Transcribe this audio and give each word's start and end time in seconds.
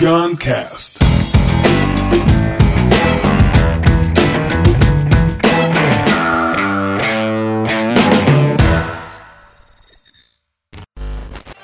Guncast. 0.00 0.98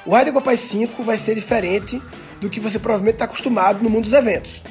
O 0.05 0.11
Rádio 0.11 0.35
Copai 0.35 0.55
5 0.55 1.03
vai 1.03 1.17
ser 1.17 1.35
diferente 1.35 2.03
do 2.39 2.51
que 2.51 2.61
você 2.61 2.79
provavelmente 2.79 3.15
está 3.15 3.25
acostumado 3.25 3.83
no 3.83 3.89
mundo 3.89 4.05
dos 4.05 4.13
eventos. 4.13 4.63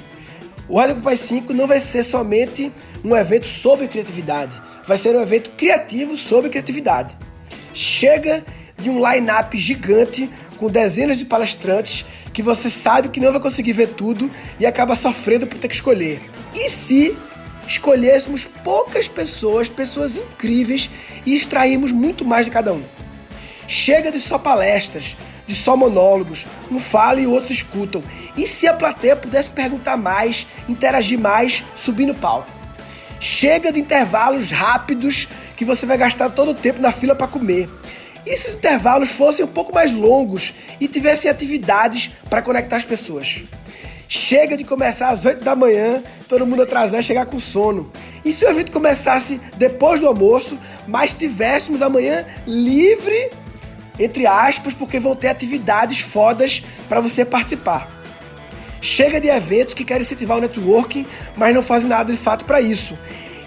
O 0.70 0.78
Rádio 0.78 0.98
Copai 0.98 1.18
5 1.18 1.52
não 1.52 1.66
vai 1.66 1.80
ser 1.80 2.04
somente 2.04 2.72
um 3.04 3.16
evento 3.16 3.48
sobre 3.48 3.88
criatividade, 3.88 4.62
vai 4.86 5.00
ser 5.00 5.16
um 5.16 5.22
evento 5.24 5.50
criativo 5.58 6.16
sobre 6.16 6.52
criatividade. 6.52 7.18
Chega 7.74 8.46
de 8.78 8.92
um 8.92 9.00
line-up 9.00 9.58
gigante 9.58 10.30
com 10.58 10.70
dezenas 10.70 11.18
de 11.18 11.26
palestrantes 11.26 12.06
que 12.36 12.44
você 12.44 12.70
sabe 12.70 13.08
que 13.08 13.22
não 13.22 13.32
vai 13.32 13.40
conseguir 13.40 13.72
ver 13.72 13.88
tudo 13.88 14.30
e 14.60 14.66
acaba 14.66 14.94
sofrendo 14.94 15.48
por 15.48 15.58
ter 15.58 15.70
que 15.70 15.76
escolher. 15.76 16.22
E 16.54 16.70
se 16.70 17.18
escolhêssemos 17.66 18.46
poucas 18.46 19.08
pessoas, 19.08 19.70
pessoas 19.70 20.18
incríveis 20.18 20.90
e 21.26 21.34
extrairmos 21.34 21.94
muito 21.94 22.26
mais 22.26 22.46
de 22.46 22.52
cada 22.52 22.74
um? 22.74 22.84
Chega 23.70 24.12
de 24.12 24.20
só 24.20 24.38
palestras, 24.38 25.16
de 25.48 25.56
só 25.56 25.78
monólogos, 25.78 26.46
um 26.70 26.78
fala 26.78 27.22
e 27.22 27.26
o 27.26 27.32
outro 27.32 27.48
se 27.48 27.54
escutam. 27.54 28.04
E 28.36 28.46
se 28.46 28.68
a 28.68 28.74
plateia 28.74 29.16
pudesse 29.16 29.50
perguntar 29.50 29.96
mais, 29.96 30.46
interagir 30.68 31.18
mais, 31.18 31.64
subir 31.74 32.06
no 32.06 32.14
palco? 32.14 32.52
Chega 33.18 33.72
de 33.72 33.80
intervalos 33.80 34.52
rápidos 34.52 35.30
que 35.56 35.64
você 35.64 35.86
vai 35.86 35.98
gastar 35.98 36.30
todo 36.32 36.52
o 36.52 36.54
tempo 36.54 36.82
na 36.82 36.92
fila 36.92 37.16
para 37.16 37.28
comer. 37.28 37.70
E 38.26 38.38
se 38.38 38.50
os 38.50 38.56
intervalos 38.56 39.12
fossem 39.12 39.46
um 39.46 39.48
pouco 39.48 39.74
mais 39.74 39.92
longos 39.92 40.54
e 40.80 40.88
tivessem 40.88 41.30
atividades 41.30 42.12
para 42.30 42.42
conectar 42.42 42.78
as 42.78 42.86
pessoas? 42.86 43.44
Chega 44.08 44.56
de 44.56 44.64
começar 44.64 45.10
às 45.10 45.26
8 45.26 45.44
da 45.44 45.56
manhã, 45.56 46.04
todo 46.28 46.46
mundo 46.46 46.64
atrasar 46.64 47.00
e 47.00 47.04
chegar 47.04 47.26
com 47.26 47.40
sono. 47.40 47.92
E 48.24 48.32
se 48.32 48.46
o 48.46 48.50
evento 48.50 48.72
começasse 48.72 49.40
depois 49.58 50.00
do 50.00 50.08
almoço, 50.08 50.58
mas 50.88 51.14
tivéssemos 51.14 51.82
amanhã 51.82 52.26
livre 52.46 53.30
entre 54.00 54.26
aspas, 54.26 54.74
porque 54.74 55.00
vão 55.00 55.16
ter 55.16 55.28
atividades 55.28 56.00
fodas 56.00 56.64
para 56.88 57.00
você 57.00 57.24
participar. 57.24 57.90
Chega 58.82 59.20
de 59.20 59.30
eventos 59.30 59.74
que 59.74 59.86
querem 59.86 60.02
incentivar 60.02 60.38
o 60.38 60.42
networking, 60.42 61.06
mas 61.36 61.56
não 61.56 61.64
fazem 61.64 61.88
nada 61.88 62.12
de 62.12 62.20
fato 62.20 62.46
para 62.46 62.62
isso. 62.62 62.98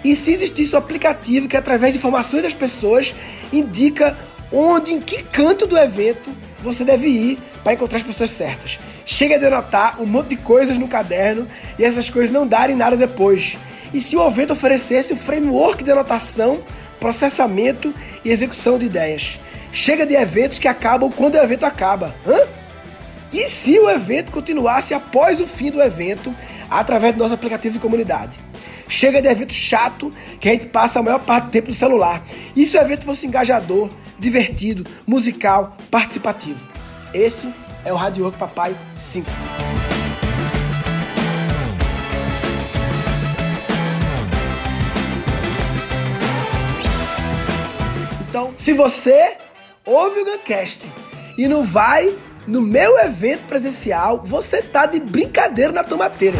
E 0.03 0.15
se 0.15 0.31
existisse 0.31 0.75
um 0.75 0.79
aplicativo 0.79 1.47
que, 1.47 1.57
através 1.57 1.93
de 1.93 1.99
informações 1.99 2.43
das 2.43 2.53
pessoas, 2.53 3.13
indica 3.51 4.17
onde, 4.51 4.93
em 4.93 5.01
que 5.01 5.23
canto 5.23 5.67
do 5.67 5.77
evento 5.77 6.31
você 6.61 6.83
deve 6.83 7.07
ir 7.07 7.39
para 7.63 7.73
encontrar 7.73 7.97
as 7.97 8.03
pessoas 8.03 8.31
certas. 8.31 8.79
Chega 9.05 9.37
de 9.37 9.45
anotar 9.45 10.01
um 10.01 10.05
monte 10.05 10.29
de 10.29 10.37
coisas 10.37 10.77
no 10.77 10.87
caderno 10.87 11.47
e 11.77 11.83
essas 11.83 12.09
coisas 12.09 12.31
não 12.31 12.47
darem 12.47 12.75
nada 12.75 12.95
depois. 12.95 13.57
E 13.93 13.99
se 13.99 14.15
o 14.15 14.27
evento 14.27 14.53
oferecesse 14.53 15.13
o 15.13 15.17
framework 15.17 15.83
de 15.83 15.91
anotação, 15.91 16.61
processamento 16.99 17.93
e 18.23 18.31
execução 18.31 18.77
de 18.77 18.85
ideias? 18.85 19.39
Chega 19.71 20.05
de 20.05 20.15
eventos 20.15 20.59
que 20.59 20.67
acabam 20.67 21.11
quando 21.11 21.35
o 21.35 21.39
evento 21.39 21.65
acaba. 21.65 22.15
Hã? 22.27 22.39
E 23.31 23.47
se 23.47 23.79
o 23.79 23.89
evento 23.89 24.31
continuasse 24.31 24.93
após 24.93 25.39
o 25.39 25.45
fim 25.45 25.69
do 25.69 25.81
evento, 25.81 26.33
através 26.69 27.13
do 27.13 27.19
nosso 27.19 27.33
aplicativo 27.33 27.73
de 27.73 27.79
comunidade? 27.79 28.39
Chega 28.89 29.21
de 29.21 29.27
evento 29.27 29.53
chato 29.53 30.11
que 30.39 30.49
a 30.49 30.51
gente 30.51 30.67
passa 30.67 30.99
a 30.99 31.03
maior 31.03 31.19
parte 31.19 31.45
do 31.45 31.51
tempo 31.51 31.67
no 31.67 31.73
celular. 31.73 32.25
E 32.55 32.65
se 32.65 32.75
o 32.75 32.81
evento 32.81 33.05
fosse 33.05 33.27
engajador, 33.27 33.87
divertido, 34.17 34.83
musical, 35.05 35.77
participativo? 35.91 36.59
Esse 37.13 37.53
é 37.85 37.93
o 37.93 37.95
Radio 37.95 38.25
Rock 38.25 38.39
Papai 38.39 38.75
5. 38.97 39.29
Então, 48.27 48.55
se 48.57 48.73
você 48.73 49.37
ouve 49.85 50.21
o 50.21 50.25
Guncast 50.25 50.81
e 51.37 51.47
não 51.47 51.63
vai 51.63 52.11
no 52.47 52.59
meu 52.59 52.97
evento 52.97 53.45
presencial, 53.45 54.23
você 54.23 54.63
tá 54.63 54.87
de 54.87 54.99
brincadeira 54.99 55.71
na 55.71 55.83
tomateira. 55.83 56.39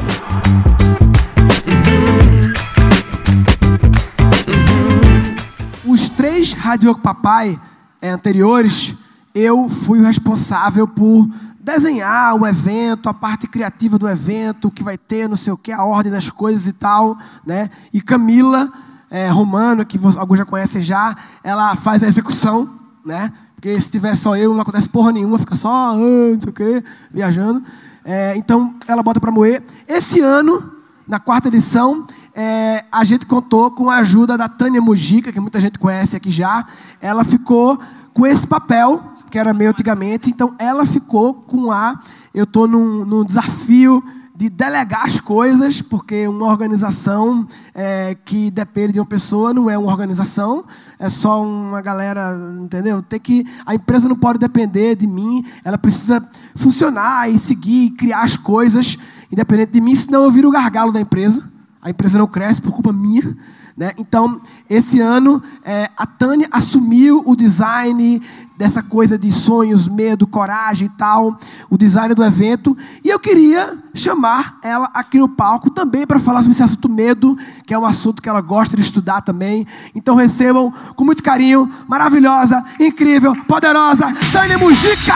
Os 5.99 6.07
três 6.07 6.53
Rádio 6.53 6.97
Papai 6.97 7.59
é, 8.01 8.09
anteriores, 8.09 8.95
eu 9.35 9.67
fui 9.67 9.99
o 9.99 10.05
responsável 10.05 10.87
por 10.87 11.29
desenhar 11.59 12.35
o 12.35 12.47
evento, 12.47 13.09
a 13.09 13.13
parte 13.13 13.49
criativa 13.49 13.99
do 13.99 14.07
evento, 14.07 14.69
o 14.69 14.71
que 14.71 14.81
vai 14.81 14.97
ter, 14.97 15.27
não 15.27 15.35
sei 15.35 15.51
o 15.51 15.57
que, 15.57 15.73
a 15.73 15.83
ordem 15.83 16.09
das 16.09 16.29
coisas 16.29 16.67
e 16.67 16.71
tal, 16.71 17.17
né? 17.45 17.69
E 17.91 18.01
Camila 18.01 18.71
é, 19.11 19.27
Romano, 19.27 19.85
que 19.85 19.99
alguns 20.17 20.37
já 20.37 20.45
conhecem 20.45 20.81
já, 20.81 21.17
ela 21.43 21.75
faz 21.75 22.01
a 22.01 22.07
execução 22.07 22.79
né? 23.05 23.33
Porque 23.55 23.77
se 23.81 23.91
tiver 23.91 24.15
só 24.15 24.37
eu, 24.37 24.53
não 24.53 24.61
acontece 24.61 24.87
porra 24.87 25.11
nenhuma, 25.11 25.37
fica 25.37 25.57
só, 25.57 25.91
ah, 25.91 25.93
não 25.95 26.39
sei 26.39 26.49
o 26.49 26.53
quê, 26.53 26.83
viajando. 27.11 27.61
É, 28.05 28.37
então, 28.37 28.73
ela 28.87 29.03
bota 29.03 29.19
para 29.19 29.31
moer. 29.31 29.61
Esse 29.85 30.21
ano, 30.21 30.71
na 31.05 31.19
quarta 31.19 31.49
edição, 31.49 32.07
é, 32.41 32.85
a 32.89 33.03
gente 33.03 33.25
contou 33.25 33.69
com 33.69 33.89
a 33.89 33.97
ajuda 33.97 34.37
da 34.37 34.47
Tânia 34.47 34.79
Mujica, 34.79 35.29
que 35.29 35.41
muita 35.41 35.59
gente 35.59 35.77
conhece 35.77 36.15
aqui 36.15 36.31
já. 36.31 36.65
Ela 37.01 37.25
ficou 37.25 37.77
com 38.13 38.25
esse 38.25 38.47
papel, 38.47 39.03
que 39.29 39.37
era 39.37 39.53
meu 39.53 39.71
antigamente, 39.71 40.29
então 40.29 40.55
ela 40.57 40.85
ficou 40.85 41.33
com 41.33 41.69
a. 41.69 41.99
Eu 42.33 42.45
estou 42.45 42.65
num, 42.65 43.03
num 43.03 43.25
desafio 43.25 44.01
de 44.33 44.47
delegar 44.49 45.05
as 45.05 45.19
coisas, 45.19 45.81
porque 45.81 46.29
uma 46.29 46.45
organização 46.45 47.45
é, 47.75 48.15
que 48.23 48.49
depende 48.49 48.93
de 48.93 49.01
uma 49.01 49.05
pessoa 49.05 49.53
não 49.53 49.69
é 49.69 49.77
uma 49.77 49.91
organização, 49.91 50.63
é 50.97 51.09
só 51.09 51.43
uma 51.43 51.81
galera, 51.81 52.37
entendeu? 52.61 53.01
Tem 53.01 53.19
que 53.19 53.45
a 53.65 53.75
empresa 53.75 54.07
não 54.07 54.15
pode 54.15 54.39
depender 54.39 54.95
de 54.95 55.05
mim, 55.05 55.45
ela 55.61 55.77
precisa 55.77 56.25
funcionar 56.55 57.29
e 57.29 57.37
seguir, 57.37 57.89
criar 57.97 58.21
as 58.21 58.37
coisas 58.37 58.97
independente 59.29 59.73
de 59.73 59.81
mim, 59.81 59.93
senão 59.93 60.23
eu 60.23 60.31
viro 60.31 60.47
o 60.47 60.51
gargalo 60.53 60.93
da 60.93 61.01
empresa. 61.01 61.58
A 61.81 61.89
empresa 61.89 62.17
não 62.17 62.27
cresce 62.27 62.61
por 62.61 62.73
culpa 62.73 62.91
minha. 62.91 63.35
Né? 63.79 63.93
Então, 63.97 64.41
esse 64.69 64.99
ano, 64.99 65.41
é, 65.63 65.89
a 65.97 66.05
Tânia 66.05 66.49
assumiu 66.51 67.23
o 67.25 67.33
design 67.33 68.21
dessa 68.57 68.83
coisa 68.83 69.17
de 69.17 69.31
sonhos, 69.31 69.87
medo, 69.87 70.27
coragem 70.27 70.87
e 70.87 70.97
tal, 70.97 71.39
o 71.69 71.77
design 71.77 72.13
do 72.13 72.21
evento. 72.21 72.77
E 73.01 73.07
eu 73.07 73.17
queria 73.17 73.77
chamar 73.93 74.59
ela 74.61 74.89
aqui 74.93 75.17
no 75.17 75.29
palco 75.29 75.69
também 75.69 76.05
para 76.05 76.19
falar 76.19 76.41
sobre 76.41 76.51
esse 76.51 76.63
assunto 76.63 76.89
medo, 76.89 77.37
que 77.65 77.73
é 77.73 77.79
um 77.79 77.85
assunto 77.85 78.21
que 78.21 78.27
ela 78.27 78.41
gosta 78.41 78.75
de 78.75 78.81
estudar 78.81 79.21
também. 79.21 79.65
Então 79.95 80.13
recebam 80.13 80.73
com 80.93 81.05
muito 81.05 81.23
carinho, 81.23 81.71
maravilhosa, 81.87 82.61
incrível, 82.77 83.33
poderosa, 83.45 84.13
Tânia 84.33 84.57
Mujica! 84.57 85.15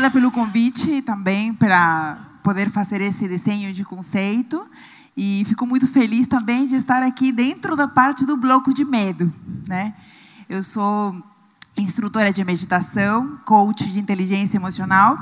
Obrigada 0.00 0.18
pelo 0.18 0.32
convite 0.32 1.02
também 1.02 1.52
para 1.52 2.16
poder 2.42 2.70
fazer 2.70 3.02
esse 3.02 3.28
desenho 3.28 3.70
de 3.74 3.84
conceito. 3.84 4.66
E 5.14 5.44
fico 5.46 5.66
muito 5.66 5.86
feliz 5.86 6.26
também 6.26 6.66
de 6.66 6.74
estar 6.76 7.02
aqui 7.02 7.30
dentro 7.30 7.76
da 7.76 7.86
parte 7.86 8.24
do 8.24 8.34
bloco 8.34 8.72
de 8.72 8.82
medo. 8.82 9.30
Né? 9.68 9.92
Eu 10.48 10.62
sou 10.62 11.14
instrutora 11.76 12.32
de 12.32 12.42
meditação, 12.42 13.38
coach 13.44 13.92
de 13.92 13.98
inteligência 13.98 14.56
emocional, 14.56 15.18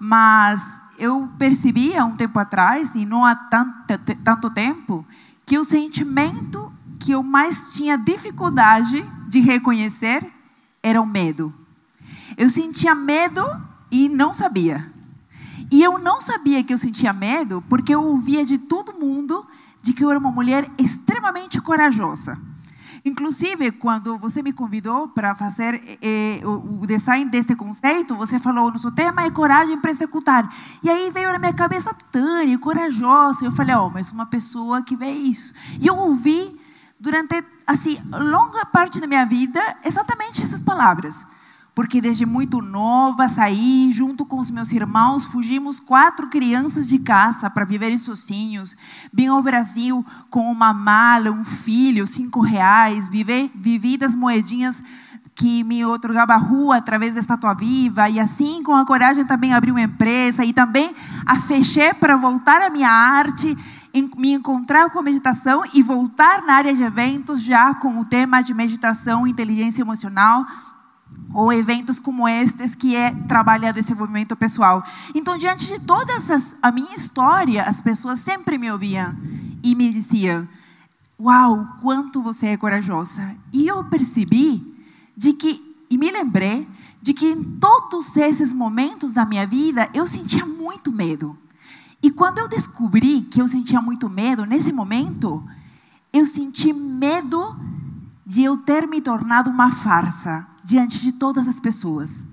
mas 0.00 0.62
eu 0.98 1.28
percebi 1.38 1.94
há 1.94 2.06
um 2.06 2.16
tempo 2.16 2.38
atrás, 2.38 2.94
e 2.94 3.04
não 3.04 3.26
há 3.26 3.34
tanto, 3.34 3.98
tanto 4.24 4.48
tempo, 4.48 5.04
que 5.44 5.58
o 5.58 5.64
sentimento 5.64 6.72
que 6.98 7.12
eu 7.12 7.22
mais 7.22 7.74
tinha 7.74 7.98
dificuldade 7.98 9.04
de 9.28 9.40
reconhecer 9.40 10.26
era 10.82 11.02
o 11.02 11.06
medo. 11.06 11.52
Eu 12.38 12.48
sentia 12.48 12.94
medo 12.94 13.44
e 13.92 14.08
não 14.08 14.32
sabia. 14.32 14.90
E 15.70 15.82
eu 15.82 15.98
não 15.98 16.20
sabia 16.20 16.64
que 16.64 16.72
eu 16.72 16.78
sentia 16.78 17.12
medo 17.12 17.62
porque 17.68 17.94
eu 17.94 18.02
ouvia 18.02 18.44
de 18.44 18.56
todo 18.58 18.94
mundo 18.94 19.46
de 19.82 19.92
que 19.92 20.02
eu 20.02 20.10
era 20.10 20.18
uma 20.18 20.32
mulher 20.32 20.68
extremamente 20.78 21.60
corajosa. 21.60 22.38
Inclusive, 23.04 23.72
quando 23.72 24.16
você 24.16 24.42
me 24.42 24.52
convidou 24.52 25.08
para 25.08 25.34
fazer 25.34 25.98
eh, 26.00 26.40
o, 26.44 26.82
o, 26.82 26.86
design 26.86 27.28
deste 27.28 27.56
conceito, 27.56 28.14
você 28.14 28.38
falou: 28.38 28.70
nosso 28.70 28.92
tema 28.92 29.24
é 29.24 29.30
coragem 29.30 29.76
para 29.80 29.90
executar. 29.90 30.48
E 30.84 30.88
aí 30.88 31.10
veio 31.10 31.32
na 31.32 31.38
minha 31.38 31.52
cabeça 31.52 31.92
Tânia, 32.12 32.56
corajosa. 32.58 33.44
Eu 33.44 33.50
falei: 33.50 33.74
oh, 33.74 33.90
mas 33.90 34.12
uma 34.12 34.26
pessoa 34.26 34.82
que 34.82 34.94
vê 34.94 35.10
isso. 35.10 35.52
E 35.80 35.86
eu 35.88 35.96
ouvi 35.96 36.60
durante 37.00 37.42
assim 37.66 37.98
longa 38.12 38.64
parte 38.66 39.00
da 39.00 39.08
minha 39.08 39.24
vida 39.24 39.60
exatamente 39.84 40.40
essas 40.40 40.62
palavras. 40.62 41.26
Porque 41.74 42.00
desde 42.00 42.26
muito 42.26 42.60
nova 42.60 43.28
saí 43.28 43.90
junto 43.92 44.26
com 44.26 44.38
os 44.38 44.50
meus 44.50 44.72
irmãos, 44.72 45.24
fugimos 45.24 45.80
quatro 45.80 46.28
crianças 46.28 46.86
de 46.86 46.98
casa 46.98 47.48
para 47.48 47.64
viverem 47.64 47.96
sozinhos. 47.96 48.76
Vim 49.12 49.28
ao 49.28 49.42
Brasil 49.42 50.04
com 50.28 50.50
uma 50.50 50.74
mala, 50.74 51.30
um 51.30 51.44
filho, 51.44 52.06
cinco 52.06 52.40
reais, 52.40 53.08
vivi, 53.08 53.50
vivi 53.54 53.96
das 53.96 54.14
moedinhas 54.14 54.82
que 55.34 55.64
me 55.64 55.84
otorgava 55.84 56.34
a 56.34 56.38
rua 56.38 56.76
através 56.76 57.14
da 57.14 57.20
Estátua 57.20 57.54
Viva, 57.54 58.08
e 58.08 58.20
assim, 58.20 58.62
com 58.62 58.74
a 58.74 58.84
coragem, 58.84 59.24
também 59.24 59.54
abri 59.54 59.70
uma 59.70 59.80
empresa, 59.80 60.44
e 60.44 60.52
também 60.52 60.94
a 61.24 61.38
fechei 61.38 61.94
para 61.94 62.16
voltar 62.16 62.60
à 62.60 62.68
minha 62.68 62.90
arte, 62.90 63.56
me 64.16 64.32
encontrar 64.32 64.90
com 64.90 64.98
a 64.98 65.02
meditação 65.02 65.62
e 65.72 65.82
voltar 65.82 66.42
na 66.42 66.54
área 66.54 66.74
de 66.74 66.82
eventos 66.82 67.42
já 67.42 67.74
com 67.74 67.98
o 67.98 68.04
tema 68.04 68.42
de 68.42 68.52
meditação, 68.52 69.26
inteligência 69.26 69.82
emocional, 69.82 70.46
ou 71.34 71.52
eventos 71.52 71.98
como 71.98 72.28
estes 72.28 72.74
que 72.74 72.94
é 72.94 73.10
trabalhar 73.26 73.72
desenvolvimento 73.72 74.36
pessoal. 74.36 74.84
Então, 75.14 75.38
diante 75.38 75.66
de 75.66 75.80
toda 75.80 76.12
a 76.62 76.72
minha 76.72 76.94
história, 76.94 77.62
as 77.64 77.80
pessoas 77.80 78.18
sempre 78.18 78.58
me 78.58 78.70
ouviam 78.70 79.16
e 79.62 79.74
me 79.74 79.92
diziam: 79.92 80.46
"Uau, 81.18 81.66
quanto 81.80 82.22
você 82.22 82.48
é 82.48 82.56
corajosa". 82.56 83.36
E 83.52 83.66
eu 83.66 83.84
percebi 83.84 84.76
de 85.16 85.32
que 85.32 85.72
e 85.90 85.98
me 85.98 86.10
lembrei 86.10 86.66
de 87.02 87.12
que 87.12 87.26
em 87.26 87.42
todos 87.42 88.16
esses 88.16 88.52
momentos 88.52 89.12
da 89.12 89.26
minha 89.26 89.46
vida 89.46 89.90
eu 89.92 90.06
sentia 90.06 90.46
muito 90.46 90.90
medo. 90.90 91.36
E 92.02 92.10
quando 92.10 92.38
eu 92.38 92.48
descobri 92.48 93.22
que 93.22 93.40
eu 93.40 93.46
sentia 93.46 93.80
muito 93.80 94.08
medo 94.08 94.46
nesse 94.46 94.72
momento, 94.72 95.44
eu 96.12 96.24
senti 96.26 96.72
medo 96.72 97.54
de 98.24 98.42
eu 98.42 98.56
ter 98.56 98.88
me 98.88 99.00
tornado 99.00 99.50
uma 99.50 99.70
farsa 99.70 100.46
diante 100.64 101.00
de 101.00 101.12
todas 101.12 101.48
as 101.48 101.58
pessoas. 101.58 102.26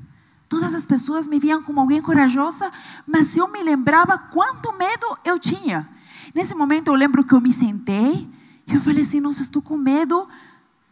Todas 0.47 0.73
as 0.73 0.85
pessoas 0.85 1.27
me 1.27 1.39
viam 1.39 1.61
como 1.61 1.79
alguém 1.79 2.01
corajosa, 2.01 2.71
mas 3.07 3.37
eu 3.37 3.47
me 3.47 3.61
lembrava 3.61 4.17
quanto 4.17 4.73
medo 4.73 5.05
eu 5.23 5.37
tinha. 5.37 5.87
Nesse 6.33 6.55
momento 6.55 6.87
eu 6.87 6.95
lembro 6.95 7.23
que 7.23 7.33
eu 7.33 7.41
me 7.41 7.53
sentei 7.53 8.27
e 8.67 8.73
eu 8.73 8.81
falei 8.81 9.03
assim: 9.03 9.19
nossa, 9.19 9.41
estou 9.41 9.61
com 9.61 9.77
medo. 9.77 10.27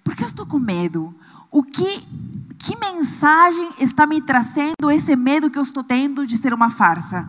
Por 0.04 0.16
que 0.16 0.24
eu 0.24 0.28
estou 0.28 0.46
com 0.46 0.60
medo? 0.60 1.14
O 1.50 1.64
que, 1.64 2.06
que 2.58 2.78
mensagem 2.78 3.72
está 3.80 4.06
me 4.06 4.22
trazendo 4.22 4.92
esse 4.92 5.16
medo 5.16 5.50
que 5.50 5.58
eu 5.58 5.64
estou 5.64 5.84
tendo 5.84 6.26
de 6.26 6.38
ser 6.38 6.54
uma 6.54 6.70
farsa? 6.70 7.28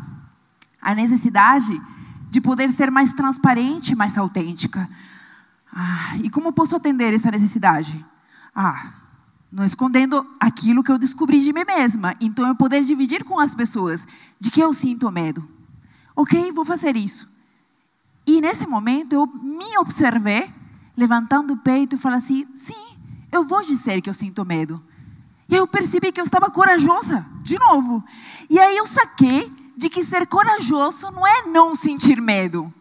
A 0.81 0.95
necessidade 0.95 1.81
de 2.31 2.41
poder 2.41 2.71
ser 2.71 2.91
mais 2.91 3.13
transparente, 3.15 3.95
mais 3.95 4.19
autêntica. 4.19 4.89
Ah, 5.73 6.17
e 6.23 6.31
como 6.31 6.53
posso 6.53 6.77
atender 6.77 7.15
essa 7.15 7.31
necessidade? 7.31 8.05
Ah, 8.55 8.93
não 9.50 9.65
escondendo 9.65 10.27
aquilo 10.39 10.83
que 10.83 10.93
eu 10.93 10.99
descobri 10.99 11.41
de 11.41 11.53
mim 11.53 11.65
mesma. 11.65 12.15
Então, 12.21 12.47
eu 12.47 12.55
poder 12.55 12.85
dividir 12.85 13.25
com 13.25 13.39
as 13.39 13.55
pessoas 13.55 14.06
de 14.39 14.50
que 14.50 14.61
eu 14.61 14.73
sinto 14.75 15.11
medo. 15.11 15.49
Ok, 16.15 16.53
vou 16.53 16.65
fazer 16.65 16.97
isso. 16.97 17.29
E 18.27 18.41
nesse 18.41 18.67
momento, 18.67 19.15
eu 19.15 19.27
me 19.27 19.79
observei, 19.79 20.50
levantando 20.97 21.55
o 21.55 21.56
peito 21.56 21.97
e 21.97 21.99
falei 21.99 22.19
assim: 22.19 22.47
sim, 22.55 22.99
eu 23.33 23.45
vou 23.45 23.65
dizer 23.65 24.03
que 24.03 24.11
eu 24.11 24.15
sinto 24.15 24.45
medo. 24.45 24.83
E 25.49 25.55
eu 25.55 25.67
percebi 25.67 26.12
que 26.12 26.21
eu 26.21 26.25
estava 26.25 26.50
corajosa, 26.50 27.25
de 27.43 27.59
novo. 27.59 28.05
E 28.50 28.59
aí 28.59 28.77
eu 28.77 28.87
saquei 28.87 29.50
de 29.77 29.89
que 29.89 30.03
ser 30.03 30.27
corajoso 30.27 31.11
não 31.11 31.27
é 31.27 31.47
não 31.47 31.75
sentir 31.75 32.21
medo. 32.21 32.73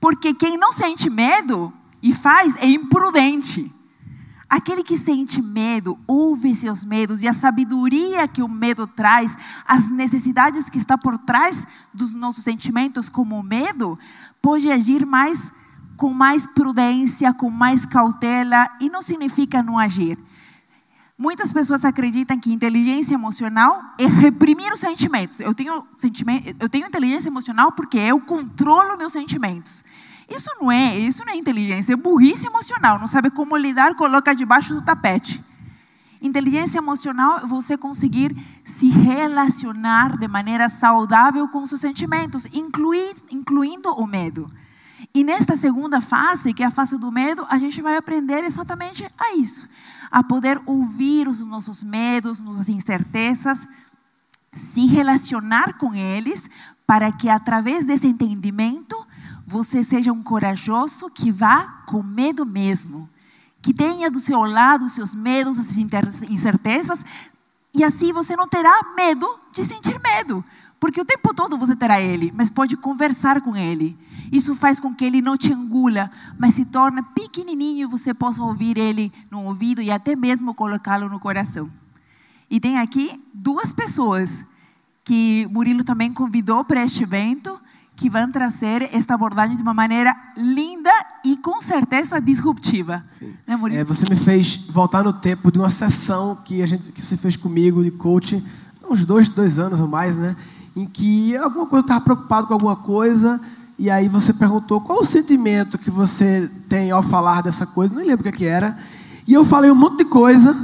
Porque 0.00 0.34
quem 0.34 0.56
não 0.56 0.72
sente 0.72 1.08
medo 1.08 1.72
e 2.02 2.12
faz 2.12 2.56
é 2.56 2.66
imprudente. 2.66 3.70
Aquele 4.52 4.82
que 4.82 4.98
sente 4.98 5.40
medo, 5.40 5.98
ouve 6.06 6.54
seus 6.54 6.84
medos 6.84 7.22
e 7.22 7.26
a 7.26 7.32
sabedoria 7.32 8.28
que 8.28 8.42
o 8.42 8.48
medo 8.48 8.86
traz, 8.86 9.34
as 9.66 9.90
necessidades 9.90 10.68
que 10.68 10.76
está 10.76 10.98
por 10.98 11.16
trás 11.16 11.66
dos 11.94 12.12
nossos 12.12 12.44
sentimentos, 12.44 13.08
como 13.08 13.38
o 13.38 13.42
medo, 13.42 13.98
pode 14.42 14.70
agir 14.70 15.06
mais 15.06 15.50
com 15.96 16.12
mais 16.12 16.46
prudência, 16.46 17.32
com 17.32 17.48
mais 17.48 17.86
cautela, 17.86 18.68
e 18.78 18.90
não 18.90 19.00
significa 19.00 19.62
não 19.62 19.78
agir. 19.78 20.18
Muitas 21.16 21.50
pessoas 21.50 21.82
acreditam 21.82 22.38
que 22.38 22.52
inteligência 22.52 23.14
emocional 23.14 23.82
é 23.98 24.04
reprimir 24.06 24.70
os 24.70 24.80
sentimentos. 24.80 25.40
Eu 25.40 25.54
tenho, 25.54 25.86
eu 26.60 26.68
tenho 26.68 26.86
inteligência 26.86 27.30
emocional 27.30 27.72
porque 27.72 27.96
eu 27.96 28.20
controlo 28.20 28.98
meus 28.98 29.14
sentimentos. 29.14 29.82
Isso 30.34 30.50
não 30.60 30.72
é, 30.72 30.98
isso 30.98 31.24
não 31.24 31.32
é 31.32 31.36
inteligência, 31.36 31.92
é 31.92 31.96
burrice 31.96 32.46
emocional. 32.46 32.98
Não 32.98 33.06
sabe 33.06 33.30
como 33.30 33.56
lidar, 33.56 33.94
coloca 33.94 34.34
debaixo 34.34 34.74
do 34.74 34.82
tapete. 34.82 35.42
Inteligência 36.22 36.78
emocional 36.78 37.40
é 37.40 37.46
você 37.46 37.76
conseguir 37.76 38.34
se 38.64 38.88
relacionar 38.88 40.16
de 40.16 40.28
maneira 40.28 40.68
saudável 40.68 41.48
com 41.48 41.66
seus 41.66 41.80
sentimentos, 41.80 42.46
incluindo 42.52 43.90
o 43.90 44.06
medo. 44.06 44.50
E 45.12 45.24
nesta 45.24 45.56
segunda 45.56 46.00
fase, 46.00 46.54
que 46.54 46.62
é 46.62 46.66
a 46.66 46.70
fase 46.70 46.96
do 46.96 47.10
medo, 47.10 47.44
a 47.50 47.58
gente 47.58 47.82
vai 47.82 47.96
aprender 47.96 48.44
exatamente 48.44 49.04
a 49.18 49.34
isso, 49.34 49.68
a 50.10 50.22
poder 50.22 50.60
ouvir 50.64 51.26
os 51.26 51.44
nossos 51.44 51.82
medos, 51.82 52.40
nossas 52.40 52.68
incertezas, 52.68 53.66
se 54.54 54.86
relacionar 54.86 55.76
com 55.76 55.92
eles, 55.92 56.48
para 56.86 57.10
que 57.10 57.28
através 57.28 57.84
desse 57.84 58.06
entendimento 58.06 59.01
você 59.46 59.82
seja 59.82 60.12
um 60.12 60.22
corajoso 60.22 61.10
que 61.10 61.30
vá 61.30 61.82
com 61.86 62.02
medo 62.02 62.44
mesmo, 62.44 63.08
que 63.60 63.72
tenha 63.72 64.10
do 64.10 64.20
seu 64.20 64.42
lado 64.42 64.84
os 64.84 64.92
seus 64.92 65.14
medos, 65.14 65.58
as 65.58 65.76
incertezas, 65.76 67.04
e 67.74 67.82
assim 67.84 68.12
você 68.12 68.36
não 68.36 68.48
terá 68.48 68.92
medo 68.96 69.28
de 69.52 69.64
sentir 69.64 69.98
medo, 70.00 70.44
porque 70.78 71.00
o 71.00 71.04
tempo 71.04 71.32
todo 71.32 71.56
você 71.56 71.76
terá 71.76 72.00
ele, 72.00 72.32
mas 72.34 72.50
pode 72.50 72.76
conversar 72.76 73.40
com 73.40 73.56
ele. 73.56 73.96
Isso 74.32 74.54
faz 74.54 74.80
com 74.80 74.94
que 74.94 75.04
ele 75.04 75.22
não 75.22 75.36
te 75.36 75.52
engula, 75.52 76.10
mas 76.38 76.54
se 76.54 76.64
torne 76.64 77.02
pequenininho 77.14 77.86
e 77.86 77.90
você 77.90 78.12
possa 78.12 78.42
ouvir 78.42 78.76
ele 78.76 79.12
no 79.30 79.44
ouvido 79.44 79.80
e 79.80 79.90
até 79.90 80.16
mesmo 80.16 80.54
colocá-lo 80.54 81.08
no 81.08 81.20
coração. 81.20 81.70
E 82.50 82.58
tem 82.58 82.78
aqui 82.78 83.22
duas 83.32 83.72
pessoas 83.72 84.44
que 85.04 85.46
Murilo 85.50 85.84
também 85.84 86.12
convidou 86.12 86.64
para 86.64 86.84
este 86.84 87.02
evento 87.02 87.60
que 88.02 88.10
vão 88.10 88.28
trazer 88.32 88.90
esta 88.92 89.14
abordagem 89.14 89.54
de 89.54 89.62
uma 89.62 89.72
maneira 89.72 90.12
linda 90.36 90.90
e 91.24 91.36
com 91.36 91.62
certeza 91.62 92.20
disruptiva. 92.20 93.00
Né, 93.46 93.56
é, 93.74 93.84
você 93.84 94.04
me 94.10 94.16
fez 94.16 94.66
voltar 94.72 95.04
no 95.04 95.12
tempo 95.12 95.52
de 95.52 95.58
uma 95.60 95.70
sessão 95.70 96.34
que 96.44 96.60
a 96.64 96.66
gente 96.66 96.90
que 96.90 97.00
você 97.00 97.16
fez 97.16 97.36
comigo 97.36 97.80
de 97.80 97.92
coaching, 97.92 98.44
uns 98.90 99.04
dois, 99.04 99.28
dois 99.28 99.56
anos 99.60 99.78
ou 99.78 99.86
mais, 99.86 100.16
né? 100.16 100.34
Em 100.74 100.84
que 100.84 101.36
alguma 101.36 101.64
coisa 101.64 101.84
estava 101.84 102.00
preocupado 102.00 102.48
com 102.48 102.54
alguma 102.54 102.74
coisa 102.74 103.40
e 103.78 103.88
aí 103.88 104.08
você 104.08 104.32
perguntou 104.32 104.80
qual 104.80 104.98
o 105.02 105.04
sentimento 105.04 105.78
que 105.78 105.88
você 105.90 106.50
tem 106.68 106.90
ao 106.90 107.04
falar 107.04 107.40
dessa 107.40 107.66
coisa, 107.66 107.94
não 107.94 108.04
lembro 108.04 108.28
o 108.28 108.32
que, 108.32 108.44
era. 108.44 108.76
E 109.28 109.32
eu 109.32 109.44
falei 109.44 109.70
um 109.70 109.76
monte 109.76 109.98
de 109.98 110.06
coisa, 110.06 110.56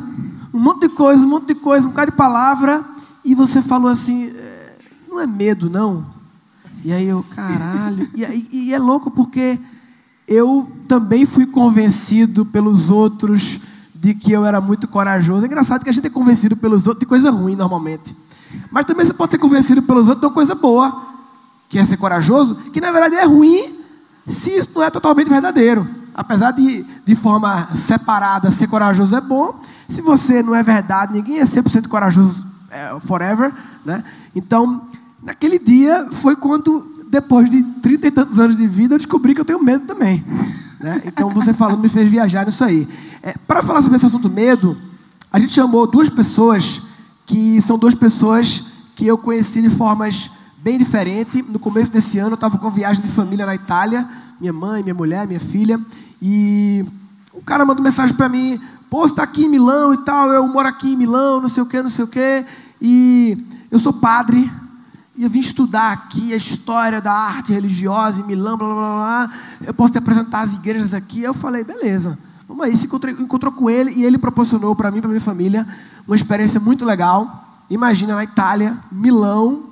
um 0.52 0.59
monte 0.59 0.88
de 0.88 0.88
coisa, 0.88 1.25
um 1.25 1.28
monte 1.28 1.47
de 1.47 1.54
coisa, 1.54 1.87
um 1.87 1.90
bocado 1.90 2.11
de 2.11 2.16
palavra, 2.16 2.85
e 3.25 3.33
você 3.33 3.62
falou 3.62 3.88
assim, 3.88 4.26
é, 4.26 4.76
não 5.09 5.21
é 5.21 5.26
medo 5.26 5.71
não? 5.71 6.17
E 6.85 6.92
aí 6.92 7.06
eu, 7.06 7.25
caralho. 7.35 8.08
E, 8.14 8.49
e, 8.52 8.75
é 8.75 8.78
louco 8.78 9.11
porque 9.11 9.58
eu 10.26 10.70
também 10.87 11.26
fui 11.26 11.47
convencido 11.47 12.44
pelos 12.44 12.90
outros 12.90 13.61
de 13.94 14.14
que 14.14 14.32
eu 14.32 14.44
era 14.44 14.61
muito 14.61 14.87
corajoso. 14.87 15.42
É 15.42 15.47
engraçado 15.47 15.82
que 15.82 15.90
a 15.90 15.92
gente 15.92 16.06
é 16.06 16.11
convencido 16.11 16.56
pelos 16.56 16.87
outros 16.87 17.00
de 17.00 17.06
coisa 17.06 17.30
ruim 17.30 17.56
normalmente. 17.56 18.16
Mas 18.70 18.85
também 18.85 19.04
você 19.04 19.12
pode 19.12 19.32
ser 19.32 19.38
convencido 19.38 19.82
pelos 19.82 20.08
outros 20.08 20.20
de 20.20 20.26
uma 20.26 20.32
coisa 20.32 20.54
boa, 20.54 21.02
que 21.68 21.78
é 21.78 21.85
ser 21.85 21.97
corajoso, 21.97 22.54
que 22.73 22.80
na 22.80 22.90
verdade 22.90 23.16
é 23.16 23.25
ruim 23.25 23.78
se 24.26 24.50
isso 24.50 24.70
não 24.75 24.82
é 24.82 24.90
totalmente 24.90 25.28
verdadeiro. 25.28 25.87
Apesar 26.14 26.50
de, 26.50 26.85
de 27.04 27.14
forma 27.14 27.68
separada, 27.75 28.50
ser 28.50 28.66
corajoso 28.66 29.14
é 29.14 29.20
bom. 29.20 29.61
Se 29.88 30.02
você 30.02 30.42
não 30.42 30.54
é 30.54 30.62
verdade, 30.62 31.12
ninguém 31.14 31.38
é 31.38 31.44
100% 31.44 31.87
corajoso 31.87 32.44
é, 32.70 32.99
forever. 33.00 33.52
Né? 33.85 34.02
Então, 34.35 34.82
Naquele 35.28 35.58
dia 35.58 36.08
foi 36.11 36.35
quando, 36.35 37.04
depois 37.11 37.50
de 37.50 37.62
trinta 37.62 38.06
e 38.06 38.11
tantos 38.11 38.38
anos 38.38 38.56
de 38.56 38.66
vida, 38.66 38.94
eu 38.94 38.99
descobri 38.99 39.35
que 39.35 39.40
eu 39.42 39.44
tenho 39.44 39.62
medo 39.62 39.85
também. 39.87 40.25
Né? 40.80 41.02
Então 41.06 41.28
você 41.30 41.52
falando 41.52 41.80
me 41.80 41.88
fez 41.88 42.08
viajar 42.08 42.47
nisso 42.47 42.62
aí. 42.62 42.87
É, 43.20 43.35
Para 43.49 43.64
falar 43.64 43.82
sobre 43.82 43.97
esse 43.97 44.06
assunto 44.06 44.30
medo, 44.30 44.76
a 45.32 45.37
gente 45.40 45.52
chamou 45.52 45.88
duas 45.88 46.08
pessoas 46.08 46.82
que 47.26 47.61
são 47.61 47.76
duas 47.76 47.97
pessoas 47.97 48.66
que 48.94 49.04
eu 49.04 49.18
conheci 49.18 49.61
de 49.61 49.68
formas 49.70 50.30
bem 50.62 50.78
diferentes. 50.78 51.44
No 51.49 51.58
começo 51.58 51.90
desse 51.90 52.20
ano 52.20 52.30
eu 52.30 52.35
estava 52.35 52.58
com 52.58 52.70
viagem 52.70 53.02
de 53.02 53.11
família 53.11 53.44
na 53.44 53.56
Itália, 53.56 54.08
minha 54.40 54.52
mãe, 54.52 54.85
minha 54.85 54.94
mulher, 54.94 55.26
minha 55.26 55.40
filha, 55.40 55.80
e 56.23 56.87
o 57.32 57.42
cara 57.42 57.64
mandou 57.64 57.82
mensagem 57.82 58.14
para 58.14 58.28
mim, 58.28 58.61
pô, 58.88 59.00
você 59.00 59.14
está 59.14 59.25
aqui 59.25 59.47
em 59.47 59.49
Milão 59.49 59.92
e 59.92 59.99
tal, 60.04 60.32
eu 60.32 60.47
moro 60.47 60.68
aqui 60.68 60.92
em 60.92 60.97
Milão, 60.97 61.40
não 61.40 61.49
sei 61.49 61.64
o 61.64 61.66
que, 61.66 61.82
não 61.82 61.90
sei 61.90 62.04
o 62.04 62.08
que, 62.08 62.44
e 62.80 63.37
eu 63.68 63.80
sou 63.80 63.92
padre, 63.92 64.49
e 65.18 65.25
eu 65.25 65.30
vim 65.30 65.40
estudar 65.40 65.90
aqui 65.90 66.32
a 66.32 66.37
história 66.37 67.00
da 67.00 67.12
arte 67.12 67.52
religiosa 67.52 68.20
em 68.20 68.25
Milão, 68.25 68.56
blá, 68.56 68.68
blá, 68.68 68.76
blá, 68.76 69.30
Eu 69.66 69.75
posso 69.75 69.90
te 69.90 69.98
apresentar 69.98 70.42
as 70.42 70.52
igrejas 70.52 70.94
aqui. 70.94 71.20
Eu 71.20 71.34
falei, 71.34 71.64
beleza, 71.64 72.16
Vamos 72.46 72.64
aí, 72.64 72.76
se 72.76 72.87
encontrou, 72.87 73.12
encontrou 73.12 73.52
com 73.52 73.68
ele 73.68 73.92
e 73.94 74.04
ele 74.04 74.16
proporcionou 74.16 74.75
para 74.76 74.90
mim, 74.92 75.00
para 75.00 75.08
minha 75.08 75.20
família, 75.20 75.66
uma 76.06 76.14
experiência 76.14 76.58
muito 76.60 76.84
legal. 76.84 77.64
Imagina 77.68 78.14
na 78.14 78.22
Itália, 78.22 78.78
Milão, 78.92 79.64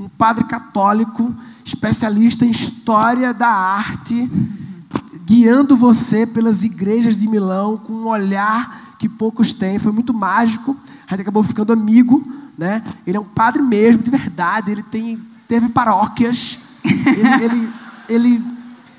um 0.00 0.08
padre 0.08 0.42
católico, 0.44 1.32
especialista 1.64 2.44
em 2.46 2.50
história 2.50 3.32
da 3.32 3.46
arte, 3.46 4.28
guiando 5.24 5.76
você 5.76 6.26
pelas 6.26 6.64
igrejas 6.64 7.16
de 7.16 7.28
Milão 7.28 7.76
com 7.76 7.92
um 7.92 8.06
olhar 8.08 8.96
que 8.98 9.08
poucos 9.08 9.52
têm. 9.52 9.78
Foi 9.78 9.92
muito 9.92 10.14
mágico. 10.14 10.74
A 11.06 11.10
gente 11.10 11.20
acabou 11.20 11.42
ficando 11.42 11.72
amigo, 11.72 12.26
né? 12.56 12.82
Ele 13.06 13.16
é 13.16 13.20
um 13.20 13.24
padre 13.24 13.62
mesmo, 13.62 14.02
de 14.02 14.10
verdade. 14.10 14.70
Ele 14.70 14.82
tem, 14.82 15.20
teve 15.46 15.68
paróquias. 15.68 16.58
Ele, 16.84 17.44
ele, 17.44 17.68
ele, 18.08 18.44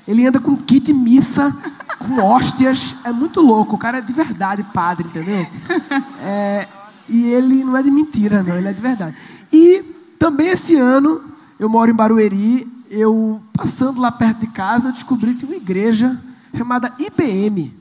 ele 0.06 0.26
anda 0.26 0.38
com 0.38 0.56
kit 0.56 0.92
missa 0.92 1.54
com 1.98 2.20
hóstias. 2.20 2.96
É 3.04 3.12
muito 3.12 3.40
louco. 3.40 3.76
O 3.76 3.78
cara 3.78 3.98
é 3.98 4.00
de 4.00 4.12
verdade 4.12 4.62
padre, 4.72 5.06
entendeu? 5.06 5.46
É, 6.28 6.66
e 7.08 7.24
ele 7.26 7.62
não 7.62 7.76
é 7.76 7.82
de 7.82 7.90
mentira, 7.90 8.42
não. 8.42 8.56
Ele 8.56 8.66
é 8.66 8.72
de 8.72 8.80
verdade. 8.80 9.16
E 9.52 9.82
também 10.18 10.48
esse 10.48 10.74
ano, 10.74 11.22
eu 11.58 11.68
moro 11.68 11.90
em 11.90 11.94
Barueri. 11.94 12.66
Eu, 12.90 13.40
passando 13.52 14.00
lá 14.00 14.10
perto 14.10 14.40
de 14.40 14.46
casa, 14.48 14.88
eu 14.88 14.92
descobri 14.92 15.34
que 15.34 15.40
tem 15.40 15.48
uma 15.48 15.56
igreja 15.56 16.20
chamada 16.56 16.92
IBM. 16.98 17.72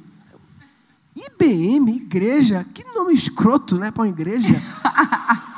IBM, 1.15 1.95
igreja? 1.95 2.65
Que 2.73 2.83
nome 2.93 3.13
escroto, 3.13 3.77
né? 3.77 3.89
Para 3.89 4.03
uma 4.03 4.09
igreja. 4.09 4.47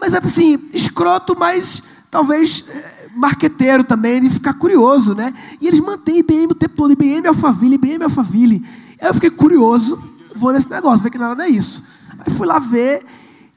mas 0.00 0.14
é 0.14 0.18
assim, 0.18 0.58
escroto, 0.72 1.36
mas 1.38 1.82
talvez 2.10 2.64
é, 2.68 3.08
marqueteiro 3.14 3.82
também, 3.82 4.20
de 4.20 4.30
ficar 4.30 4.54
curioso, 4.54 5.14
né? 5.14 5.32
E 5.60 5.66
eles 5.66 5.80
mantêm 5.80 6.18
IBM 6.18 6.52
o 6.52 6.54
tempo 6.54 6.74
todo, 6.76 6.92
IBM 6.92 7.26
Alphaville, 7.26 7.74
IBM 7.74 8.04
Alphaville. 8.04 8.64
Eu 9.00 9.14
fiquei 9.14 9.30
curioso, 9.30 10.02
vou 10.34 10.52
nesse 10.52 10.70
negócio, 10.70 11.02
ver 11.02 11.10
que 11.10 11.18
nada 11.18 11.46
é 11.46 11.50
isso. 11.50 11.82
Aí 12.18 12.32
fui 12.32 12.46
lá 12.46 12.58
ver 12.58 13.04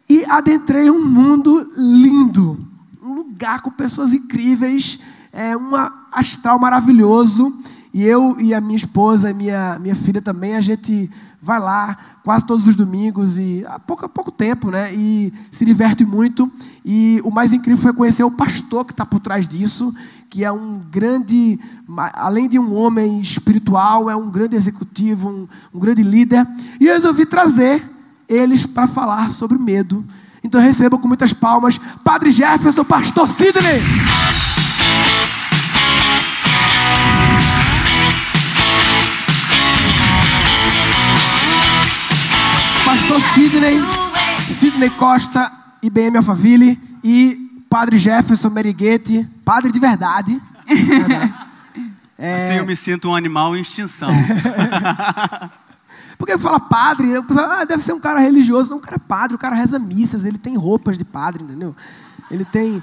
e 0.10 0.26
adentrei 0.26 0.90
um 0.90 1.04
mundo 1.04 1.72
lindo, 1.78 2.58
um 3.02 3.14
lugar 3.14 3.62
com 3.62 3.70
pessoas 3.70 4.14
incríveis, 4.14 5.00
é, 5.32 5.56
um 5.56 5.72
astral 6.12 6.60
maravilhoso. 6.60 7.54
E 7.94 8.04
eu 8.04 8.40
e 8.40 8.54
a 8.54 8.62
minha 8.62 8.76
esposa, 8.76 9.34
minha, 9.34 9.78
minha 9.80 9.96
filha 9.96 10.22
também, 10.22 10.56
a 10.56 10.62
gente 10.62 11.10
vai 11.42 11.60
lá 11.60 11.98
quase 12.24 12.46
todos 12.46 12.68
os 12.68 12.76
domingos 12.76 13.38
e 13.38 13.66
há 13.68 13.80
pouco, 13.80 14.08
pouco 14.10 14.32
tempo, 14.32 14.70
né? 14.70 14.94
E 14.94 15.34
se 15.52 15.66
diverte 15.66 16.06
muito. 16.06 16.52
E 16.86 17.22
o 17.24 17.32
mais 17.32 17.54
incrível 17.54 17.82
foi 17.82 17.94
conhecer 17.94 18.24
o 18.24 18.32
pastor 18.32 18.86
que 18.86 18.92
está 18.92 19.06
por 19.06 19.20
trás 19.20 19.48
disso, 19.48 19.94
que 20.30 20.44
é 20.44 20.52
um 20.52 20.80
grande, 20.92 21.60
além 22.14 22.48
de 22.48 22.60
um 22.60 22.76
homem 22.76 23.20
espiritual, 23.20 24.10
é 24.10 24.16
um 24.16 24.30
grande 24.30 24.56
executivo, 24.56 25.30
um, 25.30 25.48
um 25.74 25.80
grande 25.80 26.04
líder. 26.04 26.46
E 26.80 26.88
eu 26.88 26.94
resolvi 26.94 27.26
trazer 27.26 27.84
eles 28.28 28.66
para 28.66 28.88
falar 28.88 29.32
sobre 29.32 29.58
medo. 29.58 30.06
Então 30.44 30.62
receba 30.62 30.98
com 30.98 31.08
muitas 31.08 31.34
palmas, 31.34 31.80
Padre 32.04 32.32
Jefferson, 32.32 32.84
Pastor 32.84 33.30
Sidney. 33.30 33.82
Pastor 43.10 43.34
Sidney, 43.34 43.80
Sidney 44.54 44.90
Costa, 44.92 45.52
IBM 45.82 46.18
Alphaville 46.18 46.80
e 47.04 47.64
Padre 47.68 47.98
Jefferson 47.98 48.52
Meriguete, 48.52 49.28
padre 49.44 49.72
de 49.72 49.80
verdade. 49.80 50.40
é... 52.16 52.36
Assim 52.46 52.60
eu 52.60 52.68
me 52.68 52.76
sinto 52.76 53.10
um 53.10 53.16
animal 53.16 53.56
em 53.56 53.62
extinção. 53.62 54.12
Porque 56.20 56.38
fala 56.38 56.60
padre, 56.60 57.10
eu 57.10 57.24
penso, 57.24 57.40
ah, 57.40 57.66
deve 57.66 57.82
ser 57.82 57.94
um 57.94 58.00
cara 58.00 58.20
religioso. 58.20 58.70
Não, 58.70 58.78
o 58.78 58.80
cara 58.80 58.98
é 58.98 59.00
padre, 59.00 59.36
o 59.36 59.40
cara 59.40 59.56
reza 59.56 59.80
missas, 59.80 60.24
ele 60.24 60.38
tem 60.38 60.56
roupas 60.56 60.96
de 60.96 61.04
padre, 61.04 61.44
entendeu? 61.44 61.76
Ele 62.30 62.46
tem. 62.46 62.80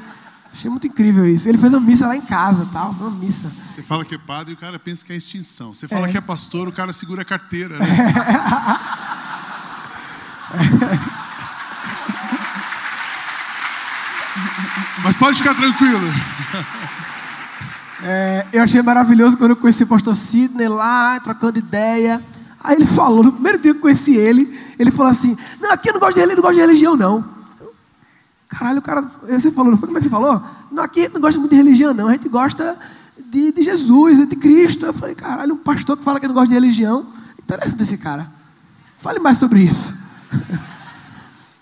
Achei 0.52 0.68
muito 0.68 0.88
incrível 0.88 1.24
isso. 1.24 1.48
Ele 1.48 1.58
fez 1.58 1.72
uma 1.72 1.80
missa 1.80 2.04
lá 2.04 2.16
em 2.16 2.22
casa, 2.22 2.68
tal, 2.72 2.90
uma 2.90 3.10
missa. 3.10 3.48
Você 3.72 3.80
fala 3.80 4.04
que 4.04 4.16
é 4.16 4.18
padre, 4.18 4.54
o 4.54 4.56
cara 4.56 4.76
pensa 4.76 5.04
que 5.04 5.12
é 5.12 5.16
extinção. 5.16 5.72
Você 5.72 5.86
fala 5.86 6.08
é. 6.08 6.10
que 6.10 6.18
é 6.18 6.20
pastor, 6.20 6.66
o 6.66 6.72
cara 6.72 6.92
segura 6.92 7.22
a 7.22 7.24
carteira. 7.24 7.78
Né? 7.78 7.86
Mas 15.02 15.16
pode 15.16 15.38
ficar 15.38 15.54
tranquilo. 15.54 16.06
É, 18.02 18.46
eu 18.52 18.62
achei 18.62 18.82
maravilhoso 18.82 19.36
quando 19.36 19.50
eu 19.52 19.56
conheci 19.56 19.82
o 19.84 19.86
pastor 19.86 20.14
Sidney 20.14 20.68
lá, 20.68 21.18
trocando 21.20 21.58
ideia. 21.58 22.22
Aí 22.62 22.76
ele 22.76 22.86
falou, 22.86 23.22
no 23.22 23.32
primeiro 23.32 23.58
dia 23.58 23.72
que 23.72 23.78
eu 23.78 23.82
conheci 23.82 24.14
ele, 24.14 24.58
ele 24.78 24.90
falou 24.90 25.10
assim: 25.10 25.36
Não, 25.60 25.72
aqui 25.72 25.88
eu 25.88 25.92
não 25.94 26.00
gosto 26.00 26.20
de, 26.20 26.26
não 26.26 26.36
gosto 26.36 26.54
de 26.54 26.60
religião, 26.60 26.96
não. 26.96 27.24
Caralho, 28.48 28.78
o 28.78 28.82
cara. 28.82 29.02
Você 29.28 29.50
falou, 29.50 29.70
não 29.70 29.78
foi 29.78 29.88
como 29.88 29.98
é 29.98 30.00
que 30.00 30.04
você 30.04 30.10
falou? 30.10 30.42
Não, 30.70 30.82
aqui 30.82 31.08
não 31.08 31.20
gosta 31.20 31.38
muito 31.38 31.50
de 31.50 31.56
religião, 31.56 31.92
não. 31.92 32.08
A 32.08 32.12
gente 32.12 32.28
gosta 32.28 32.76
de, 33.30 33.52
de 33.52 33.62
Jesus, 33.62 34.26
de 34.28 34.36
Cristo. 34.36 34.86
Eu 34.86 34.92
falei, 34.92 35.14
caralho, 35.14 35.54
um 35.54 35.58
pastor 35.58 35.96
que 35.96 36.04
fala 36.04 36.20
que 36.20 36.28
não 36.28 36.34
gosta 36.34 36.48
de 36.48 36.54
religião. 36.54 37.06
Interessa 37.38 37.76
desse 37.76 37.96
cara. 37.96 38.30
Fale 38.98 39.18
mais 39.18 39.38
sobre 39.38 39.62
isso. 39.62 39.95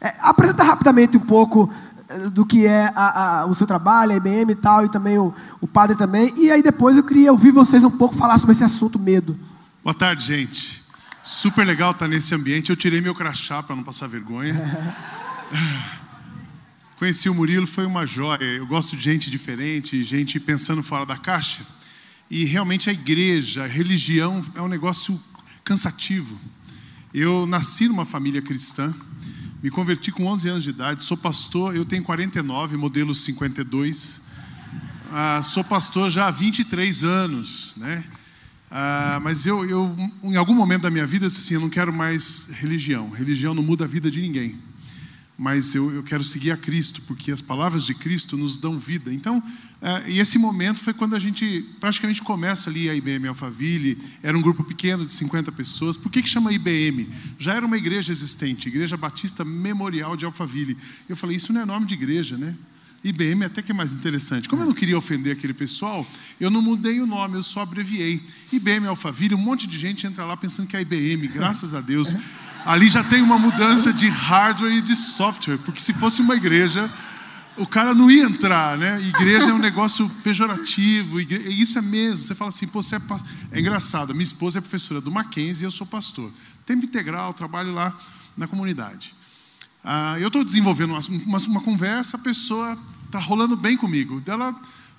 É, 0.05 0.15
apresenta 0.21 0.63
rapidamente 0.63 1.17
um 1.17 1.21
pouco 1.21 1.73
eh, 2.11 2.29
do 2.29 2.45
que 2.45 2.67
é 2.67 2.93
a, 2.95 3.41
a, 3.41 3.47
o 3.47 3.55
seu 3.55 3.67
trabalho, 3.67 4.13
a 4.13 4.17
IBM 4.17 4.53
e 4.53 4.55
tal, 4.55 4.85
e 4.85 4.91
também 4.91 5.19
o, 5.19 5.33
o 5.63 5.67
padre 5.67 5.97
também. 5.97 6.31
E 6.37 6.51
aí 6.51 6.63
depois 6.63 6.95
eu 6.95 7.03
queria 7.03 7.33
ouvir 7.33 7.51
vocês 7.51 7.83
um 7.83 7.91
pouco 7.91 8.15
falar 8.15 8.37
sobre 8.37 8.53
esse 8.53 8.63
assunto 8.63 8.99
medo. 8.99 9.35
Boa 9.83 9.95
tarde, 9.95 10.23
gente. 10.23 10.85
Super 11.23 11.67
legal 11.67 11.93
estar 11.93 12.07
nesse 12.07 12.35
ambiente. 12.35 12.69
Eu 12.69 12.77
tirei 12.77 13.01
meu 13.01 13.15
crachá 13.15 13.63
para 13.63 13.75
não 13.75 13.83
passar 13.83 14.07
vergonha. 14.07 14.55
Conheci 16.99 17.31
o 17.31 17.35
Murilo, 17.35 17.67
foi 17.67 17.87
uma 17.87 18.05
joia. 18.05 18.45
Eu 18.45 18.67
gosto 18.67 18.95
de 18.95 19.03
gente 19.03 19.31
diferente, 19.31 20.03
gente 20.03 20.39
pensando 20.39 20.83
fora 20.83 21.07
da 21.07 21.17
caixa. 21.17 21.67
E 22.31 22.45
realmente 22.45 22.91
a 22.91 22.93
igreja, 22.93 23.65
a 23.65 23.67
religião 23.67 24.45
é 24.55 24.61
um 24.61 24.69
negócio 24.69 25.19
cansativo. 25.65 26.39
Eu 27.15 27.47
nasci 27.47 27.87
numa 27.87 28.05
família 28.05 28.43
cristã, 28.43 28.93
me 29.63 29.71
converti 29.71 30.11
com 30.11 30.27
11 30.27 30.49
anos 30.49 30.65
de 30.65 30.71
idade, 30.71 31.05
sou 31.05 31.17
pastor, 31.17 31.77
eu 31.77 31.85
tenho 31.85 32.03
49, 32.03 32.77
modelo 32.77 33.15
52. 33.15 34.21
Ah, 35.13 35.41
sou 35.41 35.63
pastor 35.63 36.11
já 36.11 36.27
há 36.27 36.33
23 36.33 37.05
anos, 37.05 37.75
né? 37.77 38.03
Ah, 38.69 39.21
mas 39.23 39.47
eu, 39.47 39.65
eu, 39.65 39.97
em 40.25 40.35
algum 40.35 40.55
momento 40.55 40.83
da 40.83 40.91
minha 40.91 41.07
vida, 41.07 41.27
assim, 41.27 41.55
eu 41.55 41.61
não 41.61 41.71
quero 41.71 41.93
mais 41.93 42.49
religião. 42.55 43.09
Religião 43.11 43.55
não 43.55 43.63
muda 43.63 43.85
a 43.85 43.87
vida 43.87 44.11
de 44.11 44.21
ninguém. 44.21 44.57
Mas 45.37 45.75
eu, 45.75 45.93
eu 45.93 46.03
quero 46.03 46.23
seguir 46.23 46.53
a 46.53 46.57
Cristo, 46.57 47.03
porque 47.03 47.33
as 47.33 47.41
palavras 47.41 47.85
de 47.85 47.95
Cristo 47.95 48.37
nos 48.37 48.57
dão 48.57 48.79
vida. 48.79 49.13
Então, 49.13 49.43
ah, 49.83 50.03
e 50.07 50.19
esse 50.19 50.39
momento 50.39 50.81
foi 50.81 50.95
quando 50.95 51.17
a 51.17 51.19
gente 51.19 51.63
praticamente 51.81 52.23
começa 52.23 52.71
ali 52.71 52.89
a 52.89 52.95
IBM 52.95 53.27
Alphaville. 53.29 53.99
Era 54.23 54.39
um 54.39 54.41
grupo 54.41 54.63
pequeno 54.63 55.05
de 55.05 55.13
50 55.13 55.51
pessoas. 55.53 55.97
Por 55.97 56.11
que, 56.11 56.23
que 56.23 56.29
chama 56.29 56.53
IBM? 56.53 57.09
Já 57.39 57.55
era 57.55 57.67
uma 57.67 57.77
igreja 57.77 58.13
existente, 58.13 58.69
Igreja 58.69 58.97
Batista 58.97 59.45
Memorial 59.45 60.17
de 60.17 60.25
Alphaville. 60.25 60.77
Eu 61.09 61.17
falei, 61.17 61.37
isso 61.37 61.53
não 61.53 61.61
é 61.61 61.65
nome 61.65 61.87
de 61.87 61.95
igreja, 61.95 62.39
né? 62.39 62.55
IBM 63.05 63.45
até 63.45 63.61
que 63.61 63.71
é 63.71 63.75
mais 63.75 63.93
interessante. 63.93 64.49
Como 64.49 64.63
eu 64.63 64.67
não 64.67 64.75
queria 64.75 64.97
ofender 64.97 65.37
aquele 65.37 65.53
pessoal, 65.53 66.07
eu 66.41 66.51
não 66.51 66.63
mudei 66.63 67.01
o 67.01 67.07
nome, 67.07 67.37
eu 67.37 67.43
só 67.43 67.61
abreviei. 67.61 68.21
IBM 68.51 68.87
Alphaville, 68.87 69.35
um 69.35 69.39
monte 69.39 69.67
de 69.67 69.79
gente 69.79 70.07
entra 70.07 70.25
lá 70.25 70.37
pensando 70.37 70.67
que 70.67 70.77
é 70.77 70.81
IBM, 70.81 71.29
graças 71.29 71.75
a 71.75 71.81
Deus. 71.81 72.17
Ali 72.65 72.89
já 72.89 73.05
tem 73.05 73.21
uma 73.21 73.39
mudança 73.39 73.93
de 73.93 74.09
hardware 74.09 74.73
e 74.73 74.81
de 74.81 74.97
software, 74.97 75.59
porque 75.59 75.81
se 75.81 75.93
fosse 75.93 76.23
uma 76.23 76.35
igreja, 76.35 76.91
o 77.59 77.67
cara 77.67 77.95
não 77.95 78.11
ia 78.11 78.25
entrar, 78.25 78.79
né? 78.79 78.99
Igreja 79.01 79.51
é 79.51 79.53
um 79.53 79.59
negócio 79.59 80.09
pejorativo, 80.23 81.21
isso 81.21 81.79
é 81.79 81.83
mesmo. 81.83 82.25
Você 82.25 82.35
fala 82.35 82.49
assim, 82.49 82.67
pô, 82.67 82.83
você 82.83 82.97
é, 82.97 83.01
é 83.53 83.61
engraçado. 83.61 84.15
Minha 84.15 84.25
esposa 84.25 84.59
é 84.59 84.63
professora 84.63 85.01
do 85.01 85.13
Mackenzie 85.13 85.65
e 85.65 85.67
eu 85.67 85.71
sou 85.71 85.87
pastor. 85.87 86.33
Tempo 86.65 86.85
integral, 86.87 87.35
trabalho 87.35 87.73
lá 87.75 87.95
na 88.35 88.47
comunidade. 88.47 89.15
Ah, 89.85 90.17
eu 90.19 90.29
estou 90.29 90.43
desenvolvendo 90.43 90.91
uma, 90.93 91.01
uma, 91.27 91.39
uma, 91.39 91.61
conversa, 91.61 92.17
a 92.17 92.21
pessoa 92.21 92.79
está 93.15 93.19
rolando 93.19 93.57
bem 93.57 93.77
comigo. 93.77 94.21
Ela 94.27 94.55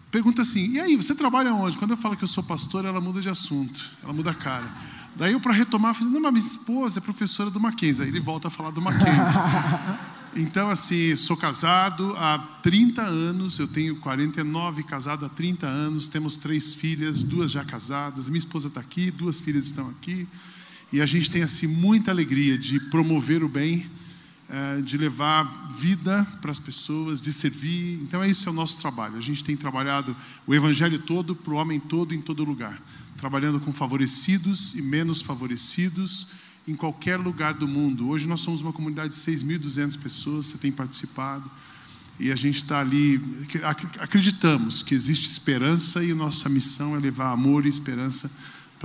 pergunta 0.10 0.42
assim: 0.42 0.72
e 0.72 0.80
aí, 0.80 0.96
você 0.96 1.14
trabalha 1.14 1.54
onde? 1.54 1.78
Quando 1.78 1.92
eu 1.92 1.98
falo 1.98 2.16
que 2.16 2.24
eu 2.24 2.28
sou 2.28 2.44
pastor, 2.44 2.86
ela 2.86 3.02
muda 3.02 3.20
de 3.20 3.30
assunto, 3.30 3.92
ela 4.02 4.14
muda 4.14 4.32
a 4.32 4.34
cara. 4.34 4.72
Daí 5.18 5.34
eu, 5.34 5.40
para 5.40 5.54
retomar, 5.54 5.94
falei: 5.94 6.12
não, 6.12 6.22
mas 6.22 6.32
minha 6.32 6.46
esposa 6.46 7.00
é 7.00 7.02
professora 7.02 7.52
do 7.52 7.60
Mackenzie. 7.60 8.04
Aí 8.04 8.10
ele 8.10 8.20
volta 8.20 8.48
a 8.48 8.52
falar 8.52 8.72
do 8.72 8.82
Mackenzie. 8.82 9.40
então, 10.36 10.70
assim, 10.70 11.16
sou 11.18 11.36
casado 11.36 12.16
há 12.18 12.40
30 12.64 13.02
anos, 13.02 13.60
eu 13.60 13.68
tenho 13.68 13.98
49, 13.98 14.84
casado 14.84 15.26
há 15.26 15.30
30 15.30 15.68
anos, 15.68 16.08
temos 16.08 16.38
três 16.38 16.74
filhas, 16.74 17.24
duas 17.24 17.52
já 17.52 17.66
casadas, 17.66 18.30
minha 18.30 18.40
esposa 18.40 18.70
está 18.70 18.80
aqui, 18.80 19.12
duas 19.12 19.42
filhas 19.42 19.66
estão 19.66 19.90
aqui. 19.90 20.26
E 20.94 21.02
a 21.02 21.06
gente 21.06 21.30
tem, 21.30 21.44
assim, 21.44 21.68
muita 21.68 22.12
alegria 22.12 22.58
de 22.58 22.80
promover 22.80 23.44
o 23.44 23.50
bem 23.50 23.86
é, 24.50 24.82
de 24.82 24.98
levar 24.98 25.74
vida 25.76 26.26
para 26.42 26.52
as 26.52 26.60
pessoas, 26.60 27.20
de 27.20 27.34
servir. 27.34 28.00
Então, 28.02 28.24
esse 28.24 28.48
é 28.48 28.52
o 28.52 28.54
nosso 28.54 28.80
trabalho. 28.80 29.18
A 29.18 29.22
gente 29.22 29.44
tem 29.44 29.58
trabalhado 29.58 30.16
o 30.46 30.54
evangelho 30.54 31.00
todo 31.00 31.36
para 31.36 31.54
o 31.54 31.58
homem 31.58 31.80
todo 31.80 32.14
em 32.14 32.22
todo 32.22 32.44
lugar. 32.44 32.80
trabalhando 33.18 33.60
com 33.62 33.72
favorecidos 33.72 34.76
e 34.76 34.82
menos 34.82 35.22
favorecidos 35.22 36.28
em 36.68 36.76
qualquer 36.76 37.18
lugar 37.18 37.54
do 37.54 37.68
mundo. 37.68 38.10
Hoje 38.10 38.28
nós 38.28 38.42
somos 38.42 38.62
uma 38.62 38.74
comunidade 38.74 39.10
de 39.10 39.16
6.200 39.16 39.98
pessoas, 40.00 40.46
você 40.48 40.58
tem 40.58 40.72
participado. 40.72 41.50
E 42.20 42.32
a 42.32 42.36
gente 42.36 42.58
está 42.58 42.80
ali, 42.80 43.20
acreditamos 44.00 44.84
que 44.84 44.94
existe 44.94 45.30
esperança 45.30 46.04
e 46.04 46.14
nossa 46.14 46.48
missão 46.50 46.96
é 46.96 47.00
levar 47.00 47.32
amor 47.32 47.66
e 47.66 47.70
esperança 47.70 48.32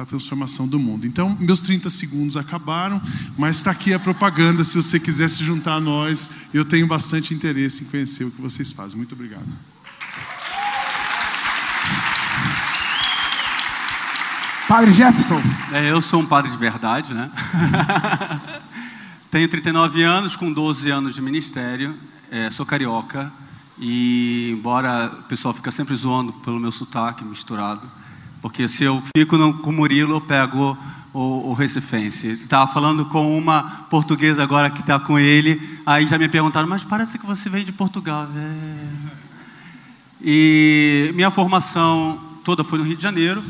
para 0.00 0.04
a 0.04 0.06
transformação 0.06 0.66
do 0.66 0.78
mundo. 0.78 1.06
Então, 1.06 1.36
meus 1.38 1.60
30 1.60 1.90
segundos 1.90 2.36
acabaram, 2.36 3.02
mas 3.36 3.56
está 3.56 3.70
aqui 3.70 3.92
a 3.92 3.98
propaganda. 3.98 4.64
Se 4.64 4.74
você 4.74 4.98
quiser 4.98 5.28
se 5.28 5.44
juntar 5.44 5.74
a 5.74 5.80
nós, 5.80 6.30
eu 6.54 6.64
tenho 6.64 6.86
bastante 6.86 7.34
interesse 7.34 7.84
em 7.84 7.86
conhecer 7.86 8.24
o 8.24 8.30
que 8.30 8.40
vocês 8.40 8.72
fazem. 8.72 8.96
Muito 8.96 9.12
obrigado. 9.12 9.46
Padre 14.66 14.92
Jefferson. 14.92 15.42
É, 15.72 15.90
eu 15.90 16.00
sou 16.00 16.20
um 16.20 16.26
padre 16.26 16.50
de 16.50 16.56
verdade, 16.56 17.12
né? 17.12 17.30
Tenho 19.30 19.48
39 19.48 20.02
anos, 20.02 20.34
com 20.34 20.52
12 20.52 20.90
anos 20.90 21.14
de 21.14 21.20
ministério 21.20 21.94
é, 22.30 22.50
sou 22.50 22.64
carioca 22.64 23.30
e 23.78 24.50
embora 24.52 25.12
o 25.20 25.22
pessoal 25.24 25.52
fica 25.52 25.70
sempre 25.70 25.94
zoando 25.96 26.32
pelo 26.32 26.58
meu 26.58 26.70
sotaque 26.70 27.24
misturado, 27.24 27.82
porque 28.40 28.68
se 28.68 28.84
eu 28.84 29.02
fico 29.16 29.36
no, 29.36 29.54
com 29.58 29.70
o 29.70 29.72
Murilo, 29.72 30.16
eu 30.16 30.20
pego 30.20 30.76
o, 31.12 31.50
o 31.50 31.52
recifense. 31.52 32.28
Estava 32.28 32.70
falando 32.72 33.04
com 33.06 33.36
uma 33.36 33.62
portuguesa 33.90 34.42
agora 34.42 34.70
que 34.70 34.80
está 34.80 34.98
com 34.98 35.18
ele, 35.18 35.80
aí 35.84 36.06
já 36.06 36.18
me 36.18 36.28
perguntaram, 36.28 36.68
mas 36.68 36.84
parece 36.84 37.18
que 37.18 37.26
você 37.26 37.48
vem 37.48 37.64
de 37.64 37.72
Portugal. 37.72 38.26
É. 38.34 38.56
E 40.22 41.12
minha 41.14 41.30
formação 41.30 42.20
toda 42.44 42.62
foi 42.62 42.78
no 42.78 42.84
Rio 42.84 42.96
de 42.96 43.02
Janeiro. 43.02 43.42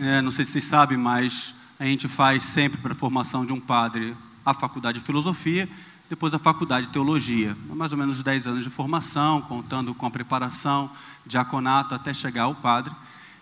É, 0.00 0.20
não 0.22 0.30
sei 0.30 0.44
se 0.44 0.52
vocês 0.52 0.64
sabem, 0.64 0.96
mas 0.96 1.54
a 1.78 1.84
gente 1.84 2.08
faz 2.08 2.42
sempre 2.42 2.78
para 2.78 2.92
a 2.92 2.96
formação 2.96 3.44
de 3.44 3.52
um 3.52 3.60
padre 3.60 4.16
a 4.44 4.54
faculdade 4.54 4.98
de 4.98 5.04
filosofia 5.04 5.68
depois 6.08 6.32
a 6.32 6.38
faculdade 6.38 6.86
de 6.86 6.92
teologia, 6.92 7.54
mais 7.68 7.92
ou 7.92 7.98
menos 7.98 8.22
10 8.22 8.46
anos 8.46 8.64
de 8.64 8.70
formação, 8.70 9.42
contando 9.42 9.94
com 9.94 10.06
a 10.06 10.10
preparação, 10.10 10.90
diaconato, 11.26 11.94
até 11.94 12.14
chegar 12.14 12.44
ao 12.44 12.54
padre. 12.54 12.94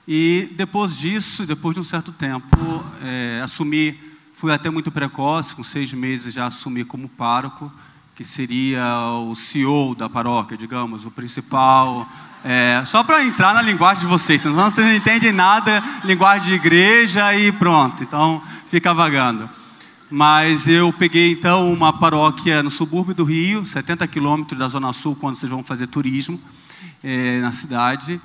E 0.08 0.48
depois 0.52 0.96
disso, 0.96 1.44
depois 1.44 1.74
de 1.74 1.80
um 1.80 1.84
certo 1.84 2.12
tempo, 2.12 2.84
é, 3.02 3.40
assumi, 3.42 3.98
fui 4.34 4.52
até 4.52 4.70
muito 4.70 4.92
precoce, 4.92 5.56
com 5.56 5.64
seis 5.64 5.92
meses 5.92 6.32
já 6.32 6.46
assumi 6.46 6.84
como 6.84 7.08
pároco, 7.08 7.72
que 8.14 8.24
seria 8.24 8.84
o 9.28 9.34
CEO 9.34 9.96
da 9.96 10.08
paróquia, 10.08 10.56
digamos, 10.56 11.04
o 11.04 11.10
principal. 11.10 12.08
É, 12.44 12.84
só 12.86 13.02
para 13.02 13.24
entrar 13.24 13.52
na 13.52 13.60
linguagem 13.60 14.04
de 14.04 14.08
vocês, 14.08 14.40
senão 14.40 14.70
vocês 14.70 14.86
não 14.86 14.94
entendem 14.94 15.32
nada, 15.32 15.82
linguagem 16.04 16.46
de 16.46 16.54
igreja 16.54 17.34
e 17.34 17.50
pronto. 17.50 18.04
Então, 18.04 18.40
fica 18.68 18.94
vagando. 18.94 19.50
Mas 20.08 20.68
eu 20.68 20.92
peguei 20.92 21.32
então 21.32 21.72
uma 21.72 21.92
paróquia 21.92 22.62
no 22.62 22.70
subúrbio 22.70 23.12
do 23.12 23.24
Rio, 23.24 23.66
70 23.66 24.06
quilômetros 24.06 24.56
da 24.56 24.68
Zona 24.68 24.92
Sul, 24.92 25.16
quando 25.16 25.34
vocês 25.34 25.50
vão 25.50 25.64
fazer 25.64 25.88
turismo 25.88 26.40
é, 27.02 27.40
na 27.40 27.50
cidade, 27.50 28.20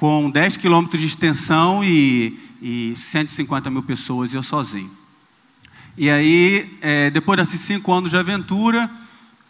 com 0.00 0.30
10 0.30 0.56
quilômetros 0.56 0.98
de 0.98 1.06
extensão 1.06 1.84
e, 1.84 2.40
e 2.62 2.94
150 2.96 3.68
mil 3.68 3.82
pessoas, 3.82 4.32
e 4.32 4.36
eu 4.36 4.42
sozinho. 4.42 4.90
E 5.94 6.08
aí, 6.08 6.78
é, 6.80 7.10
depois 7.10 7.38
desses 7.38 7.60
cinco 7.60 7.92
anos 7.92 8.08
de 8.08 8.16
aventura, 8.16 8.90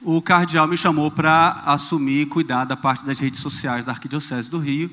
o 0.03 0.21
cardeal 0.21 0.67
me 0.67 0.77
chamou 0.77 1.09
para 1.09 1.63
assumir 1.65 2.23
e 2.23 2.27
cuidar 2.27 2.65
da 2.65 2.77
parte 2.77 3.07
das 3.07 3.21
redes 3.21 3.39
sociais 3.39 3.85
da 3.85 3.93
Arquidiocese 3.93 4.51
do 4.51 4.59
Rio. 4.59 4.91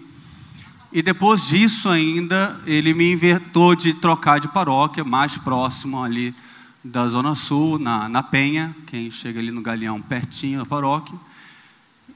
E 0.93 1.01
depois 1.01 1.47
disso 1.47 1.89
ainda, 1.89 2.61
ele 2.67 2.93
me 2.93 3.11
inventou 3.11 3.75
de 3.75 3.95
trocar 3.95 4.39
de 4.39 4.47
paróquia, 4.47 5.03
mais 5.03 5.39
próximo 5.39 6.03
ali 6.03 6.35
da 6.83 7.07
Zona 7.07 7.33
Sul, 7.33 7.79
na, 7.79 8.07
na 8.07 8.21
Penha, 8.21 8.75
quem 8.85 9.09
chega 9.09 9.39
ali 9.39 9.49
no 9.49 9.63
Galeão, 9.63 9.99
pertinho 9.99 10.59
da 10.59 10.67
paróquia, 10.67 11.17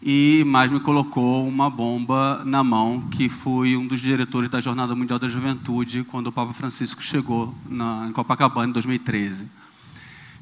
e 0.03 0.43
mais 0.47 0.71
me 0.71 0.79
colocou 0.79 1.47
uma 1.47 1.69
bomba 1.69 2.41
na 2.43 2.63
mão, 2.63 3.01
que 3.11 3.29
fui 3.29 3.77
um 3.77 3.85
dos 3.85 4.01
diretores 4.01 4.49
da 4.49 4.59
Jornada 4.59 4.95
Mundial 4.95 5.19
da 5.19 5.27
Juventude, 5.27 6.03
quando 6.03 6.27
o 6.27 6.31
Papa 6.31 6.53
Francisco 6.53 7.03
chegou 7.03 7.53
na, 7.69 8.07
em 8.09 8.11
Copacabana, 8.11 8.69
em 8.69 8.71
2013. 8.71 9.47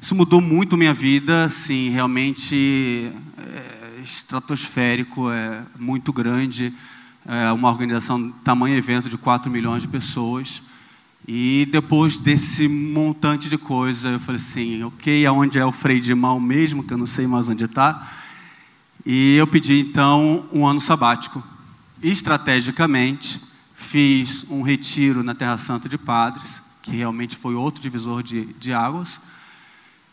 Isso 0.00 0.14
mudou 0.14 0.40
muito 0.40 0.78
minha 0.78 0.94
vida, 0.94 1.46
sim, 1.50 1.90
realmente 1.90 3.12
é 3.36 4.00
estratosférico, 4.02 5.30
é 5.30 5.62
muito 5.78 6.10
grande, 6.10 6.72
é 7.26 7.52
uma 7.52 7.68
organização 7.68 8.32
tamanho 8.42 8.76
evento 8.76 9.10
de 9.10 9.18
4 9.18 9.50
milhões 9.50 9.82
de 9.82 9.88
pessoas, 9.88 10.62
e 11.28 11.68
depois 11.70 12.16
desse 12.16 12.66
montante 12.66 13.50
de 13.50 13.58
coisa, 13.58 14.08
eu 14.08 14.18
falei 14.18 14.40
assim, 14.40 14.82
ok, 14.84 15.26
aonde 15.26 15.58
é 15.58 15.66
o 15.66 15.70
freio 15.70 16.00
de 16.00 16.14
mão 16.14 16.40
mesmo, 16.40 16.82
que 16.82 16.94
eu 16.94 16.98
não 16.98 17.06
sei 17.06 17.26
mais 17.26 17.46
onde 17.46 17.64
está. 17.64 18.19
E 19.04 19.36
eu 19.36 19.46
pedi 19.46 19.80
então 19.80 20.44
um 20.52 20.66
ano 20.66 20.80
sabático. 20.80 21.42
Estrategicamente, 22.02 23.40
fiz 23.74 24.46
um 24.50 24.62
retiro 24.62 25.22
na 25.22 25.34
Terra 25.34 25.56
Santa 25.56 25.88
de 25.88 25.98
Padres, 25.98 26.62
que 26.82 26.92
realmente 26.92 27.36
foi 27.36 27.54
outro 27.54 27.80
divisor 27.80 28.22
de, 28.22 28.46
de 28.54 28.72
águas. 28.72 29.20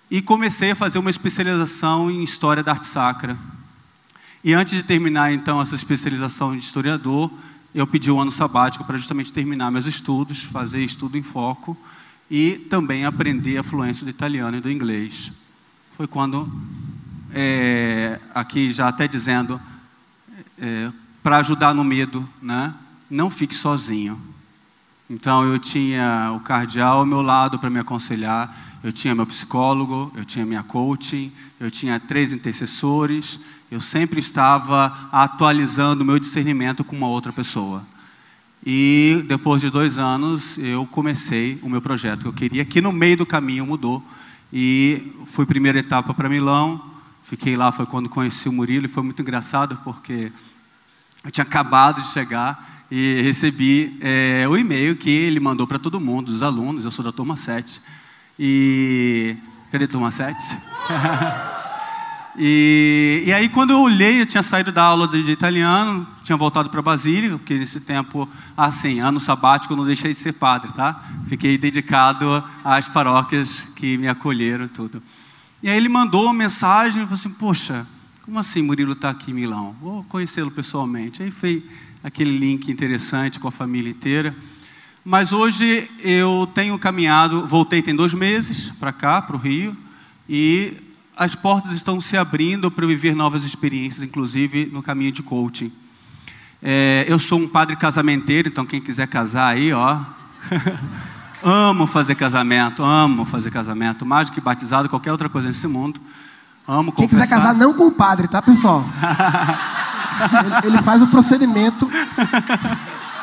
E 0.10 0.22
comecei 0.22 0.72
a 0.72 0.76
fazer 0.76 1.00
uma 1.00 1.10
especialização 1.10 2.10
em 2.10 2.24
História 2.24 2.64
da 2.64 2.72
Arte 2.72 2.88
Sacra. 2.88 3.38
E 4.44 4.54
antes 4.54 4.74
de 4.74 4.84
terminar 4.84 5.34
então 5.34 5.62
essa 5.62 5.76
especialização 5.76 6.54
de 6.54 6.64
historiador, 6.64 7.30
eu 7.76 7.86
pedi 7.86 8.10
um 8.10 8.20
ano 8.20 8.32
sabático 8.32 8.86
para 8.86 8.98
justamente 8.98 9.34
terminar 9.34 9.70
meus 9.70 9.86
estudos, 9.86 10.44
fazer 10.44 10.84
estudo 10.84 11.18
em 11.18 11.22
foco 11.22 11.78
e 12.32 12.54
também 12.70 13.06
aprender 13.06 13.58
a 13.58 13.64
fluência 13.64 14.06
do 14.06 14.10
italiano 14.10 14.58
e 14.58 14.62
do 14.62 14.72
inglês. 14.72 15.32
Foi 15.96 16.08
quando, 16.08 16.50
é, 17.40 18.20
aqui 18.34 18.74
já 18.74 18.88
até 18.88 19.08
dizendo, 19.08 19.62
é, 20.60 20.92
para 21.22 21.38
ajudar 21.38 21.72
no 21.72 21.84
medo, 21.84 22.28
né? 22.42 22.74
não 23.08 23.30
fique 23.30 23.54
sozinho. 23.54 24.20
Então 25.08 25.46
eu 25.46 25.60
tinha 25.60 26.34
o 26.36 26.40
cardeal 26.40 27.00
ao 27.00 27.06
meu 27.06 27.22
lado 27.22 27.60
para 27.60 27.70
me 27.70 27.80
aconselhar, 27.80 28.80
eu 28.84 28.92
tinha 28.92 29.14
meu 29.14 29.26
psicólogo, 29.28 30.12
eu 30.16 30.26
tinha 30.26 30.48
minha 30.48 30.64
coaching, 30.64 31.32
eu 31.60 31.70
tinha 31.70 32.00
três 32.00 32.34
intercessores, 32.34 33.40
eu 33.70 33.80
sempre 33.80 34.20
estava 34.20 35.10
atualizando 35.12 36.02
o 36.02 36.06
meu 36.06 36.18
discernimento 36.18 36.84
com 36.84 36.96
uma 36.96 37.08
outra 37.08 37.32
pessoa. 37.32 37.84
E 38.66 39.24
depois 39.28 39.62
de 39.62 39.70
dois 39.70 40.00
anos, 40.00 40.58
eu 40.58 40.88
comecei 40.88 41.60
o 41.62 41.70
meu 41.70 41.82
projeto 41.84 42.22
que 42.22 42.28
eu 42.28 42.34
queria, 42.34 42.66
que 42.66 42.82
no 42.82 42.92
meio 42.92 43.18
do 43.18 43.28
caminho 43.28 43.66
mudou. 43.66 44.04
E 44.52 45.14
fui 45.28 45.46
primeira 45.46 45.78
etapa 45.78 46.16
para 46.16 46.28
Milão. 46.28 46.97
Fiquei 47.28 47.58
lá, 47.58 47.74
foi 47.74 47.86
quando 47.86 48.08
conheci 48.08 48.48
o 48.48 48.54
Murilo, 48.54 48.86
e 48.86 48.88
foi 48.88 49.04
muito 49.04 49.22
engraçado, 49.22 49.78
porque 49.84 50.32
eu 51.26 51.30
tinha 51.30 51.44
acabado 51.44 52.02
de 52.02 52.08
chegar 52.08 52.86
e 52.90 53.22
recebi 53.22 53.98
é, 54.00 54.48
o 54.48 54.56
e-mail 54.56 54.96
que 54.96 55.10
ele 55.10 55.38
mandou 55.38 55.68
para 55.68 55.78
todo 55.78 56.00
mundo, 56.00 56.32
dos 56.32 56.42
alunos. 56.42 56.86
Eu 56.86 56.92
sou 56.92 57.04
da 57.04 57.12
turma 57.12 57.36
7. 57.36 57.82
E. 58.40 59.36
Cadê 59.70 59.84
a 59.84 59.88
turma 59.90 60.10
7? 60.10 60.38
E, 62.40 63.24
e, 63.26 63.34
aí, 63.34 63.50
quando 63.50 63.72
eu 63.72 63.82
olhei, 63.82 64.22
eu 64.22 64.26
tinha 64.28 64.44
saído 64.44 64.72
da 64.72 64.84
aula 64.84 65.08
de, 65.08 65.32
italiano, 65.32 66.06
tinha 66.24 66.38
voltado 66.38 66.70
para 66.70 66.84
Basílica, 66.84 67.36
porque 67.36 67.58
nesse 67.58 67.80
tempo, 67.80 68.30
assim, 68.56 69.00
ano 69.00 69.20
sabático, 69.20 69.74
eu 69.74 69.78
não 69.78 69.84
deixei 69.84 70.14
de 70.14 70.20
ser 70.20 70.34
padre, 70.34 70.72
tá? 70.72 71.04
Fiquei 71.28 71.58
dedicado 71.58 72.44
às 72.64 72.88
paróquias 72.88 73.62
que 73.76 73.98
me 73.98 74.08
acolheram 74.08 74.68
tudo. 74.68 75.02
E 75.62 75.70
aí 75.70 75.78
ele 75.78 75.90
mandou 75.90 76.26
uma 76.26 76.34
mensagem 76.34 77.02
e 77.02 77.06
falou 77.06 77.20
assim: 77.20 77.30
Poxa, 77.32 77.88
como 78.24 78.38
assim 78.40 78.62
Murilo 78.62 78.94
está 78.94 79.10
aqui 79.10 79.32
em 79.32 79.34
Milão? 79.34 79.76
Vou 79.82 80.04
conhecê-lo 80.04 80.52
pessoalmente. 80.52 81.24
Aí 81.24 81.32
foi 81.32 81.66
aquele 82.04 82.38
link 82.38 82.70
interessante 82.70 83.40
com 83.40 83.48
a 83.48 83.52
família 83.52 83.90
inteira. 83.90 84.36
Mas 85.04 85.32
hoje 85.32 85.90
eu 86.00 86.50
tenho 86.54 86.78
caminhado, 86.78 87.48
voltei 87.48 87.82
tem 87.82 87.96
dois 87.96 88.14
meses 88.14 88.72
para 88.72 88.92
cá, 88.92 89.22
para 89.22 89.36
o 89.36 89.40
Rio, 89.40 89.76
e 90.28 90.74
as 91.16 91.34
portas 91.34 91.72
estão 91.72 92.00
se 92.02 92.18
abrindo 92.18 92.70
para 92.70 92.84
eu 92.84 92.90
viver 92.90 93.16
novas 93.16 93.44
experiências, 93.44 94.04
inclusive 94.04 94.66
no 94.66 94.84
caminho 94.84 95.12
de 95.12 95.24
coaching. 95.24 95.72
É, 96.62 97.06
eu 97.08 97.18
sou 97.18 97.40
um 97.40 97.48
padre 97.48 97.76
casamenteiro, 97.76 98.50
então 98.50 98.66
quem 98.66 98.82
quiser 98.82 99.08
casar 99.08 99.54
aí, 99.56 99.72
ó. 99.72 100.02
amo 101.44 101.88
fazer 101.88 102.16
casamento, 102.16 102.84
amo 102.84 103.26
fazer 103.26 103.52
casamento, 103.52 104.06
mais 104.06 104.30
do 104.30 104.34
que 104.34 104.42
batizado, 104.42 104.90
qualquer 104.90 105.12
outra 105.12 105.30
coisa 105.30 105.48
nesse 105.48 105.68
mundo. 105.68 106.00
Amo 106.68 106.92
Quem 106.92 107.08
quiser 107.08 107.28
casar, 107.28 107.54
não 107.54 107.74
com 107.74 107.88
o 107.88 107.92
padre, 107.92 108.28
tá, 108.28 108.42
pessoal? 108.42 108.84
ele, 110.64 110.74
ele 110.74 110.84
faz 110.84 111.02
o 111.02 111.08
procedimento 111.08 111.90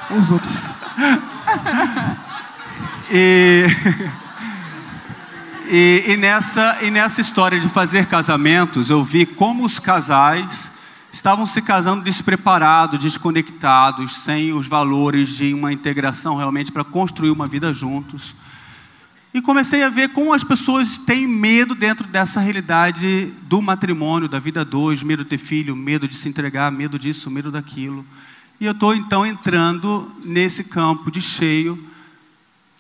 com 0.09 0.19
os 0.19 0.31
outros. 0.31 0.55
e. 3.11 3.67
E, 5.67 6.05
e, 6.09 6.17
nessa, 6.19 6.79
e 6.83 6.91
nessa 6.91 7.23
história 7.23 7.59
de 7.59 7.69
fazer 7.71 8.07
casamentos, 8.07 8.91
eu 8.91 9.03
vi 9.03 9.25
como 9.25 9.65
os 9.65 9.79
casais 9.79 10.71
estavam 11.15 11.47
se 11.47 11.63
casando 11.63 12.03
despreparados, 12.03 12.99
desconectados, 12.99 14.17
sem 14.17 14.53
os 14.53 14.67
valores 14.67 15.29
de 15.29 15.55
uma 15.55 15.73
integração 15.73 16.37
realmente 16.37 16.73
para 16.73 16.83
construir 16.83 17.31
uma 17.31 17.47
vida 17.47 17.73
juntos. 17.73 18.35
E 19.33 19.41
comecei 19.41 19.85
a 19.85 19.89
ver 19.89 20.09
como 20.09 20.35
as 20.35 20.43
pessoas 20.43 20.99
têm 20.99 21.29
medo 21.29 21.73
dentro 21.73 22.05
dessa 22.09 22.41
realidade 22.41 23.33
do 23.43 23.63
matrimônio, 23.63 24.29
da 24.29 24.41
vida 24.41 24.65
dois, 24.65 25.05
medo 25.05 25.23
de 25.23 25.31
ter 25.31 25.39
filho, 25.39 25.77
medo 25.77 26.09
de 26.09 26.17
se 26.17 26.29
entregar, 26.29 26.73
medo 26.73 26.99
disso, 26.99 27.31
medo 27.31 27.49
daquilo. 27.49 28.05
E 28.61 28.67
eu 28.67 28.73
estou 28.73 28.93
então 28.93 29.25
entrando 29.25 30.11
nesse 30.25 30.65
campo 30.65 31.13
de 31.13 31.23
cheio. 31.23 31.79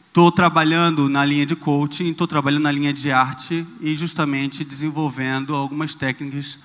Estou 0.09 0.33
trabalhando 0.33 1.09
na 1.09 1.25
linha 1.25 1.47
de 1.47 1.55
coaching, 1.55 2.11
estou 2.11 2.27
trabalhando 2.27 2.64
na 2.64 2.73
linha 2.73 2.92
de 2.92 3.12
arte 3.12 3.64
e 3.81 3.94
justamente 3.94 4.64
desenvolvendo 4.64 5.55
algumas 5.55 5.94
técnicas 5.94 6.59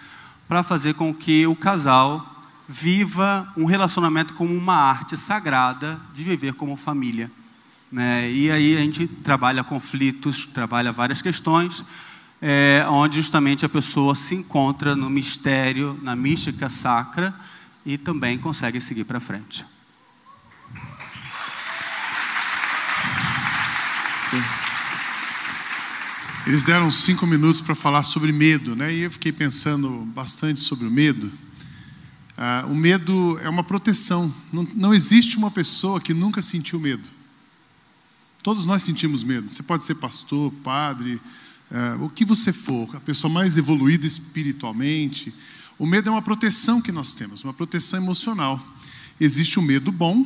para 0.49 0.63
fazer 0.63 0.95
com 0.95 1.13
que 1.13 1.45
o 1.45 1.55
casal 1.55 2.43
viva 2.67 3.47
um 3.55 3.65
relacionamento 3.65 4.33
como 4.33 4.51
uma 4.51 4.75
arte 4.75 5.15
sagrada 5.15 6.01
de 6.11 6.23
viver 6.23 6.55
como 6.55 6.75
família. 6.75 7.31
Né? 7.91 8.31
E 8.31 8.49
aí 8.49 8.75
a 8.75 8.79
gente 8.79 9.05
trabalha 9.07 9.63
conflitos, 9.63 10.47
trabalha 10.47 10.91
várias 10.91 11.21
questões, 11.21 11.85
é, 12.41 12.83
onde 12.89 13.17
justamente 13.17 13.63
a 13.63 13.69
pessoa 13.69 14.15
se 14.15 14.33
encontra 14.33 14.95
no 14.95 15.07
mistério, 15.07 15.99
na 16.01 16.15
mística 16.15 16.67
sacra 16.67 17.31
e 17.85 17.95
também 17.95 18.39
consegue 18.39 18.81
seguir 18.81 19.03
para 19.03 19.19
frente. 19.19 19.63
Eles 26.47 26.63
deram 26.63 26.89
cinco 26.89 27.27
minutos 27.27 27.61
para 27.61 27.75
falar 27.75 28.03
sobre 28.03 28.31
medo, 28.31 28.75
né? 28.75 28.93
E 28.93 28.99
eu 29.01 29.11
fiquei 29.11 29.31
pensando 29.31 29.89
bastante 30.15 30.59
sobre 30.59 30.87
o 30.87 30.91
medo. 30.91 31.31
Ah, 32.37 32.65
o 32.67 32.73
medo 32.73 33.37
é 33.43 33.49
uma 33.49 33.63
proteção. 33.63 34.33
Não, 34.51 34.63
não 34.73 34.93
existe 34.93 35.37
uma 35.37 35.51
pessoa 35.51 35.99
que 35.99 36.13
nunca 36.13 36.41
sentiu 36.41 36.79
medo. 36.79 37.07
Todos 38.41 38.65
nós 38.65 38.81
sentimos 38.83 39.23
medo. 39.23 39.49
Você 39.49 39.61
pode 39.61 39.83
ser 39.83 39.95
pastor, 39.95 40.51
padre, 40.63 41.21
é, 41.69 41.95
o 42.01 42.09
que 42.09 42.23
você 42.23 42.53
for, 42.53 42.95
a 42.95 42.99
pessoa 42.99 43.31
mais 43.31 43.57
evoluída 43.57 44.07
espiritualmente. 44.07 45.33
O 45.77 45.85
medo 45.85 46.07
é 46.07 46.11
uma 46.11 46.21
proteção 46.21 46.81
que 46.81 46.91
nós 46.91 47.13
temos, 47.13 47.43
uma 47.43 47.53
proteção 47.53 48.01
emocional. 48.01 48.65
Existe 49.19 49.59
o 49.59 49.61
medo 49.61 49.91
bom 49.91 50.25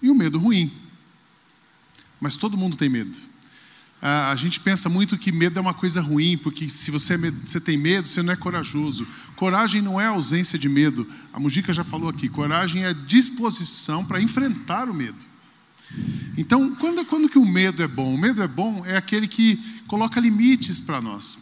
e 0.00 0.08
o 0.08 0.14
medo 0.14 0.38
ruim. 0.38 0.72
Mas 2.20 2.36
todo 2.36 2.56
mundo 2.56 2.76
tem 2.76 2.88
medo. 2.88 3.29
A 4.02 4.34
gente 4.34 4.58
pensa 4.60 4.88
muito 4.88 5.18
que 5.18 5.30
medo 5.30 5.58
é 5.58 5.60
uma 5.60 5.74
coisa 5.74 6.00
ruim, 6.00 6.38
porque 6.38 6.70
se 6.70 6.90
você, 6.90 7.14
é 7.14 7.18
você, 7.18 7.60
tem 7.60 7.76
medo, 7.76 8.08
você 8.08 8.22
não 8.22 8.32
é 8.32 8.36
corajoso. 8.36 9.06
Coragem 9.36 9.82
não 9.82 10.00
é 10.00 10.06
ausência 10.06 10.58
de 10.58 10.70
medo. 10.70 11.06
A 11.32 11.38
Mujica 11.38 11.72
já 11.72 11.84
falou 11.84 12.08
aqui: 12.08 12.28
coragem 12.28 12.84
é 12.84 12.94
disposição 12.94 14.04
para 14.04 14.20
enfrentar 14.20 14.88
o 14.88 14.94
medo. 14.94 15.30
Então, 16.36 16.74
quando, 16.76 17.04
quando 17.04 17.28
que 17.28 17.38
o 17.38 17.44
medo 17.44 17.82
é 17.82 17.88
bom? 17.88 18.14
O 18.14 18.18
medo 18.18 18.42
é 18.42 18.48
bom 18.48 18.82
é 18.86 18.96
aquele 18.96 19.28
que 19.28 19.56
coloca 19.86 20.18
limites 20.18 20.80
para 20.80 21.00
nós. 21.00 21.38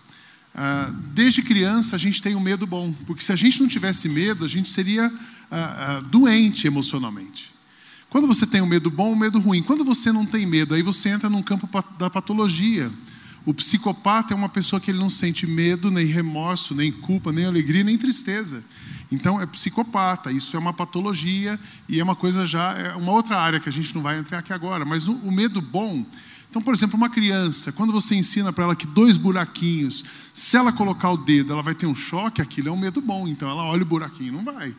Ah, 0.55 0.93
desde 1.15 1.43
criança 1.43 1.95
a 1.95 1.99
gente 1.99 2.21
tem 2.21 2.35
um 2.35 2.41
medo 2.41 2.67
bom, 2.67 2.93
porque 3.07 3.23
se 3.23 3.31
a 3.31 3.37
gente 3.37 3.61
não 3.61 3.69
tivesse 3.69 4.09
medo, 4.09 4.45
a 4.45 4.49
gente 4.49 4.69
seria 4.69 5.07
ah, 5.51 5.99
ah, 5.99 6.01
doente 6.01 6.67
emocionalmente. 6.67 7.55
Quando 8.11 8.27
você 8.27 8.47
tem 8.47 8.63
um 8.63 8.67
medo 8.67 8.91
bom, 8.91 9.13
um 9.13 9.17
medo 9.17 9.39
ruim. 9.39 9.63
Quando 9.63 9.85
você 9.85 10.11
não 10.11 10.25
tem 10.25 10.47
medo, 10.47 10.75
aí 10.75 10.83
você 10.83 11.11
entra 11.11 11.29
num 11.29 11.43
campo 11.43 11.69
da 11.99 12.09
patologia. 12.09 12.91
O 13.45 13.53
psicopata 13.53 14.33
é 14.33 14.37
uma 14.37 14.49
pessoa 14.49 14.81
que 14.81 14.91
ele 14.91 14.99
não 14.99 15.11
sente 15.11 15.47
medo, 15.47 15.91
nem 15.91 16.07
remorso, 16.07 16.75
nem 16.75 16.91
culpa, 16.91 17.33
nem 17.33 17.45
alegria, 17.45 17.85
nem 17.85 17.99
tristeza. 17.99 18.63
Então 19.11 19.41
é 19.41 19.47
psicopata, 19.47 20.31
isso 20.31 20.55
é 20.57 20.59
uma 20.59 20.73
patologia 20.73 21.59
e 21.89 21.99
é 21.99 22.03
uma 22.03 22.15
coisa 22.15 22.47
já, 22.47 22.73
é 22.75 22.95
uma 22.95 23.13
outra 23.13 23.39
área 23.39 23.59
que 23.61 23.69
a 23.69 23.73
gente 23.73 23.95
não 23.95 24.03
vai 24.03 24.19
entrar 24.19 24.39
aqui 24.39 24.53
agora, 24.53 24.85
mas 24.85 25.09
o, 25.09 25.13
o 25.13 25.33
medo 25.33 25.63
bom. 25.63 26.05
Então, 26.51 26.61
por 26.61 26.75
exemplo, 26.75 26.97
uma 26.97 27.11
criança, 27.11 27.73
quando 27.73 27.93
você 27.93 28.15
ensina 28.15 28.53
para 28.53 28.65
ela 28.65 28.77
que 28.77 28.87
dois 28.87 29.17
buraquinhos, 29.17 30.05
se 30.33 30.57
ela 30.57 30.73
colocar 30.73 31.11
o 31.11 31.17
dedo, 31.17 31.53
ela 31.53 31.63
vai 31.63 31.75
ter 31.75 31.87
um 31.87 31.95
choque, 31.95 32.41
aquilo 32.41 32.69
é 32.69 32.73
um 32.73 32.79
medo 32.79 33.01
bom, 33.01 33.29
então 33.29 33.49
ela 33.51 33.65
olha 33.65 33.83
o 33.83 33.87
buraquinho, 33.87 34.33
não 34.33 34.45
vai. 34.45 34.75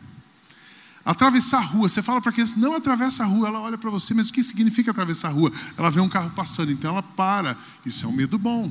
Atravessar 1.04 1.58
a 1.58 1.62
rua, 1.62 1.88
você 1.88 2.02
fala 2.02 2.20
para 2.20 2.30
a 2.30 2.32
criança, 2.32 2.58
não 2.58 2.74
atravessa 2.74 3.22
a 3.22 3.26
rua, 3.26 3.48
ela 3.48 3.60
olha 3.60 3.78
para 3.78 3.90
você, 3.90 4.12
mas 4.12 4.28
o 4.28 4.32
que 4.32 4.44
significa 4.44 4.90
atravessar 4.90 5.28
a 5.28 5.32
rua? 5.32 5.50
Ela 5.76 5.90
vê 5.90 6.00
um 6.00 6.08
carro 6.08 6.30
passando, 6.30 6.70
então 6.70 6.90
ela 6.92 7.02
para, 7.02 7.56
isso 7.86 8.04
é 8.04 8.08
um 8.08 8.12
medo 8.12 8.38
bom. 8.38 8.70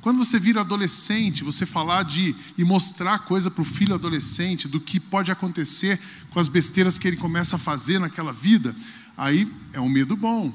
Quando 0.00 0.18
você 0.18 0.38
vira 0.38 0.62
adolescente, 0.62 1.44
você 1.44 1.66
falar 1.66 2.04
de 2.04 2.34
e 2.56 2.64
mostrar 2.64 3.20
coisa 3.20 3.50
para 3.50 3.62
o 3.62 3.64
filho 3.64 3.94
adolescente 3.94 4.66
do 4.66 4.80
que 4.80 4.98
pode 4.98 5.30
acontecer 5.30 6.00
com 6.30 6.40
as 6.40 6.48
besteiras 6.48 6.98
que 6.98 7.06
ele 7.06 7.16
começa 7.16 7.56
a 7.56 7.58
fazer 7.58 8.00
naquela 8.00 8.32
vida, 8.32 8.74
aí 9.16 9.50
é 9.72 9.80
um 9.80 9.88
medo 9.88 10.16
bom. 10.16 10.52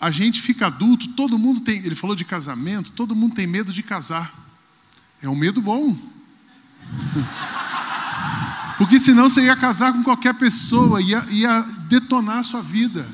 A 0.00 0.10
gente 0.10 0.40
fica 0.40 0.66
adulto, 0.66 1.08
todo 1.08 1.38
mundo 1.38 1.60
tem, 1.60 1.78
ele 1.78 1.94
falou 1.94 2.16
de 2.16 2.24
casamento, 2.24 2.90
todo 2.90 3.14
mundo 3.14 3.34
tem 3.34 3.46
medo 3.46 3.72
de 3.72 3.82
casar. 3.82 4.34
É 5.22 5.28
um 5.28 5.36
medo 5.36 5.62
bom. 5.62 5.96
Porque 8.80 8.98
senão 8.98 9.28
você 9.28 9.42
ia 9.42 9.54
casar 9.54 9.92
com 9.92 10.02
qualquer 10.02 10.32
pessoa, 10.32 11.02
ia, 11.02 11.22
ia 11.28 11.60
detonar 11.86 12.38
a 12.38 12.42
sua 12.42 12.62
vida. 12.62 13.06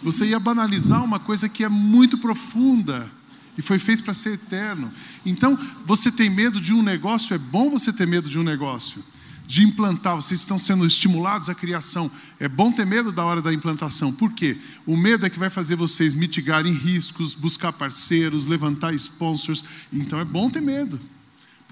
Você 0.00 0.26
ia 0.26 0.38
banalizar 0.38 1.02
uma 1.02 1.18
coisa 1.18 1.48
que 1.48 1.64
é 1.64 1.68
muito 1.68 2.16
profunda 2.18 3.10
e 3.58 3.62
foi 3.62 3.80
feito 3.80 4.04
para 4.04 4.14
ser 4.14 4.34
eterno. 4.34 4.88
Então, 5.26 5.58
você 5.84 6.12
tem 6.12 6.30
medo 6.30 6.60
de 6.60 6.72
um 6.72 6.84
negócio, 6.84 7.34
é 7.34 7.38
bom 7.38 7.68
você 7.68 7.92
ter 7.92 8.06
medo 8.06 8.30
de 8.30 8.38
um 8.38 8.44
negócio. 8.44 9.02
De 9.44 9.64
implantar, 9.64 10.14
vocês 10.14 10.38
estão 10.38 10.56
sendo 10.56 10.86
estimulados 10.86 11.48
à 11.48 11.54
criação. 11.54 12.08
É 12.38 12.46
bom 12.48 12.70
ter 12.70 12.86
medo 12.86 13.10
da 13.10 13.24
hora 13.24 13.42
da 13.42 13.52
implantação. 13.52 14.12
Por 14.12 14.30
quê? 14.30 14.56
O 14.86 14.96
medo 14.96 15.26
é 15.26 15.30
que 15.30 15.36
vai 15.36 15.50
fazer 15.50 15.74
vocês 15.74 16.14
mitigarem 16.14 16.72
riscos, 16.72 17.34
buscar 17.34 17.72
parceiros, 17.72 18.46
levantar 18.46 18.94
sponsors. 18.94 19.64
Então 19.92 20.20
é 20.20 20.24
bom 20.24 20.48
ter 20.48 20.60
medo. 20.60 21.00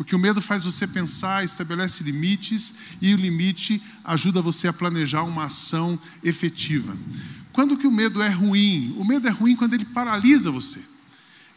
Porque 0.01 0.17
o 0.17 0.19
medo 0.19 0.41
faz 0.41 0.65
você 0.65 0.87
pensar, 0.87 1.45
estabelece 1.45 2.03
limites 2.03 2.75
e 3.03 3.13
o 3.13 3.19
limite 3.19 3.83
ajuda 4.03 4.41
você 4.41 4.67
a 4.67 4.73
planejar 4.73 5.25
uma 5.25 5.45
ação 5.45 6.01
efetiva. 6.25 6.97
Quando 7.53 7.77
que 7.77 7.87
o 7.87 7.91
medo 7.91 8.23
é 8.23 8.31
ruim? 8.31 8.95
O 8.97 9.05
medo 9.05 9.29
é 9.29 9.31
ruim 9.31 9.55
quando 9.55 9.75
ele 9.75 9.85
paralisa 9.85 10.51
você. 10.51 10.81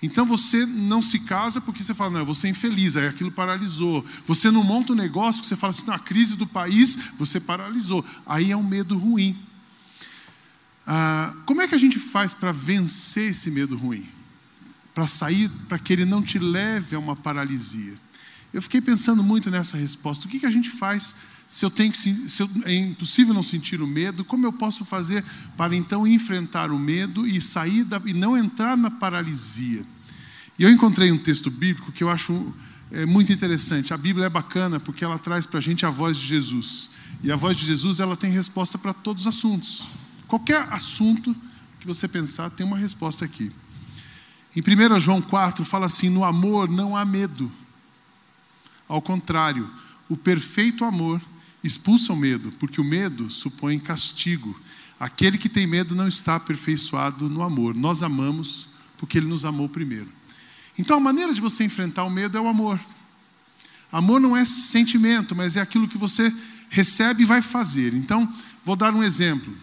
Então 0.01 0.25
você 0.25 0.65
não 0.65 1.01
se 1.01 1.19
casa 1.19 1.61
porque 1.61 1.81
você 1.81 1.93
fala, 1.93 2.19
não, 2.19 2.25
vou 2.25 2.35
ser 2.35 2.49
infeliz, 2.49 2.97
aí 2.97 3.07
aquilo 3.07 3.31
paralisou. 3.31 4.05
Você 4.25 4.51
não 4.51 4.61
monta 4.61 4.91
um 4.91 4.97
negócio 4.97 5.39
porque 5.39 5.47
você 5.47 5.55
fala 5.55 5.71
assim, 5.71 5.87
na 5.87 5.97
crise 5.97 6.35
do 6.35 6.45
país, 6.45 6.97
você 7.17 7.39
paralisou. 7.39 8.03
Aí 8.25 8.51
é 8.51 8.57
um 8.57 8.67
medo 8.67 8.97
ruim. 8.97 9.37
Ah, 10.85 11.33
como 11.45 11.61
é 11.61 11.67
que 11.69 11.75
a 11.75 11.79
gente 11.79 11.97
faz 11.97 12.33
para 12.33 12.51
vencer 12.51 13.31
esse 13.31 13.49
medo 13.49 13.77
ruim? 13.77 14.05
Para 14.93 15.07
sair, 15.07 15.49
para 15.69 15.79
que 15.79 15.93
ele 15.93 16.03
não 16.03 16.21
te 16.21 16.37
leve 16.37 16.93
a 16.93 16.99
uma 16.99 17.15
paralisia? 17.15 18.03
Eu 18.53 18.61
fiquei 18.61 18.79
pensando 18.79 19.23
muito 19.23 19.49
nessa 19.49 19.75
resposta. 19.75 20.27
O 20.27 20.29
que, 20.29 20.39
que 20.39 20.45
a 20.45 20.51
gente 20.51 20.69
faz 20.69 21.15
se 21.47 21.65
eu 21.65 21.71
tenho 21.71 21.91
que, 21.91 21.97
se 21.97 22.41
eu, 22.41 22.49
é 22.65 22.73
impossível 22.73 23.33
não 23.33 23.43
sentir 23.43 23.81
o 23.81 23.87
medo, 23.87 24.23
como 24.23 24.45
eu 24.45 24.53
posso 24.53 24.85
fazer 24.85 25.23
para 25.57 25.75
então 25.75 26.07
enfrentar 26.07 26.71
o 26.71 26.79
medo 26.79 27.27
e 27.27 27.41
sair 27.41 27.83
da, 27.83 28.01
e 28.05 28.13
não 28.13 28.37
entrar 28.37 28.77
na 28.77 28.91
paralisia? 28.91 29.83
E 30.57 30.63
eu 30.63 30.69
encontrei 30.69 31.11
um 31.11 31.17
texto 31.17 31.49
bíblico 31.49 31.91
que 31.91 32.03
eu 32.03 32.09
acho 32.09 32.53
é, 32.91 33.05
muito 33.05 33.33
interessante. 33.33 33.93
A 33.93 33.97
Bíblia 33.97 34.27
é 34.27 34.29
bacana 34.29 34.79
porque 34.79 35.03
ela 35.03 35.17
traz 35.17 35.45
para 35.45 35.57
a 35.57 35.61
gente 35.61 35.85
a 35.85 35.89
voz 35.89 36.15
de 36.15 36.27
Jesus. 36.27 36.91
E 37.23 37.31
a 37.31 37.35
voz 37.35 37.57
de 37.57 37.65
Jesus 37.65 37.99
ela 37.99 38.15
tem 38.15 38.31
resposta 38.31 38.77
para 38.77 38.93
todos 38.93 39.23
os 39.23 39.27
assuntos. 39.27 39.87
Qualquer 40.27 40.67
assunto 40.71 41.35
que 41.79 41.87
você 41.87 42.07
pensar 42.07 42.49
tem 42.51 42.65
uma 42.65 42.77
resposta 42.77 43.25
aqui. 43.25 43.51
Em 44.55 44.61
1 44.61 44.99
João 44.99 45.21
4 45.21 45.65
fala 45.65 45.87
assim: 45.87 46.09
no 46.09 46.23
amor 46.23 46.69
não 46.69 46.95
há 46.95 47.03
medo. 47.03 47.51
Ao 48.87 49.01
contrário, 49.01 49.69
o 50.09 50.17
perfeito 50.17 50.83
amor 50.83 51.21
expulsa 51.63 52.13
o 52.13 52.15
medo, 52.15 52.51
porque 52.59 52.81
o 52.81 52.83
medo 52.83 53.29
supõe 53.29 53.79
castigo. 53.79 54.59
Aquele 54.99 55.37
que 55.37 55.49
tem 55.49 55.65
medo 55.65 55.95
não 55.95 56.07
está 56.07 56.35
aperfeiçoado 56.35 57.29
no 57.29 57.41
amor. 57.41 57.73
Nós 57.73 58.03
amamos 58.03 58.67
porque 58.97 59.17
ele 59.17 59.27
nos 59.27 59.45
amou 59.45 59.67
primeiro. 59.67 60.09
Então 60.77 60.97
a 60.97 60.99
maneira 60.99 61.33
de 61.33 61.41
você 61.41 61.63
enfrentar 61.63 62.03
o 62.03 62.09
medo 62.09 62.37
é 62.37 62.41
o 62.41 62.47
amor. 62.47 62.79
Amor 63.91 64.19
não 64.19 64.35
é 64.35 64.43
sentimento, 64.43 65.35
mas 65.35 65.55
é 65.55 65.61
aquilo 65.61 65.87
que 65.87 65.97
você 65.97 66.33
recebe 66.69 67.21
e 67.21 67.25
vai 67.25 67.41
fazer. 67.41 67.93
Então, 67.93 68.27
vou 68.65 68.75
dar 68.75 68.93
um 68.93 69.03
exemplo. 69.03 69.55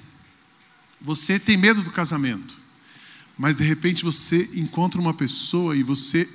Você 1.01 1.39
tem 1.39 1.57
medo 1.57 1.83
do 1.83 1.91
casamento, 1.91 2.57
mas 3.37 3.57
de 3.57 3.65
repente 3.65 4.05
você 4.05 4.49
encontra 4.55 5.01
uma 5.01 5.13
pessoa 5.13 5.75
e 5.77 5.83
você 5.83 6.29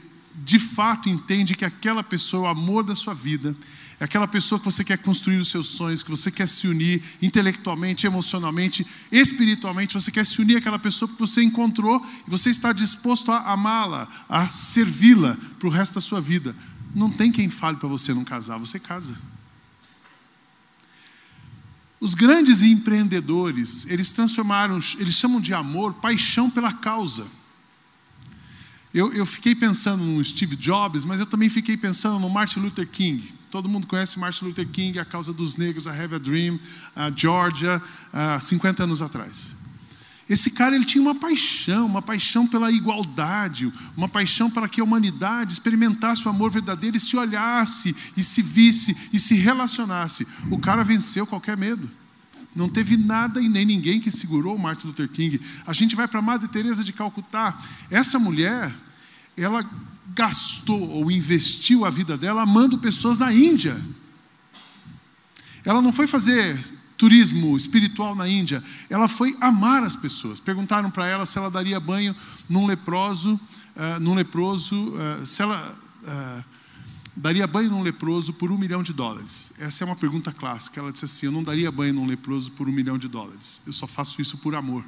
de 0.43 0.59
fato 0.59 1.09
entende 1.09 1.55
que 1.55 1.65
aquela 1.65 2.03
pessoa 2.03 2.43
é 2.43 2.45
o 2.47 2.51
amor 2.51 2.83
da 2.83 2.95
sua 2.95 3.13
vida 3.13 3.55
é 3.99 4.03
aquela 4.03 4.27
pessoa 4.27 4.59
que 4.59 4.65
você 4.65 4.83
quer 4.83 4.97
construir 4.97 5.37
os 5.37 5.49
seus 5.49 5.67
sonhos, 5.67 6.03
que 6.03 6.09
você 6.09 6.29
quer 6.29 6.47
se 6.47 6.67
unir 6.67 7.01
intelectualmente, 7.21 8.05
emocionalmente, 8.05 8.85
espiritualmente. 9.09 9.93
Você 9.93 10.11
quer 10.11 10.25
se 10.25 10.41
unir 10.41 10.57
àquela 10.57 10.77
pessoa 10.77 11.07
que 11.07 11.17
você 11.17 11.41
encontrou 11.41 12.05
e 12.27 12.29
você 12.29 12.49
está 12.49 12.73
disposto 12.73 13.31
a 13.31 13.53
amá-la, 13.53 14.07
a 14.27 14.49
servi-la 14.49 15.37
para 15.57 15.67
o 15.67 15.71
resto 15.71 15.95
da 15.95 16.01
sua 16.01 16.19
vida. 16.19 16.53
Não 16.93 17.09
tem 17.09 17.31
quem 17.31 17.49
fale 17.49 17.77
para 17.77 17.87
você 17.87 18.13
não 18.13 18.25
casar, 18.25 18.57
você 18.57 18.79
casa. 18.79 19.15
Os 21.99 22.13
grandes 22.13 22.61
empreendedores, 22.61 23.85
eles 23.89 24.11
transformaram, 24.11 24.77
eles 24.99 25.15
chamam 25.15 25.39
de 25.39 25.53
amor, 25.53 25.93
paixão 25.93 26.49
pela 26.49 26.73
causa. 26.73 27.25
Eu, 28.95 29.11
eu, 29.11 29.25
fiquei 29.25 29.53
pensando 29.53 30.01
no 30.05 30.23
Steve 30.23 30.55
Jobs, 30.55 31.03
mas 31.03 31.19
eu 31.19 31.25
também 31.25 31.49
fiquei 31.49 31.75
pensando 31.75 32.17
no 32.17 32.29
Martin 32.29 32.61
Luther 32.61 32.87
King. 32.87 33.21
Todo 33.51 33.67
mundo 33.67 33.85
conhece 33.87 34.17
Martin 34.17 34.45
Luther 34.45 34.65
King, 34.65 34.97
a 34.97 35.03
causa 35.03 35.33
dos 35.33 35.57
negros, 35.57 35.85
a 35.85 35.91
Have 35.91 36.15
a 36.15 36.17
Dream, 36.17 36.57
a 36.95 37.11
Georgia, 37.11 37.81
há 38.13 38.39
50 38.39 38.83
anos 38.83 39.01
atrás. 39.01 39.53
Esse 40.29 40.49
cara 40.51 40.77
ele 40.77 40.85
tinha 40.85 41.01
uma 41.01 41.13
paixão, 41.13 41.85
uma 41.85 42.01
paixão 42.01 42.47
pela 42.47 42.71
igualdade, 42.71 43.69
uma 43.97 44.07
paixão 44.07 44.49
para 44.49 44.69
que 44.69 44.79
a 44.79 44.83
humanidade 44.85 45.51
experimentasse 45.51 46.25
o 46.25 46.29
amor 46.29 46.49
verdadeiro 46.49 46.95
e 46.95 46.99
se 47.01 47.17
olhasse, 47.17 47.93
e 48.15 48.23
se 48.23 48.41
visse, 48.41 48.95
e 49.11 49.19
se 49.19 49.35
relacionasse. 49.35 50.25
O 50.49 50.57
cara 50.57 50.85
venceu 50.85 51.27
qualquer 51.27 51.57
medo. 51.57 51.91
Não 52.55 52.69
teve 52.69 52.95
nada 52.95 53.41
e 53.41 53.49
nem 53.49 53.65
ninguém 53.65 53.99
que 53.99 54.09
segurou 54.09 54.55
o 54.55 54.59
Martin 54.59 54.87
Luther 54.87 55.09
King. 55.09 55.41
A 55.67 55.73
gente 55.73 55.97
vai 55.97 56.07
para 56.07 56.19
a 56.19 56.23
Madre 56.23 56.47
Teresa 56.47 56.81
de 56.81 56.93
Calcutá. 56.93 57.59
Essa 57.91 58.17
mulher, 58.17 58.73
ela 59.37 59.67
gastou 60.13 60.89
ou 60.89 61.11
investiu 61.11 61.85
a 61.85 61.89
vida 61.89 62.17
dela 62.17 62.41
amando 62.41 62.77
pessoas 62.77 63.19
na 63.19 63.33
Índia. 63.33 63.79
Ela 65.63 65.81
não 65.81 65.91
foi 65.91 66.07
fazer 66.07 66.57
turismo 66.97 67.57
espiritual 67.57 68.15
na 68.15 68.27
Índia, 68.27 68.63
ela 68.89 69.07
foi 69.07 69.35
amar 69.41 69.83
as 69.83 69.95
pessoas. 69.95 70.39
Perguntaram 70.39 70.89
para 70.89 71.07
ela 71.07 71.25
se 71.25 71.37
ela 71.37 71.51
daria 71.51 71.79
banho 71.79 72.15
num 72.47 72.65
leproso, 72.65 73.33
uh, 73.75 73.99
num 73.99 74.13
leproso, 74.13 74.93
uh, 74.93 75.25
se 75.25 75.41
ela 75.41 75.77
uh, 76.03 76.43
daria 77.15 77.45
banho 77.47 77.69
num 77.69 77.81
leproso 77.81 78.33
por 78.33 78.51
um 78.51 78.57
milhão 78.57 78.81
de 78.81 78.93
dólares. 78.93 79.51
Essa 79.59 79.83
é 79.83 79.85
uma 79.85 79.95
pergunta 79.95 80.31
clássica. 80.31 80.79
Ela 80.79 80.91
disse 80.91 81.05
assim: 81.05 81.25
Eu 81.25 81.31
não 81.31 81.43
daria 81.43 81.71
banho 81.71 81.93
num 81.93 82.05
leproso 82.05 82.51
por 82.51 82.67
um 82.67 82.71
milhão 82.71 82.97
de 82.97 83.07
dólares. 83.07 83.61
Eu 83.65 83.73
só 83.73 83.87
faço 83.87 84.21
isso 84.21 84.37
por 84.37 84.55
amor. 84.55 84.83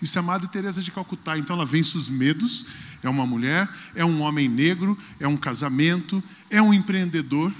Isso 0.00 0.18
é 0.18 0.22
Madre 0.22 0.48
Teresa 0.48 0.82
de 0.82 0.90
Calcutá. 0.90 1.38
Então 1.38 1.56
ela 1.56 1.66
vence 1.66 1.96
os 1.96 2.08
medos. 2.08 2.66
É 3.02 3.08
uma 3.08 3.26
mulher, 3.26 3.68
é 3.94 4.04
um 4.04 4.20
homem 4.20 4.48
negro, 4.48 4.98
é 5.20 5.26
um 5.26 5.36
casamento, 5.36 6.22
é 6.50 6.60
um 6.60 6.72
empreendedor. 6.72 7.52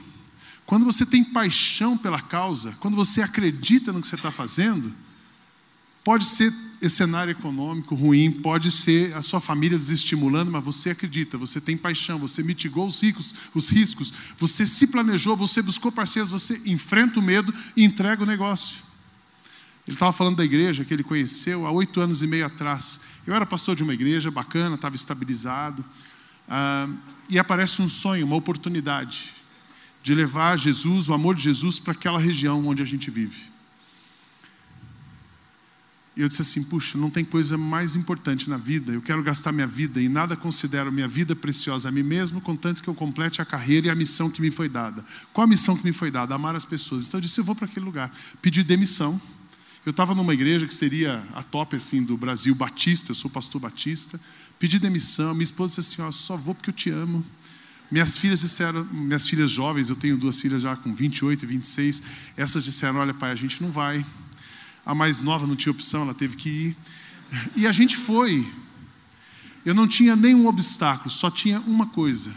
Quando 0.66 0.84
você 0.84 1.06
tem 1.06 1.24
paixão 1.24 1.96
pela 1.96 2.20
causa, 2.20 2.76
quando 2.80 2.96
você 2.96 3.22
acredita 3.22 3.92
no 3.92 4.02
que 4.02 4.08
você 4.08 4.16
está 4.16 4.30
fazendo, 4.30 4.92
pode 6.04 6.24
ser 6.24 6.52
cenário 6.88 7.32
econômico 7.32 7.94
ruim, 7.94 8.30
pode 8.30 8.70
ser 8.70 9.14
a 9.14 9.22
sua 9.22 9.40
família 9.40 9.76
desestimulando, 9.76 10.50
mas 10.50 10.62
você 10.62 10.90
acredita, 10.90 11.36
você 11.36 11.60
tem 11.60 11.76
paixão, 11.76 12.18
você 12.18 12.42
mitigou 12.42 12.86
os, 12.86 13.02
ricos, 13.02 13.34
os 13.54 13.68
riscos, 13.68 14.12
você 14.36 14.66
se 14.66 14.86
planejou, 14.86 15.36
você 15.36 15.60
buscou 15.60 15.90
parceiros, 15.90 16.30
você 16.30 16.60
enfrenta 16.66 17.18
o 17.18 17.22
medo 17.22 17.52
e 17.76 17.84
entrega 17.84 18.22
o 18.22 18.26
negócio. 18.26 18.87
Ele 19.88 19.94
estava 19.94 20.12
falando 20.12 20.36
da 20.36 20.44
igreja 20.44 20.84
que 20.84 20.92
ele 20.92 21.02
conheceu 21.02 21.66
há 21.66 21.70
oito 21.70 21.98
anos 21.98 22.22
e 22.22 22.26
meio 22.26 22.44
atrás. 22.44 23.00
Eu 23.26 23.34
era 23.34 23.46
pastor 23.46 23.74
de 23.74 23.82
uma 23.82 23.94
igreja 23.94 24.30
bacana, 24.30 24.74
estava 24.74 24.94
estabilizado. 24.94 25.82
Ah, 26.46 26.86
e 27.26 27.38
aparece 27.38 27.80
um 27.80 27.88
sonho, 27.88 28.26
uma 28.26 28.36
oportunidade 28.36 29.32
de 30.02 30.14
levar 30.14 30.58
Jesus, 30.58 31.08
o 31.08 31.14
amor 31.14 31.34
de 31.34 31.42
Jesus, 31.42 31.78
para 31.78 31.94
aquela 31.94 32.18
região 32.18 32.66
onde 32.66 32.82
a 32.82 32.84
gente 32.84 33.10
vive. 33.10 33.40
E 36.14 36.20
eu 36.20 36.28
disse 36.28 36.42
assim: 36.42 36.62
puxa, 36.64 36.98
não 36.98 37.08
tem 37.08 37.24
coisa 37.24 37.56
mais 37.56 37.96
importante 37.96 38.50
na 38.50 38.58
vida. 38.58 38.92
Eu 38.92 39.00
quero 39.00 39.22
gastar 39.22 39.52
minha 39.52 39.66
vida 39.66 40.02
e 40.02 40.08
nada 40.08 40.36
considero 40.36 40.92
minha 40.92 41.08
vida 41.08 41.34
preciosa 41.34 41.88
a 41.88 41.92
mim 41.92 42.02
mesmo, 42.02 42.42
contanto 42.42 42.82
que 42.82 42.88
eu 42.90 42.94
complete 42.94 43.40
a 43.40 43.44
carreira 43.46 43.86
e 43.86 43.90
a 43.90 43.94
missão 43.94 44.30
que 44.30 44.42
me 44.42 44.50
foi 44.50 44.68
dada. 44.68 45.02
Qual 45.32 45.46
a 45.46 45.48
missão 45.48 45.74
que 45.74 45.84
me 45.84 45.92
foi 45.94 46.10
dada? 46.10 46.34
Amar 46.34 46.54
as 46.54 46.66
pessoas. 46.66 47.06
Então 47.06 47.16
eu 47.16 47.22
disse: 47.22 47.40
eu 47.40 47.44
vou 47.44 47.54
para 47.54 47.64
aquele 47.64 47.86
lugar. 47.86 48.14
Pedi 48.42 48.62
demissão 48.62 49.18
eu 49.86 49.90
estava 49.90 50.14
numa 50.14 50.34
igreja 50.34 50.66
que 50.66 50.74
seria 50.74 51.24
a 51.34 51.42
top 51.42 51.76
assim 51.76 52.02
do 52.02 52.16
Brasil 52.16 52.54
Batista, 52.54 53.10
eu 53.10 53.14
sou 53.14 53.30
pastor 53.30 53.60
Batista. 53.60 54.20
Pedi 54.58 54.78
demissão, 54.78 55.32
minha 55.34 55.44
esposa 55.44 55.80
disse 55.80 55.94
assim: 55.94 56.02
ó, 56.02 56.10
só 56.10 56.36
vou 56.36 56.54
porque 56.54 56.70
eu 56.70 56.74
te 56.74 56.90
amo. 56.90 57.24
Minhas 57.90 58.18
filhas 58.18 58.40
disseram, 58.40 58.84
minhas 58.86 59.26
filhas 59.26 59.50
jovens, 59.50 59.88
eu 59.88 59.96
tenho 59.96 60.18
duas 60.18 60.40
filhas 60.40 60.62
já 60.62 60.76
com 60.76 60.92
28 60.92 61.42
e 61.42 61.46
26, 61.46 62.02
essas 62.36 62.64
disseram: 62.64 62.98
olha, 62.98 63.14
pai, 63.14 63.30
a 63.30 63.36
gente 63.36 63.62
não 63.62 63.70
vai. 63.70 64.04
A 64.84 64.94
mais 64.94 65.20
nova 65.20 65.46
não 65.46 65.56
tinha 65.56 65.72
opção, 65.72 66.02
ela 66.02 66.14
teve 66.14 66.36
que 66.36 66.48
ir. 66.48 66.76
E 67.56 67.66
a 67.66 67.72
gente 67.72 67.96
foi. 67.96 68.46
Eu 69.64 69.74
não 69.74 69.86
tinha 69.86 70.16
nenhum 70.16 70.46
obstáculo, 70.46 71.10
só 71.10 71.30
tinha 71.30 71.60
uma 71.60 71.86
coisa: 71.86 72.34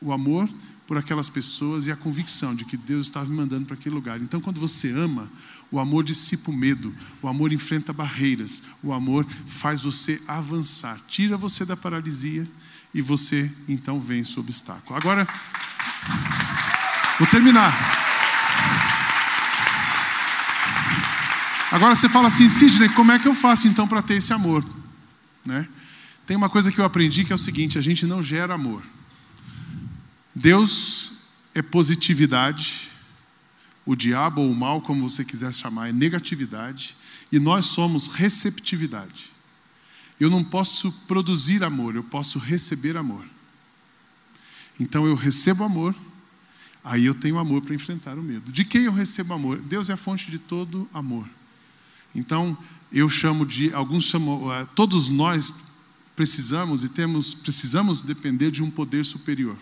o 0.00 0.12
amor 0.12 0.48
por 0.86 0.96
aquelas 0.96 1.28
pessoas 1.28 1.86
e 1.86 1.92
a 1.92 1.96
convicção 1.96 2.54
de 2.54 2.64
que 2.64 2.76
Deus 2.76 3.08
estava 3.08 3.28
me 3.28 3.34
mandando 3.34 3.66
para 3.66 3.74
aquele 3.74 3.94
lugar. 3.94 4.20
Então, 4.20 4.40
quando 4.40 4.60
você 4.60 4.90
ama, 4.92 5.28
o 5.70 5.78
amor 5.78 6.04
dissipa 6.04 6.50
o 6.50 6.54
medo, 6.54 6.94
o 7.20 7.28
amor 7.28 7.52
enfrenta 7.52 7.92
barreiras, 7.92 8.62
o 8.82 8.92
amor 8.92 9.26
faz 9.46 9.82
você 9.82 10.20
avançar, 10.28 11.00
tira 11.08 11.36
você 11.36 11.64
da 11.64 11.76
paralisia 11.76 12.48
e 12.94 13.02
você 13.02 13.50
então 13.68 14.00
vence 14.00 14.36
o 14.38 14.40
obstáculo. 14.40 14.96
Agora, 14.96 15.26
vou 17.18 17.28
terminar. 17.28 17.72
Agora 21.70 21.94
você 21.94 22.08
fala 22.08 22.28
assim, 22.28 22.48
Sidney, 22.48 22.88
como 22.90 23.12
é 23.12 23.18
que 23.18 23.26
eu 23.26 23.34
faço 23.34 23.66
então 23.66 23.88
para 23.88 24.00
ter 24.00 24.14
esse 24.14 24.32
amor? 24.32 24.64
Né? 25.44 25.66
Tem 26.24 26.36
uma 26.36 26.48
coisa 26.48 26.72
que 26.72 26.80
eu 26.80 26.84
aprendi 26.84 27.24
que 27.24 27.32
é 27.32 27.34
o 27.34 27.38
seguinte: 27.38 27.76
a 27.76 27.80
gente 27.80 28.06
não 28.06 28.22
gera 28.22 28.54
amor. 28.54 28.82
Deus 30.34 31.12
é 31.54 31.62
positividade, 31.62 32.90
o 33.86 33.94
diabo 33.94 34.42
ou 34.42 34.50
o 34.50 34.54
mal, 34.54 34.82
como 34.82 35.08
você 35.08 35.24
quiser 35.24 35.54
chamar, 35.54 35.88
é 35.88 35.92
negatividade, 35.92 36.96
e 37.30 37.38
nós 37.38 37.66
somos 37.66 38.08
receptividade. 38.08 39.30
Eu 40.18 40.28
não 40.28 40.42
posso 40.42 40.90
produzir 41.06 41.62
amor, 41.62 41.94
eu 41.94 42.02
posso 42.02 42.38
receber 42.38 42.96
amor. 42.96 43.24
Então 44.78 45.06
eu 45.06 45.14
recebo 45.14 45.62
amor, 45.62 45.94
aí 46.82 47.06
eu 47.06 47.14
tenho 47.14 47.38
amor 47.38 47.62
para 47.62 47.74
enfrentar 47.74 48.18
o 48.18 48.22
medo. 48.22 48.50
De 48.50 48.64
quem 48.64 48.84
eu 48.84 48.92
recebo 48.92 49.32
amor? 49.32 49.58
Deus 49.58 49.88
é 49.88 49.92
a 49.92 49.96
fonte 49.96 50.30
de 50.30 50.38
todo 50.38 50.88
amor. 50.92 51.28
Então 52.14 52.58
eu 52.92 53.08
chamo 53.08 53.46
de, 53.46 53.72
alguns 53.72 54.04
chamam, 54.04 54.52
eh, 54.52 54.66
todos 54.74 55.10
nós 55.10 55.52
precisamos 56.16 56.82
e 56.82 56.88
temos, 56.88 57.34
precisamos 57.34 58.02
depender 58.02 58.50
de 58.50 58.62
um 58.62 58.70
poder 58.70 59.04
superior. 59.04 59.56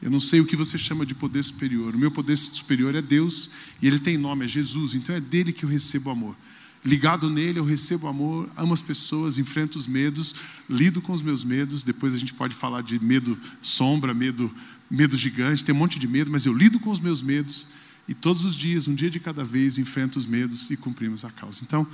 Eu 0.00 0.10
não 0.10 0.20
sei 0.20 0.40
o 0.40 0.46
que 0.46 0.56
você 0.56 0.76
chama 0.76 1.06
de 1.06 1.14
poder 1.14 1.42
superior. 1.42 1.94
O 1.94 1.98
meu 1.98 2.10
poder 2.10 2.36
superior 2.36 2.94
é 2.94 3.02
Deus 3.02 3.50
e 3.80 3.86
ele 3.86 3.98
tem 3.98 4.16
nome, 4.16 4.44
é 4.44 4.48
Jesus. 4.48 4.94
Então 4.94 5.14
é 5.14 5.20
dele 5.20 5.52
que 5.52 5.64
eu 5.64 5.68
recebo 5.68 6.10
amor. 6.10 6.36
Ligado 6.84 7.28
nele, 7.28 7.58
eu 7.58 7.64
recebo 7.64 8.06
amor, 8.06 8.48
amo 8.56 8.72
as 8.72 8.80
pessoas, 8.80 9.38
enfrento 9.38 9.76
os 9.76 9.86
medos, 9.86 10.34
lido 10.70 11.00
com 11.00 11.12
os 11.12 11.22
meus 11.22 11.42
medos. 11.42 11.82
Depois 11.82 12.14
a 12.14 12.18
gente 12.18 12.32
pode 12.34 12.54
falar 12.54 12.82
de 12.82 13.02
medo 13.02 13.36
sombra, 13.60 14.14
medo, 14.14 14.54
medo 14.88 15.16
gigante, 15.16 15.64
tem 15.64 15.74
um 15.74 15.78
monte 15.78 15.98
de 15.98 16.06
medo, 16.06 16.30
mas 16.30 16.46
eu 16.46 16.52
lido 16.52 16.78
com 16.78 16.90
os 16.90 17.00
meus 17.00 17.22
medos 17.22 17.66
e 18.08 18.14
todos 18.14 18.44
os 18.44 18.54
dias, 18.54 18.86
um 18.86 18.94
dia 18.94 19.10
de 19.10 19.18
cada 19.18 19.42
vez, 19.42 19.78
enfrento 19.78 20.16
os 20.16 20.26
medos 20.26 20.70
e 20.70 20.76
cumprimos 20.76 21.24
a 21.24 21.30
causa. 21.30 21.64
Então, 21.64 21.86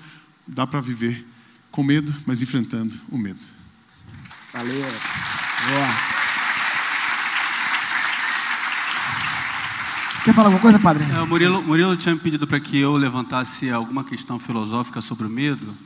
dá 0.46 0.66
para 0.66 0.80
viver 0.80 1.26
com 1.70 1.82
medo, 1.82 2.14
mas 2.26 2.42
enfrentando 2.42 2.98
o 3.08 3.16
medo. 3.16 3.40
Valeu. 4.52 4.82
Boa. 4.82 6.12
Quer 10.24 10.32
falar 10.32 10.50
alguma 10.50 10.62
coisa, 10.62 10.78
padre? 10.78 11.04
É, 11.12 11.20
o 11.20 11.26
Murilo, 11.26 11.61
Murilo 11.61 11.96
tinha 11.96 12.14
me 12.14 12.20
pedido 12.20 12.46
para 12.46 12.61
que 12.61 12.78
eu 12.78 12.92
levantasse 12.92 13.68
alguma 13.70 14.04
questão 14.04 14.38
filosófica 14.38 15.00
sobre 15.00 15.26
o 15.26 15.28
medo. 15.28 15.76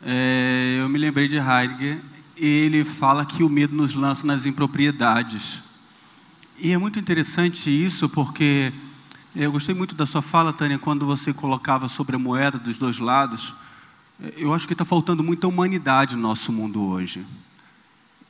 É, 0.00 0.76
eu 0.78 0.88
me 0.88 1.00
lembrei 1.00 1.26
de 1.26 1.34
Heidegger. 1.34 2.00
Ele 2.36 2.84
fala 2.84 3.26
que 3.26 3.42
o 3.42 3.48
medo 3.48 3.74
nos 3.74 3.92
lança 3.96 4.24
nas 4.24 4.46
impropriedades. 4.46 5.62
E 6.60 6.70
é 6.70 6.78
muito 6.78 7.00
interessante 7.00 7.70
isso, 7.70 8.08
porque 8.08 8.72
eu 9.34 9.50
gostei 9.50 9.74
muito 9.74 9.96
da 9.96 10.06
sua 10.06 10.22
fala, 10.22 10.52
Tânia, 10.52 10.78
quando 10.78 11.04
você 11.04 11.32
colocava 11.32 11.88
sobre 11.88 12.14
a 12.14 12.20
moeda 12.20 12.60
dos 12.60 12.78
dois 12.78 13.00
lados. 13.00 13.52
Eu 14.36 14.54
acho 14.54 14.68
que 14.68 14.74
está 14.74 14.84
faltando 14.84 15.24
muita 15.24 15.48
humanidade 15.48 16.14
no 16.14 16.22
nosso 16.22 16.52
mundo 16.52 16.80
hoje. 16.84 17.26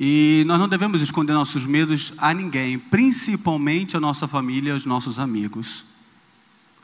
E 0.05 0.43
nós 0.49 0.59
não 0.59 0.67
devemos 0.67 1.01
esconder 1.01 1.33
nossos 1.33 1.65
medos 1.65 2.13
a 2.19 2.35
ninguém, 2.35 2.77
principalmente 2.77 3.97
a 3.97 4.01
nossa 4.01 4.27
família, 4.27 4.73
aos 4.73 4.85
nossos 4.85 5.17
amigos. 5.17 5.85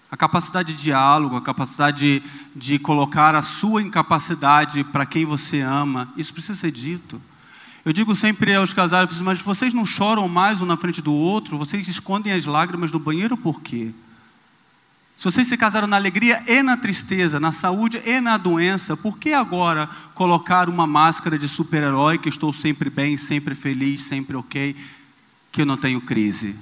A 0.08 0.16
capacidade 0.16 0.72
de 0.72 0.80
diálogo, 0.80 1.34
a 1.34 1.42
capacidade 1.42 2.20
de, 2.20 2.22
de 2.54 2.78
colocar 2.78 3.34
a 3.34 3.42
sua 3.42 3.82
incapacidade 3.82 4.84
para 4.84 5.04
quem 5.04 5.24
você 5.24 5.62
ama, 5.62 6.08
isso 6.16 6.32
precisa 6.32 6.54
ser 6.54 6.70
dito. 6.70 7.20
Eu 7.84 7.92
digo 7.92 8.14
sempre 8.14 8.54
aos 8.54 8.72
casais, 8.72 9.18
mas 9.18 9.40
vocês 9.40 9.74
não 9.74 9.84
choram 9.84 10.28
mais 10.28 10.62
um 10.62 10.66
na 10.66 10.76
frente 10.76 11.02
do 11.02 11.12
outro? 11.12 11.58
Vocês 11.58 11.88
escondem 11.88 12.32
as 12.32 12.46
lágrimas 12.46 12.92
no 12.92 13.00
banheiro 13.00 13.36
por 13.36 13.60
quê? 13.60 13.90
Se 15.18 15.24
vocês 15.24 15.48
se 15.48 15.56
casaram 15.56 15.88
na 15.88 15.96
alegria 15.96 16.40
e 16.46 16.62
na 16.62 16.76
tristeza, 16.76 17.40
na 17.40 17.50
saúde 17.50 18.00
e 18.06 18.20
na 18.20 18.36
doença, 18.36 18.96
por 18.96 19.18
que 19.18 19.32
agora 19.32 19.90
colocar 20.14 20.68
uma 20.68 20.86
máscara 20.86 21.36
de 21.36 21.48
super-herói 21.48 22.18
que 22.18 22.28
estou 22.28 22.52
sempre 22.52 22.88
bem, 22.88 23.16
sempre 23.16 23.56
feliz, 23.56 24.04
sempre 24.04 24.36
ok, 24.36 24.76
que 25.50 25.62
eu 25.62 25.66
não 25.66 25.76
tenho 25.76 26.00
crise? 26.00 26.54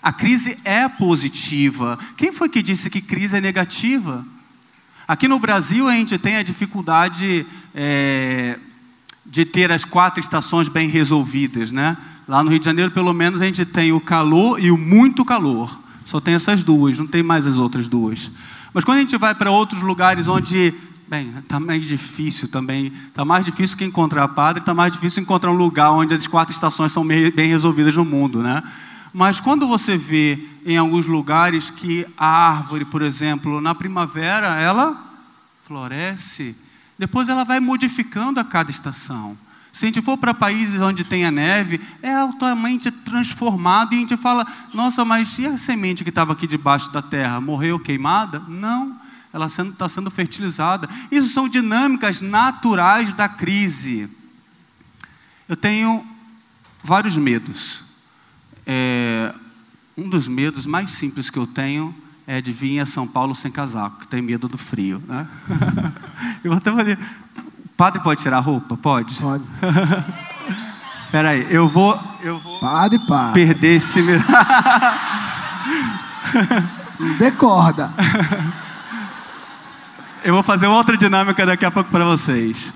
A 0.00 0.12
crise 0.12 0.56
é 0.64 0.88
positiva. 0.88 1.98
Quem 2.16 2.30
foi 2.30 2.48
que 2.48 2.62
disse 2.62 2.88
que 2.88 3.00
crise 3.00 3.36
é 3.36 3.40
negativa? 3.40 4.24
Aqui 5.08 5.26
no 5.26 5.40
Brasil 5.40 5.88
a 5.88 5.92
gente 5.92 6.16
tem 6.18 6.36
a 6.36 6.44
dificuldade 6.44 7.44
é, 7.74 8.60
de 9.24 9.44
ter 9.44 9.72
as 9.72 9.84
quatro 9.84 10.20
estações 10.20 10.68
bem 10.68 10.88
resolvidas, 10.88 11.72
né? 11.72 11.96
Lá 12.28 12.44
no 12.44 12.50
Rio 12.50 12.60
de 12.60 12.64
Janeiro, 12.64 12.92
pelo 12.92 13.12
menos, 13.12 13.42
a 13.42 13.44
gente 13.44 13.66
tem 13.66 13.90
o 13.90 14.00
calor 14.00 14.62
e 14.62 14.70
o 14.70 14.78
muito 14.78 15.24
calor. 15.24 15.84
Só 16.06 16.20
tem 16.20 16.34
essas 16.34 16.62
duas, 16.62 16.96
não 16.96 17.06
tem 17.06 17.22
mais 17.22 17.46
as 17.46 17.58
outras 17.58 17.88
duas. 17.88 18.30
Mas 18.72 18.84
quando 18.84 18.98
a 18.98 19.00
gente 19.00 19.16
vai 19.18 19.34
para 19.34 19.50
outros 19.50 19.82
lugares 19.82 20.28
onde, 20.28 20.72
bem, 21.08 21.34
está 21.36 21.58
mais 21.58 21.84
difícil 21.84 22.46
também, 22.46 22.92
está 23.08 23.24
mais 23.24 23.44
difícil 23.44 23.76
que 23.76 23.84
encontrar 23.84 24.28
padre, 24.28 24.60
está 24.60 24.72
mais 24.72 24.92
difícil 24.92 25.22
encontrar 25.22 25.50
um 25.50 25.56
lugar 25.56 25.90
onde 25.90 26.14
as 26.14 26.26
quatro 26.28 26.54
estações 26.54 26.92
são 26.92 27.04
bem 27.04 27.48
resolvidas 27.48 27.96
no 27.96 28.04
mundo, 28.04 28.40
né? 28.40 28.62
Mas 29.12 29.40
quando 29.40 29.66
você 29.66 29.96
vê 29.96 30.38
em 30.64 30.76
alguns 30.76 31.08
lugares 31.08 31.70
que 31.70 32.06
a 32.16 32.26
árvore, 32.26 32.84
por 32.84 33.02
exemplo, 33.02 33.60
na 33.60 33.74
primavera, 33.74 34.60
ela 34.60 34.96
floresce, 35.64 36.54
depois 36.96 37.28
ela 37.28 37.42
vai 37.42 37.58
modificando 37.58 38.38
a 38.38 38.44
cada 38.44 38.70
estação. 38.70 39.36
Se 39.76 39.84
a 39.84 39.88
gente 39.88 40.00
for 40.00 40.16
para 40.16 40.32
países 40.32 40.80
onde 40.80 41.04
tem 41.04 41.26
a 41.26 41.30
neve, 41.30 41.78
é 42.00 42.10
altamente 42.10 42.90
transformado 42.90 43.92
e 43.92 43.98
a 43.98 44.00
gente 44.00 44.16
fala: 44.16 44.46
nossa, 44.72 45.04
mas 45.04 45.38
e 45.38 45.46
a 45.46 45.58
semente 45.58 46.02
que 46.02 46.08
estava 46.08 46.32
aqui 46.32 46.46
debaixo 46.46 46.90
da 46.90 47.02
terra? 47.02 47.42
Morreu 47.42 47.78
queimada? 47.78 48.38
Não, 48.48 48.98
ela 49.34 49.44
está 49.44 49.86
sendo, 49.86 50.10
fertilizada. 50.10 50.88
Isso 51.10 51.28
são 51.28 51.46
dinâmicas 51.46 52.22
naturais 52.22 53.12
da 53.12 53.28
crise. 53.28 54.08
Eu 55.46 55.56
tenho 55.56 56.02
vários 56.82 57.14
medos. 57.18 57.84
É, 58.66 59.34
um 59.94 60.08
dos 60.08 60.26
medos 60.26 60.64
mais 60.64 60.90
simples 60.90 61.28
que 61.28 61.38
eu 61.38 61.46
tenho 61.46 61.94
é 62.26 62.40
de 62.40 62.50
vir 62.50 62.80
a 62.80 62.86
São 62.86 63.06
Paulo 63.06 63.34
sem 63.34 63.52
casaco, 63.52 64.00
que 64.00 64.08
tem 64.08 64.22
medo 64.22 64.48
do 64.48 64.56
frio. 64.56 65.02
Né? 65.06 65.28
eu 66.42 66.54
até 66.54 66.72
falei, 66.72 66.96
Padre 67.76 68.02
pode 68.02 68.22
tirar 68.22 68.38
a 68.38 68.40
roupa? 68.40 68.76
Pode? 68.76 69.14
Pode. 69.16 69.44
Espera 71.04 71.30
aí, 71.30 71.46
eu 71.50 71.68
vou, 71.68 71.98
eu 72.22 72.38
vou 72.38 72.58
Padre, 72.58 72.98
padre. 73.06 73.32
perder 73.32 73.76
esse... 73.76 74.00
Decorda. 77.18 77.92
eu 80.24 80.34
vou 80.34 80.42
fazer 80.42 80.66
outra 80.66 80.96
dinâmica 80.96 81.46
daqui 81.46 81.64
a 81.64 81.70
pouco 81.70 81.90
para 81.90 82.04
vocês. 82.04 82.74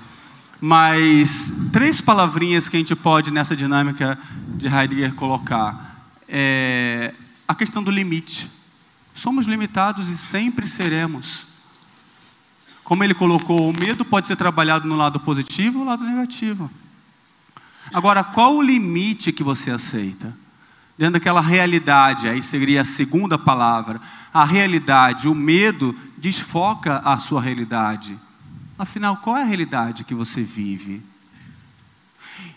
Mas 0.60 1.52
três 1.72 2.00
palavrinhas 2.00 2.68
que 2.68 2.76
a 2.76 2.78
gente 2.78 2.94
pode 2.94 3.30
nessa 3.30 3.56
dinâmica 3.56 4.18
de 4.48 4.68
Heidegger 4.68 5.14
colocar. 5.14 5.96
É 6.28 7.14
a 7.48 7.54
questão 7.54 7.82
do 7.82 7.90
limite. 7.90 8.48
Somos 9.12 9.46
limitados 9.46 10.08
e 10.08 10.16
sempre 10.16 10.68
seremos. 10.68 11.49
Como 12.90 13.04
ele 13.04 13.14
colocou, 13.14 13.70
o 13.70 13.72
medo 13.72 14.04
pode 14.04 14.26
ser 14.26 14.34
trabalhado 14.34 14.88
no 14.88 14.96
lado 14.96 15.20
positivo 15.20 15.78
ou 15.78 15.84
no 15.84 15.90
lado 15.92 16.02
negativo. 16.02 16.68
Agora, 17.94 18.24
qual 18.24 18.56
o 18.56 18.60
limite 18.60 19.30
que 19.30 19.44
você 19.44 19.70
aceita? 19.70 20.36
Dentro 20.98 21.12
daquela 21.12 21.40
realidade, 21.40 22.28
aí 22.28 22.42
seria 22.42 22.82
a 22.82 22.84
segunda 22.84 23.38
palavra. 23.38 24.00
A 24.34 24.44
realidade, 24.44 25.28
o 25.28 25.36
medo 25.36 25.96
desfoca 26.18 26.98
a 27.04 27.16
sua 27.16 27.40
realidade. 27.40 28.18
Afinal, 28.76 29.18
qual 29.18 29.36
é 29.36 29.42
a 29.42 29.46
realidade 29.46 30.02
que 30.02 30.12
você 30.12 30.42
vive? 30.42 31.00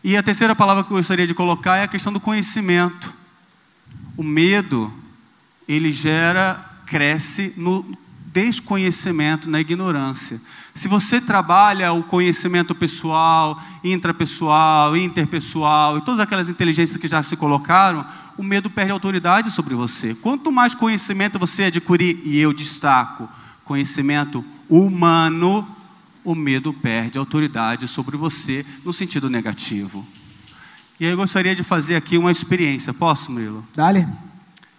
E 0.03 0.17
a 0.17 0.23
terceira 0.23 0.55
palavra 0.55 0.83
que 0.83 0.89
eu 0.89 0.97
gostaria 0.97 1.27
de 1.27 1.35
colocar 1.35 1.77
é 1.77 1.83
a 1.83 1.87
questão 1.87 2.11
do 2.11 2.19
conhecimento. 2.19 3.13
O 4.17 4.23
medo, 4.23 4.91
ele 5.67 5.91
gera, 5.91 6.55
cresce 6.87 7.53
no 7.55 7.85
desconhecimento, 8.33 9.47
na 9.47 9.61
ignorância. 9.61 10.41
Se 10.73 10.87
você 10.87 11.21
trabalha 11.21 11.93
o 11.93 12.03
conhecimento 12.03 12.73
pessoal, 12.73 13.61
intrapessoal, 13.83 14.97
interpessoal 14.97 15.97
e 15.99 16.01
todas 16.01 16.19
aquelas 16.19 16.49
inteligências 16.49 16.97
que 16.97 17.07
já 17.07 17.21
se 17.21 17.37
colocaram, 17.37 18.03
o 18.35 18.41
medo 18.41 18.71
perde 18.71 18.91
autoridade 18.91 19.51
sobre 19.51 19.75
você. 19.75 20.15
Quanto 20.15 20.51
mais 20.51 20.73
conhecimento 20.73 21.37
você 21.37 21.65
adquirir, 21.65 22.19
e 22.25 22.39
eu 22.39 22.51
destaco, 22.51 23.29
conhecimento 23.63 24.43
humano, 24.67 25.67
o 26.23 26.33
medo 26.33 26.73
perde 26.73 27.19
autoridade 27.19 27.87
sobre 27.87 28.17
você 28.17 28.65
no 28.83 28.91
sentido 28.91 29.29
negativo. 29.29 30.03
E 30.99 31.05
aí 31.05 31.11
eu 31.11 31.17
gostaria 31.17 31.55
de 31.55 31.63
fazer 31.63 31.95
aqui 31.95 32.17
uma 32.17 32.31
experiência. 32.31 32.93
Posso, 32.93 33.31
Murilo? 33.31 33.63
Dale. 33.75 34.07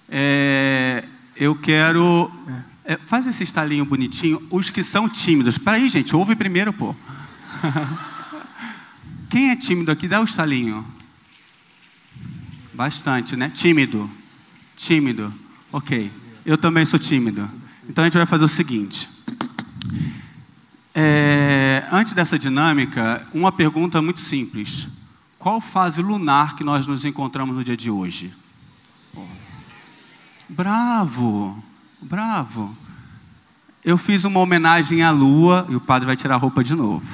É, 0.09 1.05
eu 1.37 1.55
quero. 1.55 2.31
É, 2.49 2.74
faz 3.07 3.27
esse 3.27 3.43
estalinho 3.43 3.85
bonitinho. 3.85 4.47
Os 4.51 4.71
que 4.71 4.83
são 4.83 5.09
tímidos. 5.09 5.57
Espera 5.57 5.77
aí, 5.77 5.89
gente. 5.89 6.15
Ouve 6.15 6.37
primeiro, 6.37 6.73
pô. 6.73 6.95
Quem 9.31 9.51
é 9.51 9.57
tímido 9.57 9.91
aqui? 9.91 10.07
Dá 10.07 10.21
o 10.21 10.25
estalinho. 10.25 10.87
Bastante, 12.73 13.37
né? 13.37 13.49
Tímido. 13.49 14.11
Tímido. 14.77 15.33
Ok. 15.73 16.11
Eu 16.45 16.59
também 16.59 16.85
sou 16.85 16.99
tímido. 16.99 17.49
Então 17.89 18.05
a 18.05 18.07
gente 18.07 18.17
vai 18.17 18.27
fazer 18.27 18.45
o 18.45 18.49
seguinte. 18.49 19.09
É, 20.95 21.85
antes 21.91 22.13
dessa 22.13 22.39
dinâmica, 22.39 23.27
uma 23.33 23.51
pergunta 23.51 24.01
muito 24.01 24.21
simples. 24.21 24.89
Qual 25.39 25.61
fase 25.61 26.01
lunar 26.01 26.55
que 26.57 26.65
nós 26.65 26.87
nos 26.87 27.05
encontramos 27.05 27.55
no 27.57 27.65
dia 27.65 27.77
de 27.77 27.91
hoje? 27.91 28.33
Bravo, 30.49 31.63
bravo. 32.05 32.77
Eu 33.85 33.99
fiz 33.99 34.25
uma 34.25 34.41
homenagem 34.41 35.03
à 35.03 35.11
lua 35.11 35.67
e 35.69 35.77
o 35.77 35.81
padre 35.81 36.07
vai 36.07 36.17
tirar 36.17 36.35
a 36.37 36.39
roupa 36.39 36.65
de 36.65 36.75
novo. 36.75 37.07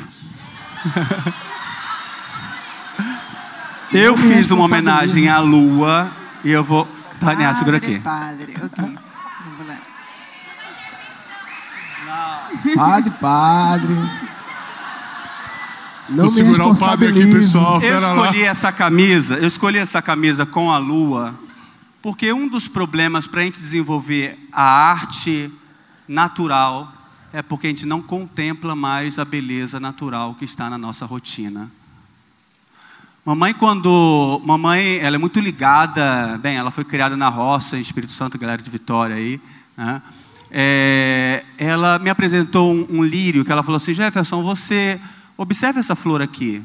eu 3.93 4.17
fiz 4.17 4.51
uma 4.51 4.65
homenagem 4.65 5.29
à 5.29 5.39
lua 5.41 6.11
e 6.45 6.51
eu 6.51 6.63
vou. 6.63 6.87
Tânia, 7.19 7.53
segura 7.55 7.77
aqui. 7.79 7.99
Padre, 7.99 8.55
ok. 8.63 8.99
Padre, 12.75 13.11
padre. 13.21 13.95
Não 16.09 16.25
Vou 16.25 16.25
me 16.25 16.31
segurar 16.31 16.67
o 16.67 16.77
padre 16.77 17.09
aqui, 17.09 17.27
pessoal. 17.31 17.75
Eu 17.75 17.81
Pera 17.81 18.01
lá. 18.01 18.15
escolhi 18.27 18.43
essa 18.43 18.73
camisa, 18.73 19.37
eu 19.37 19.47
escolhi 19.47 19.79
essa 19.79 20.03
camisa 20.03 20.45
com 20.45 20.73
a 20.73 20.79
lua, 20.79 21.33
porque 22.03 22.33
um 22.33 22.49
dos 22.49 22.67
problemas 22.67 23.27
para 23.27 23.41
a 23.41 23.45
gente 23.45 23.61
desenvolver 23.61 24.39
a 24.53 24.63
arte 24.63 25.51
natural 26.09 26.93
é 27.33 27.43
porque 27.43 27.67
a 27.67 27.71
gente 27.71 27.87
não 27.87 28.03
contempla 28.03 28.75
mais 28.75 29.19
a 29.19 29.25
beleza 29.25 29.79
natural 29.79 30.35
que 30.35 30.45
está 30.45 30.69
na 30.69 30.79
nossa 30.79 31.07
rotina. 31.07 31.71
Mamãe, 33.25 33.53
quando. 33.53 34.41
Mamãe, 34.45 34.99
ela 34.99 35.17
é 35.17 35.19
muito 35.19 35.39
ligada. 35.39 36.39
Bem, 36.39 36.57
ela 36.57 36.71
foi 36.71 36.85
criada 36.85 37.17
na 37.17 37.29
roça, 37.29 37.77
em 37.77 37.81
Espírito 37.81 38.13
Santo, 38.13 38.39
galera 38.39 38.63
de 38.63 38.71
Vitória 38.71 39.15
aí. 39.15 39.41
Né? 39.77 40.03
É, 40.51 41.45
ela 41.59 41.99
me 41.99 42.11
apresentou 42.11 42.75
um, 42.75 42.87
um 42.91 43.05
lírio 43.05 43.45
que 43.45 43.53
ela 43.53 43.63
falou 43.63 43.77
assim: 43.77 43.95
Jefferson, 43.95 44.43
você 44.43 44.99
observa 45.37 45.79
essa 45.79 45.95
flor 45.95 46.23
aqui. 46.23 46.63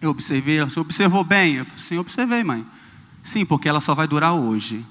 Eu 0.00 0.10
observei, 0.10 0.58
ela 0.58 0.66
disse, 0.66 0.78
observou 0.78 1.24
bem? 1.24 1.56
Eu 1.56 1.64
falei, 1.64 1.80
sim, 1.80 1.98
observei, 1.98 2.44
mãe. 2.44 2.64
Sim, 3.24 3.46
porque 3.46 3.68
ela 3.68 3.80
só 3.80 3.94
vai 3.94 4.06
durar 4.06 4.34
hoje. 4.34 4.84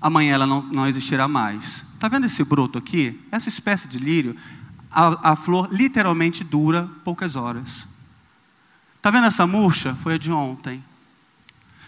Amanhã 0.00 0.34
ela 0.34 0.46
não, 0.46 0.62
não 0.62 0.86
existirá 0.86 1.26
mais. 1.26 1.82
Está 1.94 2.06
vendo 2.06 2.26
esse 2.26 2.44
broto 2.44 2.76
aqui? 2.76 3.18
Essa 3.32 3.48
espécie 3.48 3.88
de 3.88 3.98
lírio, 3.98 4.36
a, 4.92 5.32
a 5.32 5.36
flor 5.36 5.68
literalmente 5.72 6.44
dura 6.44 6.88
poucas 7.02 7.34
horas. 7.34 7.88
Está 8.98 9.10
vendo 9.10 9.26
essa 9.26 9.46
murcha? 9.46 9.94
Foi 9.94 10.14
a 10.14 10.18
de 10.18 10.30
ontem. 10.30 10.84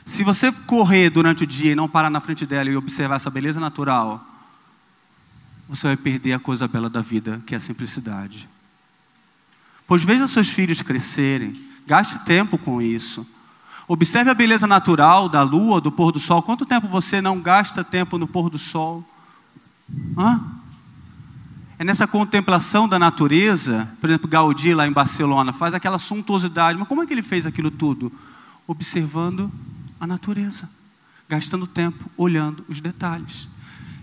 Se 0.07 0.25
você 0.25 0.51
correr 0.51 1.11
durante 1.11 1.45
o 1.45 1.47
dia 1.47 1.73
e 1.73 1.75
não 1.75 1.87
parar 1.87 2.09
na 2.09 2.21
frente 2.21 2.47
dela 2.47 2.71
e 2.71 2.77
observar 2.77 3.17
essa 3.17 3.29
beleza 3.29 3.61
natural, 3.61 4.27
você 5.69 5.89
vai 5.89 5.97
perder 5.99 6.33
a 6.33 6.39
coisa 6.39 6.67
bela 6.67 6.89
da 6.89 7.03
vida, 7.03 7.43
que 7.45 7.55
é 7.55 7.59
a 7.59 7.61
simplicidade. 7.61 8.49
Pois 9.87 10.03
veja 10.03 10.27
seus 10.27 10.49
filhos 10.49 10.81
crescerem, 10.81 11.61
gaste 11.87 12.19
tempo 12.21 12.57
com 12.57 12.81
isso. 12.81 13.27
Observe 13.89 14.31
a 14.31 14.35
beleza 14.35 14.67
natural 14.67 15.31
da 15.31 15.43
lua, 15.43 15.81
do 15.81 15.91
pôr 15.91 16.13
do 16.13 16.21
sol. 16.21 16.43
Quanto 16.43 16.67
tempo 16.67 16.87
você 16.87 17.23
não 17.23 17.41
gasta 17.41 17.83
tempo 17.83 18.19
no 18.19 18.29
pôr 18.29 18.51
do 18.51 18.59
sol? 18.59 19.03
Hã? 20.17 20.41
É 21.79 21.85
nessa 21.85 22.07
contemplação 22.07 22.87
da 22.87 22.99
natureza, 22.99 23.89
por 24.01 24.11
exemplo, 24.11 24.29
Gaudí 24.29 24.75
lá 24.75 24.87
em 24.87 24.93
Barcelona 24.93 25.53
faz 25.53 25.73
aquela 25.73 25.99
suntuosidade. 25.99 26.79
Mas 26.79 26.87
como 26.87 27.03
é 27.03 27.07
que 27.07 27.15
ele 27.15 27.23
fez 27.23 27.47
aquilo 27.47 27.71
tudo? 27.71 28.13
Observando 28.67 29.51
a 29.99 30.07
natureza, 30.07 30.69
gastando 31.27 31.67
tempo 31.67 32.11
olhando 32.17 32.65
os 32.69 32.81
detalhes. 32.81 33.49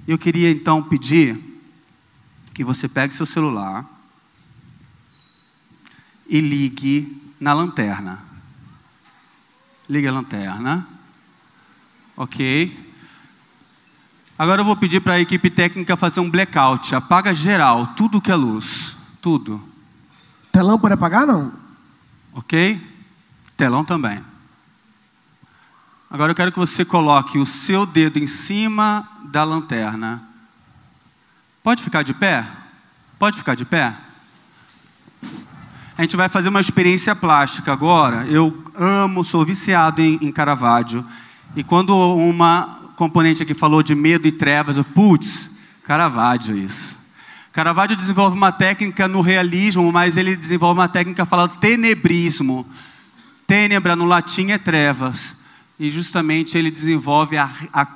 Eu 0.08 0.18
queria 0.18 0.50
então 0.50 0.82
pedir 0.82 1.38
que 2.54 2.64
você 2.64 2.88
pegue 2.88 3.14
seu 3.14 3.26
celular 3.26 3.86
e 6.28 6.40
ligue 6.40 7.22
na 7.40 7.54
lanterna. 7.54 8.25
Ligue 9.90 10.08
a 10.08 10.12
lanterna. 10.12 10.88
Ok? 12.18 12.94
Agora 14.38 14.62
eu 14.62 14.66
vou 14.66 14.76
pedir 14.76 15.00
para 15.00 15.14
a 15.14 15.20
equipe 15.20 15.50
técnica 15.50 15.96
fazer 15.96 16.20
um 16.20 16.30
blackout. 16.30 16.94
Apaga 16.94 17.34
geral, 17.34 17.88
tudo 17.88 18.22
que 18.22 18.32
é 18.32 18.36
luz. 18.36 18.98
Tudo. 19.22 19.64
Telão 20.52 20.80
pode 20.80 20.94
apagar, 20.94 21.26
não? 21.26 21.54
Ok? 22.34 22.82
Telão 23.56 23.86
também. 23.86 24.22
Agora 26.10 26.32
eu 26.32 26.36
quero 26.36 26.52
que 26.52 26.60
você 26.60 26.86
coloque 26.86 27.38
o 27.38 27.46
seu 27.46 27.86
dedo 27.86 28.20
em 28.20 28.28
cima 28.28 29.08
da 29.26 29.44
lanterna. 29.44 30.24
Pode 31.64 31.82
ficar 31.82 32.04
de 32.04 32.14
pé? 32.14 32.46
Pode 33.18 33.38
ficar 33.38 33.56
de 33.56 33.66
pé? 33.66 33.96
A 35.98 36.02
gente 36.02 36.18
vai 36.18 36.28
fazer 36.28 36.50
uma 36.50 36.60
experiência 36.60 37.16
plástica 37.16 37.72
agora. 37.72 38.26
Eu 38.28 38.64
amo, 38.76 39.24
sou 39.24 39.46
viciado 39.46 40.02
em, 40.02 40.20
em 40.22 40.30
Caravaggio. 40.30 41.06
E 41.56 41.64
quando 41.64 41.96
uma 41.96 42.92
componente 42.98 43.42
aqui 43.42 43.54
falou 43.54 43.82
de 43.82 43.96
medo 43.96 44.28
e 44.28 44.32
trevas, 44.32 44.76
eu, 44.76 44.84
putz, 44.84 45.52
Caravaggio 45.84 46.58
isso. 46.58 46.98
Caravaggio 47.54 47.96
desenvolve 47.96 48.36
uma 48.36 48.52
técnica 48.52 49.08
no 49.08 49.22
realismo, 49.22 49.90
mas 49.90 50.18
ele 50.18 50.36
desenvolve 50.36 50.78
uma 50.82 50.90
técnica 50.90 51.26
falando 51.26 51.56
tenebrismo. 51.58 52.68
Tênebra 53.48 53.96
no 53.96 54.04
latim 54.04 54.52
é 54.52 54.58
trevas. 54.58 55.38
E 55.80 55.90
justamente 55.90 56.58
ele 56.58 56.70
desenvolve 56.70 57.38
a, 57.38 57.50
a, 57.72 57.88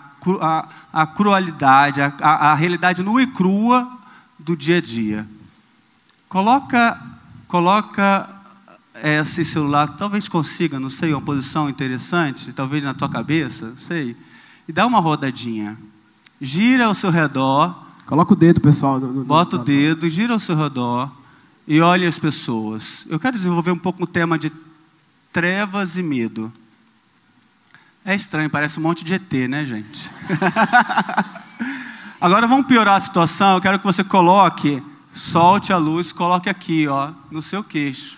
a, 0.41 0.69
a 0.93 1.05
crualidade, 1.05 1.99
a, 1.99 2.13
a, 2.21 2.51
a 2.51 2.55
realidade 2.55 3.03
nua 3.03 3.21
e 3.21 3.27
crua 3.27 3.85
do 4.37 4.55
dia 4.55 4.77
a 4.77 4.81
dia. 4.81 5.27
Coloca, 6.29 6.97
coloca 7.49 8.29
esse 9.03 9.43
celular, 9.43 9.97
talvez 9.97 10.27
consiga, 10.27 10.79
não 10.79 10.89
sei, 10.89 11.13
uma 11.13 11.21
posição 11.21 11.67
interessante, 11.67 12.53
talvez 12.53 12.83
na 12.83 12.93
tua 12.93 13.09
cabeça, 13.09 13.73
sei, 13.77 14.15
e 14.67 14.71
dá 14.71 14.85
uma 14.85 14.99
rodadinha. 14.99 15.75
Gira 16.39 16.85
ao 16.85 16.93
seu 16.93 17.09
redor. 17.09 17.75
Coloca 18.05 18.33
o 18.33 18.35
dedo, 18.35 18.61
pessoal. 18.61 18.99
No, 18.99 19.11
no, 19.11 19.25
bota 19.25 19.55
o 19.55 19.59
dedo, 19.59 20.07
gira 20.09 20.33
ao 20.33 20.39
seu 20.39 20.55
redor 20.55 21.11
e 21.67 21.81
olhe 21.81 22.05
as 22.05 22.19
pessoas. 22.19 23.05
Eu 23.09 23.19
quero 23.19 23.35
desenvolver 23.35 23.71
um 23.71 23.77
pouco 23.77 24.03
o 24.03 24.07
tema 24.07 24.37
de 24.37 24.51
trevas 25.33 25.97
e 25.97 26.03
medo. 26.03 26.53
É 28.05 28.13
estranho, 28.13 28.49
parece 28.49 28.79
um 28.79 28.83
monte 28.83 29.03
de 29.03 29.15
ET, 29.15 29.33
né, 29.49 29.65
gente? 29.65 30.09
Agora 32.21 32.47
vamos 32.47 32.67
piorar 32.67 32.95
a 32.95 32.99
situação. 32.99 33.55
Eu 33.55 33.61
quero 33.61 33.79
que 33.79 33.85
você 33.85 34.03
coloque, 34.03 34.83
solte 35.11 35.73
a 35.73 35.77
luz, 35.77 36.11
coloque 36.11 36.49
aqui, 36.49 36.87
ó, 36.87 37.11
no 37.31 37.41
seu 37.41 37.63
queixo. 37.63 38.17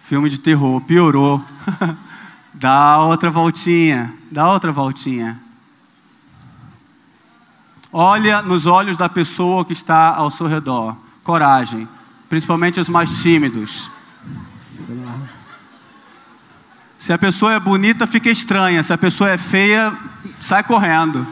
Filme 0.00 0.30
de 0.30 0.38
terror, 0.38 0.80
piorou. 0.82 1.42
dá 2.54 2.98
outra 3.00 3.30
voltinha, 3.30 4.14
dá 4.30 4.50
outra 4.50 4.70
voltinha. 4.72 5.40
Olha 7.92 8.42
nos 8.42 8.66
olhos 8.66 8.96
da 8.96 9.08
pessoa 9.08 9.64
que 9.64 9.72
está 9.72 10.14
ao 10.14 10.30
seu 10.30 10.46
redor. 10.46 10.96
Coragem, 11.24 11.88
principalmente 12.28 12.78
os 12.78 12.88
mais 12.88 13.22
tímidos. 13.22 13.90
Se 16.98 17.12
a 17.12 17.18
pessoa 17.18 17.54
é 17.54 17.60
bonita, 17.60 18.06
fica 18.06 18.30
estranha. 18.30 18.82
Se 18.82 18.92
a 18.92 18.98
pessoa 18.98 19.30
é 19.30 19.38
feia, 19.38 19.96
sai 20.40 20.62
correndo. 20.62 21.26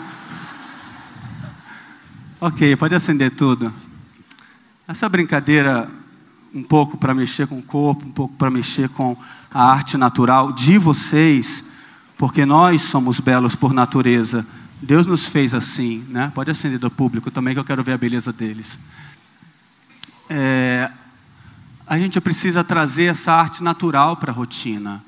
Ok, 2.41 2.75
pode 2.77 2.95
acender 2.95 3.31
tudo. 3.31 3.73
Essa 4.87 5.09
brincadeira, 5.09 5.89
um 6.53 6.63
pouco 6.63 6.99
para 6.99 7.15
mexer 7.15 7.47
com 7.47 7.59
o 7.59 7.63
corpo, 7.63 8.05
um 8.05 8.11
pouco 8.11 8.35
para 8.35 8.51
mexer 8.51 8.89
com 8.89 9.17
a 9.53 9.71
arte 9.71 9.97
natural 9.97 10.53
de 10.53 10.77
vocês, 10.77 11.65
porque 12.19 12.45
nós 12.45 12.83
somos 12.83 13.21
belos 13.21 13.55
por 13.55 13.73
natureza. 13.73 14.45
Deus 14.83 15.07
nos 15.07 15.27
fez 15.27 15.55
assim, 15.55 16.05
né? 16.09 16.31
Pode 16.35 16.51
acender 16.51 16.79
do 16.79 16.91
público 16.91 17.31
também, 17.31 17.55
que 17.55 17.61
eu 17.61 17.65
quero 17.65 17.85
ver 17.85 17.93
a 17.93 17.99
beleza 17.99 18.33
deles. 18.33 18.79
É, 20.29 20.91
a 21.87 21.99
gente 21.99 22.21
precisa 22.21 22.65
trazer 22.65 23.05
essa 23.05 23.33
arte 23.33 23.63
natural 23.63 24.17
para 24.17 24.33
a 24.33 24.35
rotina. 24.35 25.03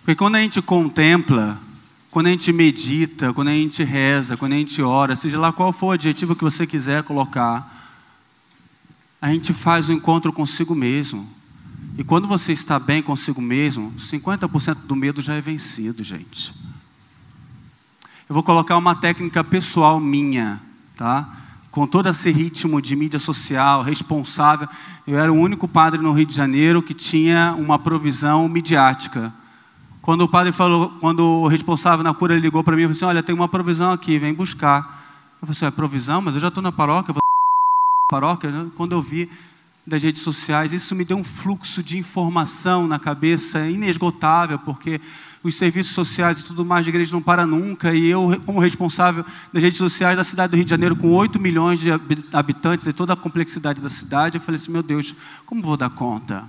Porque 0.00 0.16
quando 0.16 0.36
a 0.36 0.40
gente 0.40 0.60
contempla, 0.62 1.60
quando 2.12 2.26
a 2.26 2.30
gente 2.30 2.52
medita, 2.52 3.32
quando 3.32 3.48
a 3.48 3.52
gente 3.52 3.82
reza, 3.82 4.36
quando 4.36 4.52
a 4.52 4.56
gente 4.56 4.82
ora, 4.82 5.16
seja 5.16 5.38
lá 5.38 5.50
qual 5.50 5.72
for 5.72 5.86
o 5.86 5.90
adjetivo 5.92 6.36
que 6.36 6.44
você 6.44 6.66
quiser 6.66 7.02
colocar, 7.04 7.90
a 9.18 9.32
gente 9.32 9.54
faz 9.54 9.88
o 9.88 9.92
um 9.92 9.94
encontro 9.94 10.30
consigo 10.30 10.74
mesmo. 10.74 11.26
E 11.96 12.04
quando 12.04 12.28
você 12.28 12.52
está 12.52 12.78
bem 12.78 13.02
consigo 13.02 13.40
mesmo, 13.40 13.94
50% 13.98 14.74
do 14.86 14.94
medo 14.94 15.22
já 15.22 15.32
é 15.32 15.40
vencido, 15.40 16.04
gente. 16.04 16.52
Eu 18.28 18.34
vou 18.34 18.42
colocar 18.42 18.76
uma 18.76 18.94
técnica 18.94 19.42
pessoal 19.42 19.98
minha, 19.98 20.60
tá? 20.94 21.26
Com 21.70 21.86
todo 21.86 22.10
esse 22.10 22.30
ritmo 22.30 22.82
de 22.82 22.94
mídia 22.94 23.18
social, 23.18 23.82
responsável. 23.82 24.68
Eu 25.06 25.18
era 25.18 25.32
o 25.32 25.36
único 25.36 25.66
padre 25.66 26.02
no 26.02 26.12
Rio 26.12 26.26
de 26.26 26.34
Janeiro 26.34 26.82
que 26.82 26.92
tinha 26.92 27.54
uma 27.58 27.78
provisão 27.78 28.46
midiática. 28.50 29.32
Quando 30.02 30.22
o 30.22 30.28
padre 30.28 30.52
falou, 30.52 30.90
quando 30.98 31.24
o 31.24 31.46
responsável 31.46 32.02
na 32.02 32.12
cura 32.12 32.36
ligou 32.36 32.64
para 32.64 32.74
mim 32.74 32.82
e 32.82 32.84
falou 32.86 32.96
assim: 32.96 33.04
Olha, 33.04 33.22
tem 33.22 33.32
uma 33.32 33.48
provisão 33.48 33.92
aqui, 33.92 34.18
vem 34.18 34.34
buscar. 34.34 34.78
Eu 35.40 35.46
falei 35.46 35.52
assim: 35.52 35.64
É 35.64 35.70
provisão? 35.70 36.20
Mas 36.20 36.34
eu 36.34 36.40
já 36.40 36.48
estou 36.48 36.62
na 36.62 36.72
paróquia, 36.72 37.14
vou 37.14 37.22
paróquia. 38.10 38.50
Né? 38.50 38.68
Quando 38.76 38.92
eu 38.92 39.00
vi 39.00 39.30
das 39.86 40.02
redes 40.02 40.22
sociais, 40.22 40.72
isso 40.72 40.94
me 40.96 41.04
deu 41.04 41.16
um 41.16 41.22
fluxo 41.22 41.84
de 41.84 41.96
informação 41.98 42.88
na 42.88 42.98
cabeça 42.98 43.68
inesgotável, 43.68 44.58
porque 44.58 45.00
os 45.42 45.54
serviços 45.54 45.92
sociais 45.92 46.40
e 46.40 46.44
tudo 46.44 46.64
mais 46.64 46.84
de 46.84 46.90
igreja 46.90 47.12
não 47.12 47.22
para 47.22 47.46
nunca, 47.46 47.94
e 47.94 48.06
eu, 48.06 48.30
como 48.44 48.60
responsável 48.60 49.24
das 49.52 49.62
redes 49.62 49.78
sociais 49.78 50.16
da 50.16 50.24
cidade 50.24 50.52
do 50.52 50.56
Rio 50.56 50.64
de 50.64 50.70
Janeiro, 50.70 50.96
com 50.96 51.10
8 51.10 51.40
milhões 51.40 51.80
de 51.80 51.90
habitantes 52.32 52.86
e 52.86 52.92
toda 52.92 53.12
a 53.12 53.16
complexidade 53.16 53.80
da 53.80 53.88
cidade, 53.88 54.38
eu 54.38 54.42
falei 54.42 54.56
assim: 54.56 54.72
meu 54.72 54.82
Deus, 54.82 55.14
como 55.46 55.62
vou 55.62 55.76
dar 55.76 55.90
conta? 55.90 56.44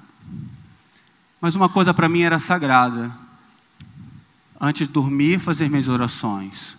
Mas 1.39 1.55
uma 1.55 1.69
coisa 1.69 1.93
para 1.93 2.09
mim 2.09 2.21
era 2.21 2.39
sagrada, 2.39 3.11
antes 4.63 4.87
de 4.87 4.93
dormir, 4.93 5.39
fazer 5.39 5.69
minhas 5.69 5.89
orações. 5.89 6.77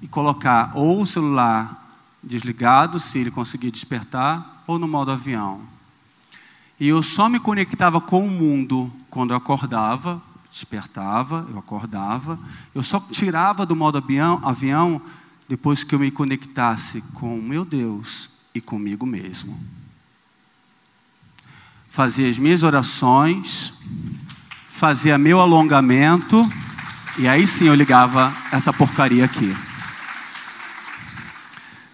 E 0.00 0.08
colocar 0.08 0.72
ou 0.74 1.02
o 1.02 1.06
celular 1.06 1.76
desligado, 2.22 2.98
se 2.98 3.18
ele 3.18 3.30
conseguir 3.30 3.70
despertar, 3.70 4.64
ou 4.66 4.78
no 4.78 4.88
modo 4.88 5.10
avião. 5.10 5.60
E 6.78 6.88
eu 6.88 7.02
só 7.02 7.28
me 7.28 7.38
conectava 7.38 8.00
com 8.00 8.24
o 8.24 8.30
mundo 8.30 8.90
quando 9.10 9.32
eu 9.32 9.36
acordava, 9.36 10.22
despertava, 10.50 11.46
eu 11.50 11.58
acordava. 11.58 12.38
Eu 12.74 12.82
só 12.82 12.98
tirava 12.98 13.66
do 13.66 13.76
modo 13.76 13.98
avião, 13.98 14.40
avião 14.42 15.02
depois 15.46 15.84
que 15.84 15.94
eu 15.94 15.98
me 15.98 16.10
conectasse 16.10 17.02
com 17.12 17.36
meu 17.36 17.66
Deus 17.66 18.30
e 18.54 18.62
comigo 18.62 19.04
mesmo. 19.04 19.62
Fazia 21.86 22.30
as 22.30 22.38
minhas 22.38 22.62
orações, 22.62 23.74
fazia 24.64 25.18
meu 25.18 25.38
alongamento 25.38 26.50
e 27.18 27.28
aí 27.28 27.46
sim 27.46 27.66
eu 27.66 27.74
ligava 27.74 28.34
essa 28.52 28.72
porcaria 28.72 29.24
aqui. 29.24 29.56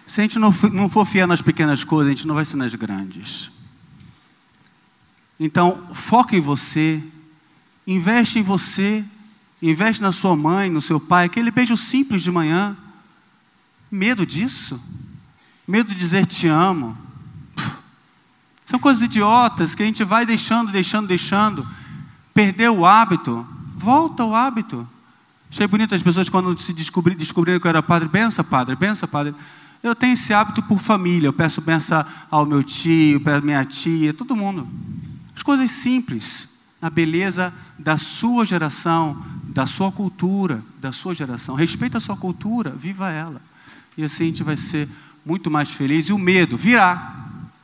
Se 0.05 0.21
a 0.21 0.23
gente 0.23 0.39
não, 0.39 0.53
não 0.71 0.89
for 0.89 1.05
fiel 1.05 1.27
nas 1.27 1.41
pequenas 1.41 1.83
coisas, 1.83 2.11
a 2.11 2.15
gente 2.15 2.27
não 2.27 2.35
vai 2.35 2.45
ser 2.45 2.55
nas 2.55 2.73
grandes. 2.73 3.51
Então, 5.39 5.87
foca 5.93 6.35
em 6.35 6.39
você, 6.39 7.03
investe 7.85 8.39
em 8.39 8.41
você, 8.43 9.03
investe 9.61 10.01
na 10.01 10.11
sua 10.11 10.35
mãe, 10.35 10.69
no 10.69 10.81
seu 10.81 10.99
pai, 10.99 11.25
aquele 11.25 11.51
beijo 11.51 11.75
simples 11.75 12.23
de 12.23 12.31
manhã. 12.31 12.75
Medo 13.91 14.25
disso? 14.25 14.81
Medo 15.67 15.89
de 15.89 15.95
dizer 15.95 16.25
te 16.25 16.47
amo? 16.47 16.97
São 18.65 18.79
coisas 18.79 19.03
idiotas 19.03 19.75
que 19.75 19.83
a 19.83 19.85
gente 19.85 20.03
vai 20.03 20.25
deixando, 20.25 20.71
deixando, 20.71 21.07
deixando. 21.07 21.67
Perdeu 22.33 22.79
o 22.79 22.85
hábito, 22.85 23.45
volta 23.75 24.23
ao 24.23 24.33
hábito. 24.33 24.87
Achei 25.49 25.67
bonito 25.67 25.95
as 25.95 26.03
pessoas 26.03 26.29
quando 26.29 26.57
se 26.59 26.73
descobri, 26.73 27.15
descobriram 27.15 27.59
que 27.59 27.67
eu 27.67 27.69
era 27.69 27.81
padre. 27.81 28.07
Bença, 28.07 28.43
padre, 28.43 28.75
bença, 28.75 29.07
padre. 29.07 29.33
Eu 29.81 29.95
tenho 29.95 30.13
esse 30.13 30.33
hábito 30.33 30.61
por 30.63 30.79
família. 30.79 31.27
Eu 31.27 31.33
peço 31.33 31.61
benção 31.61 32.05
ao 32.29 32.45
meu 32.45 32.63
tio, 32.63 33.21
à 33.25 33.41
minha 33.41 33.63
tia, 33.63 34.13
todo 34.13 34.35
mundo. 34.35 34.67
As 35.35 35.43
coisas 35.43 35.71
simples, 35.71 36.49
na 36.81 36.89
beleza 36.89 37.53
da 37.77 37.97
sua 37.97 38.45
geração, 38.45 39.23
da 39.43 39.65
sua 39.65 39.91
cultura, 39.91 40.61
da 40.81 40.91
sua 40.91 41.13
geração. 41.13 41.55
Respeita 41.55 41.97
a 41.97 42.01
sua 42.01 42.17
cultura, 42.17 42.71
viva 42.71 43.09
ela. 43.09 43.41
E 43.97 44.03
assim 44.03 44.23
a 44.23 44.27
gente 44.27 44.43
vai 44.43 44.57
ser 44.57 44.87
muito 45.25 45.49
mais 45.49 45.71
feliz. 45.71 46.09
E 46.09 46.13
o 46.13 46.17
medo 46.17 46.57
virá. 46.57 47.15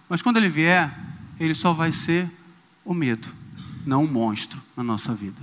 Mas 0.07 0.21
quando 0.21 0.37
ele 0.37 0.49
vier, 0.49 0.91
ele 1.39 1.53
só 1.53 1.73
vai 1.73 1.91
ser 1.91 2.29
o 2.85 2.93
medo, 2.93 3.27
não 3.85 4.03
um 4.03 4.07
monstro 4.07 4.61
na 4.75 4.83
nossa 4.83 5.13
vida. 5.13 5.39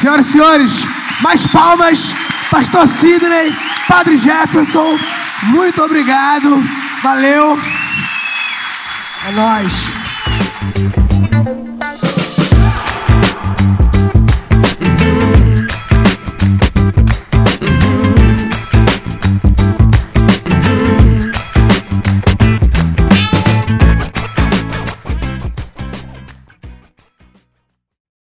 Senhoras 0.00 0.26
e 0.26 0.32
senhores, 0.32 0.86
mais 1.20 1.46
palmas, 1.46 2.14
Pastor 2.50 2.86
Sidney, 2.88 3.56
Padre 3.88 4.16
Jefferson, 4.16 4.98
muito 5.44 5.82
obrigado, 5.82 6.62
valeu. 7.02 7.58
É 9.26 9.32
nóis. 9.32 9.95